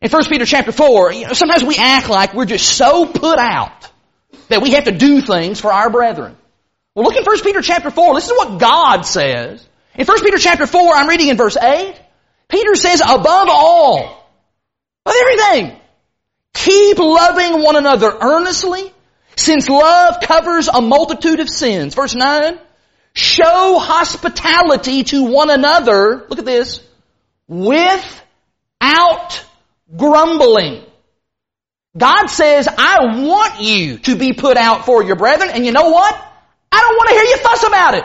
In 0.03 0.11
1 0.11 0.25
Peter 0.27 0.45
chapter 0.45 0.73
4, 0.73 1.13
you 1.13 1.27
know, 1.27 1.33
sometimes 1.33 1.65
we 1.65 1.77
act 1.77 2.09
like 2.09 2.35
we're 2.35 2.45
just 2.45 2.69
so 2.77 3.07
put 3.07 3.39
out 3.39 3.91
that 4.49 4.63
we 4.63 4.73
have 4.73 4.85
to 4.85 4.93
do 4.93 5.21
things 5.21 5.61
for 5.61 5.73
our 5.73 5.91
brethren. 5.91 6.37
Well, 6.95 7.05
look 7.05 7.17
in 7.17 7.25
1 7.25 7.43
Peter 7.43 7.63
chapter 7.63 7.91
4. 7.91 8.15
This 8.15 8.27
is 8.27 8.37
what 8.37 8.61
God 8.61 9.03
says 9.03 9.67
in 9.97 10.05
1 10.05 10.23
Peter 10.23 10.37
chapter 10.37 10.67
4, 10.67 10.95
I'm 10.95 11.09
reading 11.09 11.29
in 11.29 11.37
verse 11.39 11.57
8, 11.57 11.95
Peter 12.49 12.75
says, 12.75 13.01
above 13.01 13.49
all, 13.51 14.31
of 15.07 15.15
everything, 15.19 15.81
keep 16.53 16.99
loving 16.99 17.63
one 17.63 17.77
another 17.77 18.15
earnestly, 18.21 18.93
since 19.37 19.69
love 19.69 20.21
covers 20.23 20.69
a 20.69 20.83
multitude 20.83 21.41
of 21.41 21.49
sins. 21.49 21.95
Verse 21.95 22.15
9, 22.15 22.59
show 23.15 23.79
hospitality 23.79 25.05
to 25.05 25.25
one 25.25 25.49
another, 25.51 26.27
look 26.29 26.39
at 26.39 26.45
this, 26.45 26.87
without 27.49 28.05
grumbling. 29.95 30.83
God 31.97 32.27
says, 32.27 32.69
I 32.69 33.23
want 33.25 33.61
you 33.61 33.99
to 33.99 34.17
be 34.17 34.33
put 34.33 34.57
out 34.57 34.85
for 34.85 35.03
your 35.03 35.17
brethren, 35.17 35.51
and 35.53 35.65
you 35.65 35.73
know 35.73 35.91
what? 35.91 36.15
I 36.71 36.81
don't 36.81 36.97
want 36.97 37.09
to 37.09 37.15
hear 37.15 37.25
you 37.25 37.37
fuss 37.39 37.63
about 37.63 37.95
it. 37.95 38.05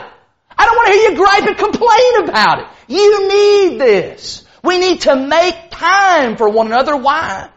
I 0.56 0.66
don't 0.66 0.76
want 0.76 0.86
to 0.88 0.92
hear 0.94 1.10
you 1.10 1.16
gripe 1.16 1.46
and 1.46 1.58
complain 1.58 2.28
about 2.28 2.58
it. 2.60 2.66
You 2.88 3.28
need 3.28 3.80
this. 3.80 4.44
We 4.62 4.78
need 4.78 5.02
to 5.02 5.16
make 5.16 5.70
time 5.70 6.36
for 6.36 6.48
one 6.48 6.66
another. 6.66 6.96
Why? 6.96 7.50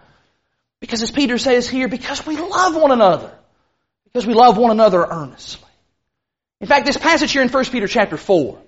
Because 0.80 1.04
as 1.04 1.12
Peter 1.12 1.38
says 1.38 1.70
here, 1.70 1.88
because 1.88 2.26
we 2.26 2.38
love 2.38 2.76
one 2.76 2.92
another. 2.92 3.32
Because 4.06 4.26
we 4.26 4.34
love 4.34 4.58
one 4.58 4.72
another 4.72 5.06
earnestly. 5.06 5.70
In 6.62 6.68
fact, 6.68 6.86
this 6.86 6.98
passage 6.98 7.32
here 7.32 7.42
in 7.42 7.50
1 7.50 7.66
Peter 7.66 7.88
chapter 7.88 8.18
4, 8.18 8.60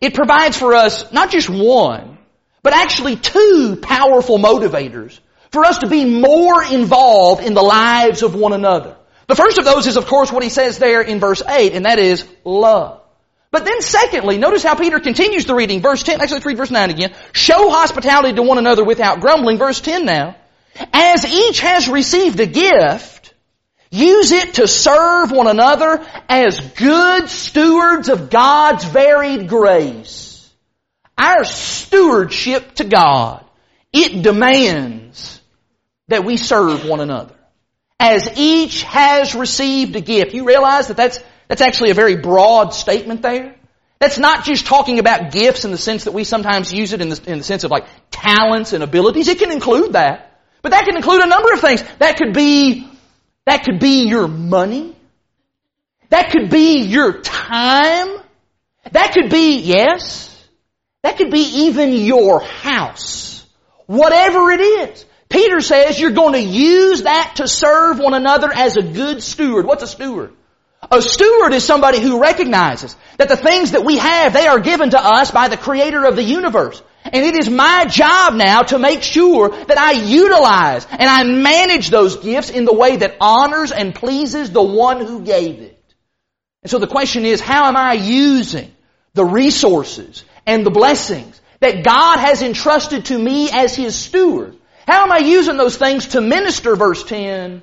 it 0.00 0.14
provides 0.14 0.56
for 0.58 0.74
us 0.74 1.12
not 1.12 1.30
just 1.30 1.50
one, 1.50 2.18
but 2.62 2.72
actually 2.72 3.16
two 3.16 3.78
powerful 3.80 4.38
motivators 4.38 5.18
for 5.50 5.64
us 5.64 5.78
to 5.78 5.88
be 5.88 6.04
more 6.04 6.62
involved 6.62 7.42
in 7.42 7.54
the 7.54 7.62
lives 7.62 8.22
of 8.22 8.34
one 8.34 8.52
another. 8.52 8.96
The 9.26 9.36
first 9.36 9.58
of 9.58 9.64
those 9.64 9.86
is 9.86 9.96
of 9.96 10.06
course 10.06 10.32
what 10.32 10.42
he 10.42 10.48
says 10.48 10.78
there 10.78 11.02
in 11.02 11.20
verse 11.20 11.42
8, 11.46 11.72
and 11.74 11.86
that 11.86 11.98
is 11.98 12.26
love. 12.44 13.00
But 13.52 13.64
then 13.64 13.82
secondly, 13.82 14.38
notice 14.38 14.62
how 14.62 14.74
Peter 14.76 15.00
continues 15.00 15.44
the 15.44 15.54
reading. 15.54 15.80
Verse 15.80 16.02
10, 16.02 16.20
actually 16.20 16.34
let's 16.34 16.46
read 16.46 16.56
verse 16.56 16.70
9 16.70 16.90
again. 16.90 17.14
Show 17.32 17.70
hospitality 17.70 18.34
to 18.34 18.42
one 18.42 18.58
another 18.58 18.84
without 18.84 19.20
grumbling. 19.20 19.58
Verse 19.58 19.80
10 19.80 20.04
now. 20.04 20.36
As 20.92 21.24
each 21.26 21.60
has 21.60 21.88
received 21.88 22.38
a 22.38 22.46
gift, 22.46 23.20
Use 23.90 24.30
it 24.30 24.54
to 24.54 24.68
serve 24.68 25.32
one 25.32 25.48
another 25.48 26.04
as 26.28 26.60
good 26.60 27.28
stewards 27.28 28.08
of 28.08 28.30
God's 28.30 28.84
varied 28.84 29.48
grace. 29.48 30.29
Our 31.20 31.44
stewardship 31.44 32.76
to 32.76 32.84
God, 32.84 33.44
it 33.92 34.22
demands 34.22 35.38
that 36.08 36.24
we 36.24 36.38
serve 36.38 36.86
one 36.86 37.00
another. 37.00 37.34
As 37.98 38.38
each 38.38 38.84
has 38.84 39.34
received 39.34 39.94
a 39.96 40.00
gift. 40.00 40.32
You 40.32 40.46
realize 40.46 40.88
that 40.88 40.96
that's, 40.96 41.20
that's 41.46 41.60
actually 41.60 41.90
a 41.90 41.94
very 41.94 42.16
broad 42.16 42.72
statement 42.72 43.20
there? 43.20 43.54
That's 43.98 44.16
not 44.16 44.46
just 44.46 44.64
talking 44.64 44.98
about 44.98 45.30
gifts 45.30 45.66
in 45.66 45.72
the 45.72 45.76
sense 45.76 46.04
that 46.04 46.14
we 46.14 46.24
sometimes 46.24 46.72
use 46.72 46.94
it 46.94 47.02
in 47.02 47.10
the, 47.10 47.22
in 47.26 47.38
the 47.38 47.44
sense 47.44 47.64
of 47.64 47.70
like 47.70 47.84
talents 48.10 48.72
and 48.72 48.82
abilities. 48.82 49.28
It 49.28 49.38
can 49.38 49.52
include 49.52 49.92
that. 49.92 50.40
But 50.62 50.70
that 50.70 50.86
can 50.86 50.96
include 50.96 51.22
a 51.22 51.26
number 51.26 51.52
of 51.52 51.60
things. 51.60 51.84
That 51.98 52.16
could 52.16 52.32
be, 52.32 52.88
that 53.44 53.64
could 53.64 53.78
be 53.78 54.08
your 54.08 54.26
money. 54.26 54.96
That 56.08 56.30
could 56.30 56.48
be 56.48 56.78
your 56.78 57.20
time. 57.20 58.08
That 58.92 59.12
could 59.12 59.28
be, 59.28 59.58
yes, 59.58 60.29
that 61.02 61.16
could 61.16 61.30
be 61.30 61.66
even 61.66 61.92
your 61.92 62.40
house. 62.40 63.46
Whatever 63.86 64.50
it 64.50 64.60
is. 64.60 65.04
Peter 65.28 65.60
says 65.60 65.98
you're 65.98 66.10
going 66.10 66.34
to 66.34 66.40
use 66.40 67.02
that 67.02 67.34
to 67.36 67.48
serve 67.48 67.98
one 67.98 68.14
another 68.14 68.52
as 68.52 68.76
a 68.76 68.82
good 68.82 69.22
steward. 69.22 69.64
What's 69.64 69.82
a 69.82 69.86
steward? 69.86 70.34
A 70.90 71.00
steward 71.00 71.52
is 71.52 71.64
somebody 71.64 72.00
who 72.00 72.20
recognizes 72.20 72.96
that 73.18 73.28
the 73.28 73.36
things 73.36 73.72
that 73.72 73.84
we 73.84 73.98
have, 73.98 74.32
they 74.32 74.46
are 74.46 74.58
given 74.58 74.90
to 74.90 74.98
us 74.98 75.30
by 75.30 75.48
the 75.48 75.56
creator 75.56 76.04
of 76.04 76.16
the 76.16 76.22
universe. 76.22 76.82
And 77.04 77.24
it 77.24 77.36
is 77.36 77.48
my 77.48 77.86
job 77.86 78.34
now 78.34 78.62
to 78.62 78.78
make 78.78 79.02
sure 79.02 79.50
that 79.50 79.78
I 79.78 79.92
utilize 79.92 80.86
and 80.90 81.08
I 81.08 81.22
manage 81.24 81.90
those 81.90 82.16
gifts 82.16 82.50
in 82.50 82.64
the 82.64 82.74
way 82.74 82.96
that 82.96 83.16
honors 83.20 83.72
and 83.72 83.94
pleases 83.94 84.50
the 84.50 84.62
one 84.62 85.04
who 85.04 85.22
gave 85.22 85.60
it. 85.60 85.94
And 86.62 86.70
so 86.70 86.78
the 86.78 86.86
question 86.86 87.24
is, 87.24 87.40
how 87.40 87.66
am 87.66 87.76
I 87.76 87.94
using 87.94 88.74
the 89.14 89.24
resources 89.24 90.24
and 90.46 90.64
the 90.64 90.70
blessings 90.70 91.40
that 91.60 91.84
God 91.84 92.18
has 92.18 92.42
entrusted 92.42 93.06
to 93.06 93.18
me 93.18 93.50
as 93.50 93.74
His 93.74 93.94
steward? 93.94 94.56
How 94.86 95.02
am 95.02 95.12
I 95.12 95.18
using 95.18 95.56
those 95.56 95.76
things 95.76 96.08
to 96.08 96.20
minister, 96.20 96.74
verse 96.76 97.04
10, 97.04 97.62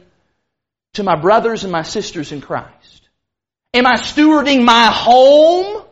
to 0.93 1.03
my 1.03 1.15
brothers 1.15 1.63
and 1.63 1.71
my 1.71 1.84
sisters 1.84 2.32
in 2.32 2.41
Christ? 2.41 3.09
Am 3.73 3.86
I 3.86 3.95
stewarding 3.95 4.63
my 4.63 4.88
home 4.88 5.84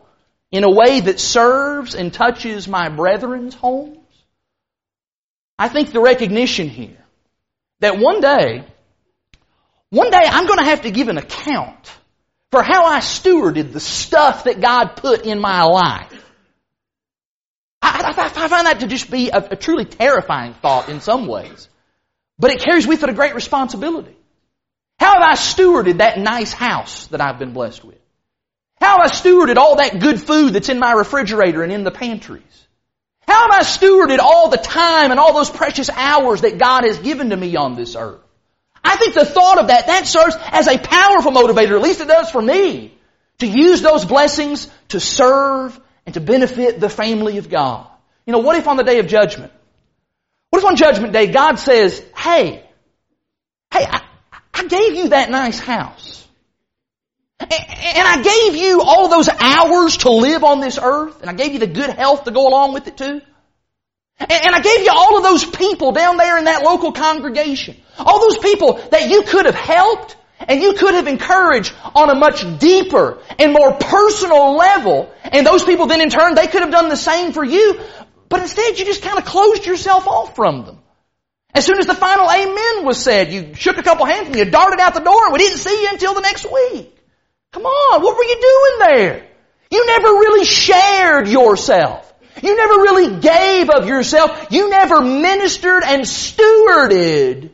in 0.50 0.64
a 0.64 0.70
way 0.70 1.00
that 1.00 1.20
serves 1.20 1.94
and 1.94 2.12
touches 2.12 2.66
my 2.66 2.88
brethren's 2.88 3.54
homes? 3.54 3.98
I 5.58 5.68
think 5.68 5.92
the 5.92 6.00
recognition 6.00 6.68
here 6.68 7.04
that 7.80 7.98
one 7.98 8.20
day, 8.20 8.64
one 9.90 10.10
day 10.10 10.22
I'm 10.22 10.46
going 10.46 10.58
to 10.58 10.64
have 10.64 10.82
to 10.82 10.90
give 10.90 11.08
an 11.08 11.18
account 11.18 11.92
for 12.50 12.62
how 12.62 12.86
I 12.86 13.00
stewarded 13.00 13.72
the 13.72 13.80
stuff 13.80 14.44
that 14.44 14.60
God 14.60 14.96
put 14.96 15.26
in 15.26 15.40
my 15.40 15.64
life. 15.64 16.15
I, 17.86 18.14
I, 18.16 18.44
I 18.44 18.48
find 18.48 18.66
that 18.66 18.80
to 18.80 18.86
just 18.86 19.10
be 19.10 19.30
a, 19.30 19.38
a 19.38 19.56
truly 19.56 19.84
terrifying 19.84 20.54
thought 20.54 20.88
in 20.88 21.00
some 21.00 21.26
ways. 21.26 21.68
But 22.38 22.50
it 22.50 22.60
carries 22.60 22.86
with 22.86 23.02
it 23.02 23.08
a 23.08 23.14
great 23.14 23.34
responsibility. 23.34 24.16
How 24.98 25.14
have 25.14 25.22
I 25.22 25.34
stewarded 25.34 25.98
that 25.98 26.18
nice 26.18 26.52
house 26.52 27.06
that 27.08 27.20
I've 27.20 27.38
been 27.38 27.52
blessed 27.52 27.84
with? 27.84 27.98
How 28.80 28.98
have 28.98 29.10
I 29.10 29.14
stewarded 29.14 29.56
all 29.56 29.76
that 29.76 30.00
good 30.00 30.20
food 30.20 30.52
that's 30.52 30.68
in 30.68 30.78
my 30.78 30.92
refrigerator 30.92 31.62
and 31.62 31.72
in 31.72 31.84
the 31.84 31.90
pantries? 31.90 32.42
How 33.26 33.50
have 33.50 33.60
I 33.60 33.62
stewarded 33.62 34.18
all 34.18 34.50
the 34.50 34.58
time 34.58 35.10
and 35.10 35.18
all 35.18 35.34
those 35.34 35.50
precious 35.50 35.90
hours 35.90 36.42
that 36.42 36.58
God 36.58 36.84
has 36.84 36.98
given 36.98 37.30
to 37.30 37.36
me 37.36 37.56
on 37.56 37.74
this 37.74 37.96
earth? 37.96 38.20
I 38.84 38.96
think 38.96 39.14
the 39.14 39.24
thought 39.24 39.58
of 39.58 39.68
that, 39.68 39.86
that 39.88 40.06
serves 40.06 40.36
as 40.38 40.68
a 40.68 40.78
powerful 40.78 41.32
motivator, 41.32 41.72
at 41.72 41.82
least 41.82 42.00
it 42.00 42.08
does 42.08 42.30
for 42.30 42.40
me, 42.40 42.94
to 43.38 43.46
use 43.46 43.82
those 43.82 44.04
blessings 44.04 44.68
to 44.88 45.00
serve 45.00 45.78
and 46.06 46.14
to 46.14 46.20
benefit 46.20 46.80
the 46.80 46.88
family 46.88 47.38
of 47.38 47.50
God. 47.50 47.86
You 48.24 48.32
know, 48.32 48.38
what 48.38 48.56
if 48.56 48.66
on 48.68 48.76
the 48.76 48.84
day 48.84 48.98
of 49.00 49.08
judgment, 49.08 49.52
what 50.50 50.60
if 50.60 50.64
on 50.64 50.76
judgment 50.76 51.12
day 51.12 51.26
God 51.26 51.56
says, 51.56 52.02
hey, 52.16 52.64
hey, 53.72 53.84
I, 53.84 54.02
I 54.54 54.66
gave 54.66 54.94
you 54.94 55.08
that 55.10 55.30
nice 55.30 55.58
house. 55.58 56.26
And 57.38 57.50
I 57.50 58.22
gave 58.22 58.56
you 58.56 58.80
all 58.80 59.08
those 59.08 59.28
hours 59.28 59.98
to 59.98 60.10
live 60.10 60.42
on 60.42 60.60
this 60.60 60.78
earth, 60.82 61.20
and 61.20 61.28
I 61.28 61.34
gave 61.34 61.52
you 61.52 61.58
the 61.58 61.66
good 61.66 61.90
health 61.90 62.24
to 62.24 62.30
go 62.30 62.48
along 62.48 62.72
with 62.72 62.86
it 62.86 62.96
too. 62.96 63.20
And 64.18 64.54
I 64.54 64.60
gave 64.60 64.80
you 64.80 64.90
all 64.90 65.18
of 65.18 65.22
those 65.22 65.44
people 65.44 65.92
down 65.92 66.16
there 66.16 66.38
in 66.38 66.44
that 66.44 66.62
local 66.62 66.92
congregation. 66.92 67.76
All 67.98 68.20
those 68.20 68.38
people 68.38 68.80
that 68.90 69.10
you 69.10 69.22
could 69.24 69.44
have 69.44 69.54
helped 69.54 70.16
and 70.48 70.60
you 70.60 70.74
could 70.74 70.94
have 70.94 71.06
encouraged 71.06 71.74
on 71.94 72.10
a 72.10 72.14
much 72.14 72.44
deeper 72.58 73.18
and 73.38 73.52
more 73.52 73.72
personal 73.72 74.56
level. 74.56 75.12
And 75.24 75.46
those 75.46 75.64
people 75.64 75.86
then 75.86 76.00
in 76.00 76.10
turn, 76.10 76.34
they 76.34 76.46
could 76.46 76.62
have 76.62 76.70
done 76.70 76.88
the 76.88 76.96
same 76.96 77.32
for 77.32 77.44
you. 77.44 77.80
But 78.28 78.42
instead 78.42 78.78
you 78.78 78.84
just 78.84 79.02
kind 79.02 79.18
of 79.18 79.24
closed 79.24 79.66
yourself 79.66 80.06
off 80.06 80.34
from 80.34 80.64
them. 80.64 80.78
As 81.54 81.64
soon 81.64 81.78
as 81.78 81.86
the 81.86 81.94
final 81.94 82.30
amen 82.30 82.84
was 82.84 83.02
said, 83.02 83.32
you 83.32 83.54
shook 83.54 83.78
a 83.78 83.82
couple 83.82 84.04
hands 84.04 84.28
and 84.28 84.36
you 84.36 84.44
darted 84.44 84.78
out 84.78 84.94
the 84.94 85.00
door 85.00 85.24
and 85.24 85.32
we 85.32 85.38
didn't 85.38 85.58
see 85.58 85.82
you 85.82 85.88
until 85.90 86.14
the 86.14 86.20
next 86.20 86.44
week. 86.44 86.92
Come 87.52 87.64
on, 87.64 88.02
what 88.02 88.16
were 88.16 88.24
you 88.24 88.78
doing 88.78 88.88
there? 88.88 89.26
You 89.70 89.86
never 89.86 90.08
really 90.08 90.44
shared 90.44 91.28
yourself. 91.28 92.12
You 92.42 92.54
never 92.54 92.74
really 92.74 93.20
gave 93.20 93.70
of 93.70 93.88
yourself. 93.88 94.48
You 94.50 94.68
never 94.68 95.00
ministered 95.00 95.82
and 95.84 96.02
stewarded 96.02 97.50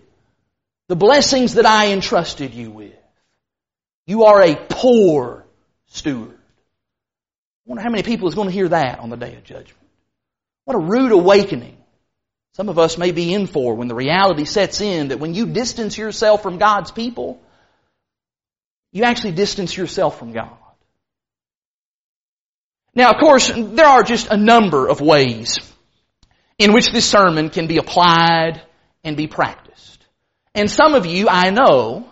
the 0.92 0.96
blessings 0.96 1.54
that 1.54 1.64
I 1.64 1.92
entrusted 1.92 2.52
you 2.52 2.70
with. 2.70 2.92
You 4.04 4.24
are 4.24 4.42
a 4.42 4.54
poor 4.56 5.46
steward. 5.86 6.34
I 6.36 7.64
wonder 7.64 7.82
how 7.82 7.88
many 7.88 8.02
people 8.02 8.28
is 8.28 8.34
going 8.34 8.48
to 8.48 8.52
hear 8.52 8.68
that 8.68 8.98
on 8.98 9.08
the 9.08 9.16
day 9.16 9.34
of 9.34 9.42
judgment. 9.42 9.88
What 10.66 10.74
a 10.74 10.78
rude 10.78 11.12
awakening 11.12 11.78
some 12.52 12.68
of 12.68 12.78
us 12.78 12.98
may 12.98 13.10
be 13.10 13.32
in 13.32 13.46
for 13.46 13.74
when 13.74 13.88
the 13.88 13.94
reality 13.94 14.44
sets 14.44 14.82
in 14.82 15.08
that 15.08 15.18
when 15.18 15.32
you 15.32 15.46
distance 15.46 15.96
yourself 15.96 16.42
from 16.42 16.58
God's 16.58 16.92
people, 16.92 17.40
you 18.92 19.04
actually 19.04 19.32
distance 19.32 19.74
yourself 19.74 20.18
from 20.18 20.34
God. 20.34 20.58
Now, 22.94 23.12
of 23.12 23.16
course, 23.18 23.50
there 23.50 23.86
are 23.86 24.02
just 24.02 24.30
a 24.30 24.36
number 24.36 24.88
of 24.88 25.00
ways 25.00 25.58
in 26.58 26.74
which 26.74 26.92
this 26.92 27.08
sermon 27.08 27.48
can 27.48 27.66
be 27.66 27.78
applied 27.78 28.60
and 29.02 29.16
be 29.16 29.26
practiced. 29.26 29.61
And 30.54 30.70
some 30.70 30.94
of 30.94 31.06
you, 31.06 31.28
I 31.28 31.50
know, 31.50 32.06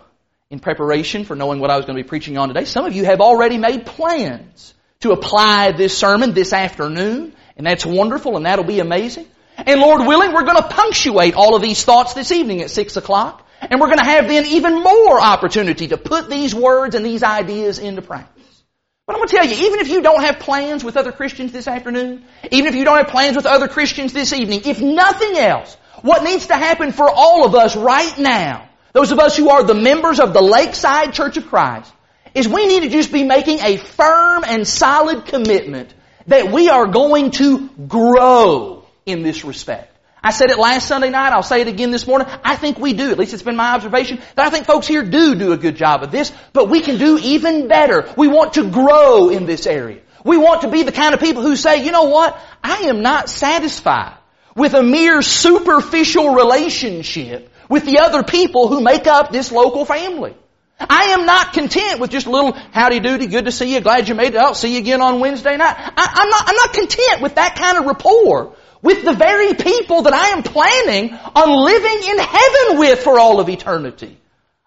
in 0.51 0.61
preparation 0.61 1.25
for 1.25 1.37
knowing 1.37 1.61
what 1.61 1.71
I 1.71 1.77
was 1.77 1.85
going 1.85 1.97
to 1.97 2.03
be 2.03 2.09
preaching 2.09 2.39
on 2.39 2.49
today, 2.49 2.65
some 2.65 2.87
of 2.87 2.95
you 2.95 3.05
have 3.05 3.21
already 3.21 3.59
made 3.59 3.85
plans 3.87 4.75
to 5.01 5.13
apply 5.13 5.73
this 5.73 5.97
sermon 5.97 6.33
this 6.33 6.53
afternoon, 6.53 7.35
and 7.57 7.67
that's 7.67 7.85
wonderful 7.85 8.37
and 8.37 8.47
that'll 8.47 8.65
be 8.65 8.81
amazing. 8.81 9.27
And 9.57 9.81
Lord 9.81 10.07
willing, 10.07 10.33
we're 10.33 10.45
going 10.45 10.57
to 10.57 10.69
punctuate 10.69 11.35
all 11.35 11.55
of 11.55 11.63
these 11.63 11.85
thoughts 11.85 12.15
this 12.15 12.33
evening 12.33 12.63
at 12.63 12.71
6 12.71 12.97
o'clock. 12.97 13.47
And 13.61 13.79
we're 13.79 13.89
going 13.89 13.99
to 13.99 14.05
have 14.05 14.27
then 14.27 14.47
even 14.47 14.83
more 14.83 15.21
opportunity 15.21 15.89
to 15.89 15.99
put 15.99 16.31
these 16.31 16.55
words 16.55 16.95
and 16.95 17.05
these 17.05 17.23
ideas 17.23 17.79
into 17.79 18.01
practice. 18.01 18.63
But 19.07 19.17
I'm 19.17 19.19
going 19.19 19.29
to 19.29 19.37
tell 19.37 19.47
you, 19.47 19.67
even 19.67 19.81
if 19.81 19.89
you 19.89 20.03
don't 20.03 20.23
have 20.23 20.39
plans 20.39 20.83
with 20.83 20.97
other 20.97 21.13
Christians 21.13 21.53
this 21.53 21.69
afternoon, 21.69 22.25
even 22.51 22.69
if 22.69 22.75
you 22.75 22.85
don't 22.85 22.97
have 22.97 23.09
plans 23.09 23.37
with 23.37 23.45
other 23.45 23.69
Christians 23.69 24.15
this 24.15 24.33
evening, 24.33 24.63
if 24.65 24.81
nothing 24.81 25.37
else, 25.37 25.77
what 26.03 26.23
needs 26.23 26.47
to 26.47 26.55
happen 26.55 26.93
for 26.93 27.09
all 27.09 27.45
of 27.45 27.55
us 27.55 27.77
right 27.77 28.19
now, 28.19 28.69
those 28.93 29.13
of 29.13 29.19
us 29.19 29.37
who 29.37 29.51
are 29.51 29.63
the 29.63 29.75
members 29.75 30.21
of 30.21 30.33
the 30.33 30.43
Lakeside 30.43 31.13
Church 31.13 31.37
of 31.37 31.47
Christ, 31.47 31.93
is 32.35 32.49
we 32.49 32.67
need 32.67 32.83
to 32.85 32.89
just 32.89 33.13
be 33.13 33.25
making 33.25 33.59
a 33.61 33.77
firm 33.77 34.45
and 34.47 34.67
solid 34.67 35.27
commitment 35.27 35.93
that 36.27 36.53
we 36.53 36.69
are 36.69 36.87
going 36.87 37.31
to 37.33 37.69
grow 37.89 38.85
in 39.07 39.23
this 39.23 39.45
respect. 39.45 39.97
I 40.23 40.33
said 40.33 40.51
it 40.51 40.59
last 40.59 40.87
Sunday 40.87 41.09
night, 41.09 41.33
I'll 41.33 41.43
say 41.43 41.63
it 41.63 41.69
again 41.69 41.91
this 41.91 42.07
morning. 42.07 42.29
I 42.45 42.55
think 42.55 42.79
we 42.79 42.93
do, 42.93 43.11
at 43.11 43.19
least 43.19 43.33
it's 43.33 43.43
been 43.43 43.57
my 43.57 43.75
observation, 43.75 44.21
that 44.37 44.47
I 44.47 44.51
think 44.51 44.67
folks 44.67 44.87
here 44.87 45.03
do 45.03 45.35
do 45.35 45.53
a 45.53 45.57
good 45.57 45.77
job 45.77 46.03
of 46.03 46.11
this, 46.11 46.31
but 46.53 46.69
we 46.69 46.83
can 46.83 46.99
do 46.99 47.19
even 47.19 47.69
better. 47.69 48.13
We 48.17 48.29
want 48.29 48.55
to 48.55 48.71
grow 48.71 49.31
in 49.31 49.47
this 49.47 49.67
area. 49.67 50.01
We 50.23 50.37
want 50.37 50.63
to 50.63 50.71
be 50.71 50.83
the 50.83 50.93
kind 50.93 51.15
of 51.15 51.21
people 51.21 51.43
who 51.43 51.57
say, 51.57 51.85
you 51.85 51.91
know 51.91 52.05
what? 52.05 52.39
I 52.63 52.83
am 52.89 53.01
not 53.01 53.31
satisfied 53.31 54.20
with 54.61 54.75
a 54.75 54.83
mere 54.83 55.23
superficial 55.23 56.35
relationship 56.35 57.51
with 57.71 57.87
the 57.87 58.01
other 58.01 58.23
people 58.23 58.69
who 58.69 58.83
make 58.83 59.07
up 59.07 59.33
this 59.33 59.51
local 59.51 59.87
family. 59.87 60.37
I 60.79 61.15
am 61.17 61.25
not 61.25 61.55
content 61.55 61.99
with 61.99 62.11
just 62.11 62.27
a 62.27 62.31
little 62.31 62.53
howdy 62.53 63.01
doody, 63.01 63.27
good 63.27 63.47
to 63.47 63.53
see 63.53 63.73
you, 63.73 63.81
glad 63.81 64.07
you 64.07 64.15
made 64.15 64.35
it, 64.35 64.37
I'll 64.37 64.55
see 64.55 64.75
you 64.75 64.81
again 64.81 65.01
on 65.01 65.19
Wednesday 65.19 65.57
night. 65.57 65.75
I, 65.79 66.23
am 66.23 66.29
not, 66.29 66.45
I'm 66.47 66.57
not 66.57 66.75
content 66.75 67.23
with 67.23 67.37
that 67.37 67.57
kind 67.57 67.79
of 67.79 67.87
rapport 67.87 68.55
with 68.83 69.03
the 69.03 69.15
very 69.15 69.55
people 69.55 70.03
that 70.03 70.13
I 70.13 70.29
am 70.29 70.43
planning 70.43 71.15
on 71.15 71.65
living 71.65 72.11
in 72.11 72.19
heaven 72.19 72.79
with 72.79 73.01
for 73.01 73.19
all 73.19 73.41
of 73.41 73.49
eternity. 73.49 74.19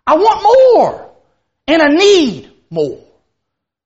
I 0.08 0.16
want 0.16 0.42
more. 0.44 1.12
And 1.68 1.84
I 1.84 1.90
need 1.90 2.52
more. 2.72 3.00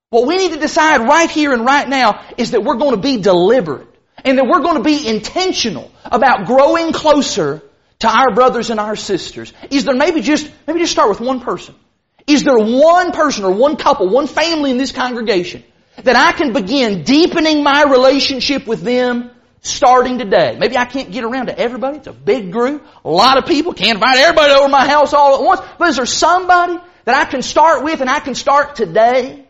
What 0.08 0.26
we 0.26 0.38
need 0.38 0.52
to 0.52 0.58
decide 0.58 1.02
right 1.02 1.30
here 1.30 1.52
and 1.52 1.66
right 1.66 1.86
now 1.86 2.24
is 2.38 2.52
that 2.52 2.64
we're 2.64 2.76
going 2.76 2.92
to 2.94 3.00
be 3.00 3.18
deliberate 3.18 3.97
and 4.24 4.38
that 4.38 4.46
we're 4.46 4.60
going 4.60 4.76
to 4.76 4.82
be 4.82 5.06
intentional 5.06 5.90
about 6.04 6.46
growing 6.46 6.92
closer 6.92 7.62
to 8.00 8.08
our 8.08 8.34
brothers 8.34 8.70
and 8.70 8.78
our 8.78 8.96
sisters. 8.96 9.52
Is 9.70 9.84
there 9.84 9.94
maybe 9.94 10.20
just, 10.20 10.50
maybe 10.66 10.80
just 10.80 10.92
start 10.92 11.08
with 11.08 11.20
one 11.20 11.40
person. 11.40 11.74
Is 12.26 12.44
there 12.44 12.58
one 12.58 13.12
person 13.12 13.44
or 13.44 13.52
one 13.52 13.76
couple, 13.76 14.08
one 14.08 14.26
family 14.26 14.70
in 14.70 14.78
this 14.78 14.92
congregation 14.92 15.64
that 16.04 16.14
I 16.14 16.32
can 16.32 16.52
begin 16.52 17.02
deepening 17.02 17.62
my 17.62 17.84
relationship 17.84 18.66
with 18.66 18.82
them 18.82 19.30
starting 19.62 20.18
today? 20.18 20.56
Maybe 20.58 20.76
I 20.76 20.84
can't 20.84 21.10
get 21.10 21.24
around 21.24 21.46
to 21.46 21.58
everybody. 21.58 21.98
It's 21.98 22.06
a 22.06 22.12
big 22.12 22.52
group. 22.52 22.86
A 23.04 23.10
lot 23.10 23.38
of 23.38 23.46
people. 23.46 23.72
Can't 23.72 23.96
invite 23.96 24.18
everybody 24.18 24.52
over 24.52 24.68
my 24.68 24.86
house 24.86 25.14
all 25.14 25.36
at 25.36 25.42
once. 25.42 25.60
But 25.78 25.88
is 25.88 25.96
there 25.96 26.06
somebody 26.06 26.78
that 27.04 27.16
I 27.16 27.24
can 27.24 27.42
start 27.42 27.82
with 27.82 28.00
and 28.00 28.10
I 28.10 28.20
can 28.20 28.34
start 28.34 28.76
today? 28.76 29.46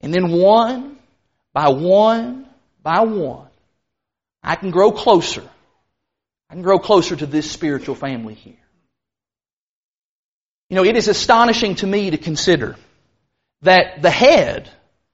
And 0.00 0.14
then 0.14 0.30
one 0.30 0.98
by 1.52 1.70
one 1.70 2.46
by 2.82 3.00
one, 3.00 3.47
I 4.42 4.56
can 4.56 4.70
grow 4.70 4.92
closer. 4.92 5.48
I 6.50 6.54
can 6.54 6.62
grow 6.62 6.78
closer 6.78 7.16
to 7.16 7.26
this 7.26 7.50
spiritual 7.50 7.94
family 7.94 8.34
here. 8.34 8.56
You 10.70 10.76
know, 10.76 10.84
it 10.84 10.96
is 10.96 11.08
astonishing 11.08 11.76
to 11.76 11.86
me 11.86 12.10
to 12.10 12.18
consider 12.18 12.76
that 13.62 14.02
the 14.02 14.10
head 14.10 14.70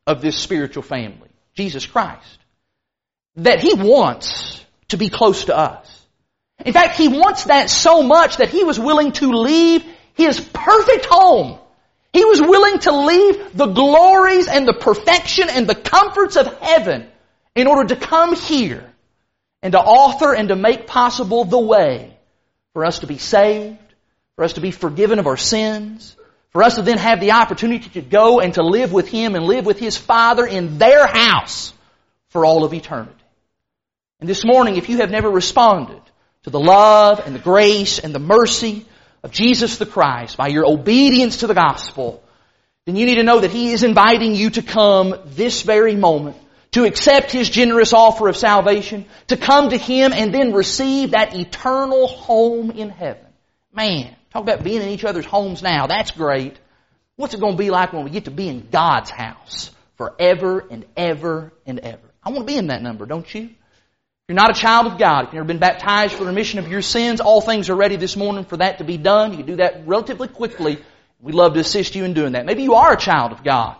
of 0.07 0.21
this 0.21 0.37
spiritual 0.37 0.83
family, 0.83 1.29
Jesus 1.55 1.87
Christ, 1.87 2.39
that 3.37 3.61
He 3.61 3.75
wants 3.75 4.65
to 4.89 4.97
be 4.97 5.09
close 5.09 5.47
to 5.47 5.57
us. 5.57 6.07
In 6.65 6.73
fact, 6.73 6.97
He 6.97 7.09
wants 7.09 7.45
that 7.45 7.71
so 7.71 8.03
much 8.03 8.39
that 8.39 8.49
He 8.49 8.65
was 8.65 8.79
willing 8.79 9.13
to 9.13 9.33
leave 9.33 9.85
His 10.15 10.41
perfect 10.41 11.07
home. 11.07 11.59
He 12.13 12.25
was 12.25 12.41
willing 12.41 12.79
to 12.81 12.93
leave 12.93 13.57
the 13.57 13.67
glories 13.67 14.47
and 14.47 14.69
the 14.69 14.75
perfection 14.75 15.49
and 15.51 15.67
the 15.67 15.75
comforts 15.75 16.37
of 16.37 16.47
heaven 16.61 17.09
in 17.57 17.67
order 17.67 17.93
to 17.95 17.97
come 17.97 18.37
here 18.37 18.94
and 19.65 19.73
to 19.73 19.81
author 19.81 20.35
and 20.35 20.51
to 20.51 20.57
make 20.57 20.87
possible 20.87 21.47
the 21.47 21.59
way 21.59 22.15
for 22.75 22.85
us 22.85 22.99
to 22.99 23.07
be 23.07 23.17
saved, 23.17 23.79
for 24.37 24.45
us 24.45 24.53
to 24.53 24.61
be 24.61 24.71
forgiven 24.71 25.19
of 25.19 25.27
our 25.27 25.39
sins, 25.39 26.15
for 26.51 26.63
us 26.63 26.75
to 26.75 26.83
then 26.83 26.99
have 26.99 27.19
the 27.19 27.33
opportunity 27.33 27.89
to 27.89 28.03
go 28.03 28.41
and 28.41 28.53
to 28.55 28.63
live 28.63 28.93
with 28.93 29.09
Him 29.09 29.35
and 29.35 29.47
live 29.47 29.65
with 29.65 29.79
His 29.79 29.97
Father 29.97 30.47
in 30.47 30.77
their 30.77 31.07
house 31.07 31.73
for 32.29 32.45
all 32.45 32.63
of 32.63 32.75
eternity. 32.75 33.15
And 34.21 34.29
this 34.29 34.45
morning, 34.45 34.77
if 34.77 34.91
you 34.91 34.99
have 34.99 35.11
never 35.11 35.31
responded 35.31 36.03
to 36.43 36.51
the 36.51 36.61
love 36.61 37.23
and 37.25 37.35
the 37.35 37.41
grace 37.41 37.99
and 37.99 38.15
the 38.15 38.19
mercy 38.19 38.85
of 39.23 39.31
Jesus 39.31 39.79
the 39.79 39.87
Christ 39.87 40.37
by 40.37 40.49
your 40.49 40.71
obedience 40.71 41.39
to 41.39 41.47
the 41.47 41.55
gospel, 41.55 42.23
then 42.85 42.97
you 42.97 43.07
need 43.07 43.15
to 43.15 43.23
know 43.23 43.41
that 43.41 43.51
He 43.51 43.73
is 43.73 43.83
inviting 43.83 44.35
you 44.35 44.51
to 44.51 44.63
come 44.63 45.15
this 45.25 45.63
very 45.63 45.97
moment 45.97 46.37
to 46.75 46.85
accept 46.85 47.31
His 47.31 47.49
generous 47.49 47.93
offer 47.93 48.27
of 48.29 48.37
salvation, 48.37 49.07
to 49.29 49.37
come 49.37 49.71
to 49.71 49.79
Him 49.79 50.13
and 50.13 50.35
then 50.35 50.53
receive 50.53 51.13
that 51.13 51.35
eternal 51.35 52.09
home 52.09 52.73
in 52.73 52.91
heaven. 52.91 53.25
Man, 53.73 54.15
talk 54.33 54.43
about 54.43 54.65
being 54.65 54.83
in 54.83 54.89
each 54.89 55.05
other's 55.05 55.25
homes 55.25 55.63
now. 55.63 55.87
That's 55.87 56.11
great. 56.11 56.59
What's 57.15 57.33
it 57.33 57.39
going 57.39 57.53
to 57.53 57.59
be 57.59 57.71
like 57.71 57.93
when 57.93 58.03
we 58.03 58.11
get 58.11 58.25
to 58.25 58.33
be 58.33 58.49
in 58.49 58.69
God's 58.73 59.09
house 59.11 59.71
forever 59.99 60.67
and 60.69 60.85
ever 60.97 61.53
and 61.65 61.79
ever? 61.79 62.11
I 62.25 62.31
want 62.31 62.41
to 62.41 62.53
be 62.53 62.59
in 62.59 62.67
that 62.67 62.83
number, 62.83 63.07
don't 63.07 63.33
you? 63.33 63.43
If 63.43 64.29
you're 64.29 64.35
not 64.35 64.51
a 64.51 64.61
child 64.61 64.89
of 64.89 64.99
God, 64.99 65.21
if 65.21 65.27
you've 65.27 65.35
never 65.35 65.47
been 65.47 65.59
baptized 65.59 66.15
for 66.15 66.25
the 66.25 66.31
remission 66.31 66.59
of 66.59 66.67
your 66.67 66.83
sins, 66.83 67.21
all 67.21 67.41
things 67.41 67.71
are 67.71 67.77
ready 67.77 67.95
this 67.95 68.17
morning 68.17 68.45
for 68.45 68.57
that 68.57 68.79
to 68.79 68.85
be 68.85 68.97
done. 68.97 69.31
You 69.31 69.37
can 69.37 69.47
do 69.47 69.57
that 69.57 69.87
relatively 69.87 70.27
quickly. 70.27 70.79
We'd 71.21 71.37
love 71.37 71.55
to 71.55 71.61
assist 71.61 71.95
you 71.95 72.03
in 72.03 72.15
doing 72.15 72.33
that. 72.33 72.47
Maybe 72.47 72.65
you 72.65 72.75
are 72.75 72.95
a 72.95 72.97
child 72.97 73.31
of 73.31 73.45
God. 73.45 73.77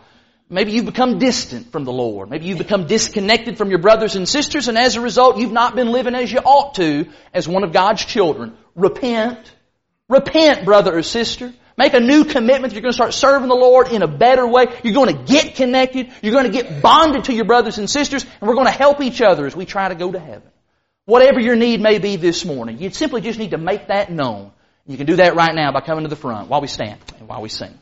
Maybe 0.51 0.73
you've 0.73 0.85
become 0.85 1.19
distant 1.19 1.73
from 1.73 1.85
the 1.85 1.93
Lord. 1.93 2.29
Maybe 2.29 2.47
you've 2.47 2.59
become 2.59 2.87
disconnected 2.87 3.57
from 3.57 3.71
your 3.71 3.79
brothers 3.79 4.15
and 4.15 4.29
sisters, 4.29 4.69
and 4.69 4.77
as 4.77 4.97
a 4.97 5.01
result, 5.01 5.39
you've 5.39 5.53
not 5.53 5.75
been 5.75 5.91
living 5.91 6.15
as 6.15 6.31
you 6.31 6.39
ought 6.39 6.75
to 6.75 7.07
as 7.33 7.49
one 7.49 7.65
of 7.65 7.73
God's 7.73 8.05
children. 8.05 8.57
Repent. 8.75 9.39
Repent, 10.09 10.65
brother 10.65 10.97
or 10.97 11.03
sister. 11.03 11.53
Make 11.77 11.95
a 11.95 12.01
new 12.01 12.25
commitment. 12.25 12.73
You're 12.73 12.83
going 12.83 12.93
to 12.93 12.97
start 12.97 13.15
serving 13.15 13.49
the 13.49 13.55
Lord 13.55 13.89
in 13.89 14.03
a 14.03 14.07
better 14.07 14.47
way. 14.47 14.67
You're 14.85 14.95
going 14.95 15.17
to 15.17 15.25
get 15.25 15.57
connected. 15.57 16.13
You're 16.23 16.33
going 16.33 16.51
to 16.51 16.53
get 16.53 16.83
bonded 16.83 17.25
to 17.25 17.35
your 17.35 17.47
brothers 17.47 17.79
and 17.79 17.89
sisters, 17.89 18.23
and 18.23 18.49
we're 18.49 18.55
going 18.55 18.67
to 18.67 18.73
help 18.73 19.01
each 19.01 19.23
other 19.23 19.47
as 19.47 19.57
we 19.57 19.65
try 19.65 19.89
to 19.89 19.95
go 19.95 20.13
to 20.13 20.19
heaven. 20.19 20.49
Whatever 21.07 21.41
your 21.41 21.57
need 21.57 21.81
may 21.81 21.99
be 21.99 22.17
this 22.17 22.45
morning, 22.45 22.79
you 22.79 22.91
simply 22.91 23.23
just 23.23 23.39
need 23.39 23.51
to 23.51 23.59
make 23.59 23.89
that 23.89 24.11
known. 24.11 24.53
You 24.87 24.97
can 24.97 25.07
do 25.07 25.17
that 25.17 25.35
right 25.35 25.55
now 25.55 25.73
by 25.73 25.81
coming 25.81 26.05
to 26.05 26.09
the 26.09 26.17
front 26.17 26.49
while 26.49 26.61
we 26.61 26.69
stand 26.69 27.01
and 27.19 27.27
while 27.27 27.41
we 27.41 27.49
sing. 27.49 27.79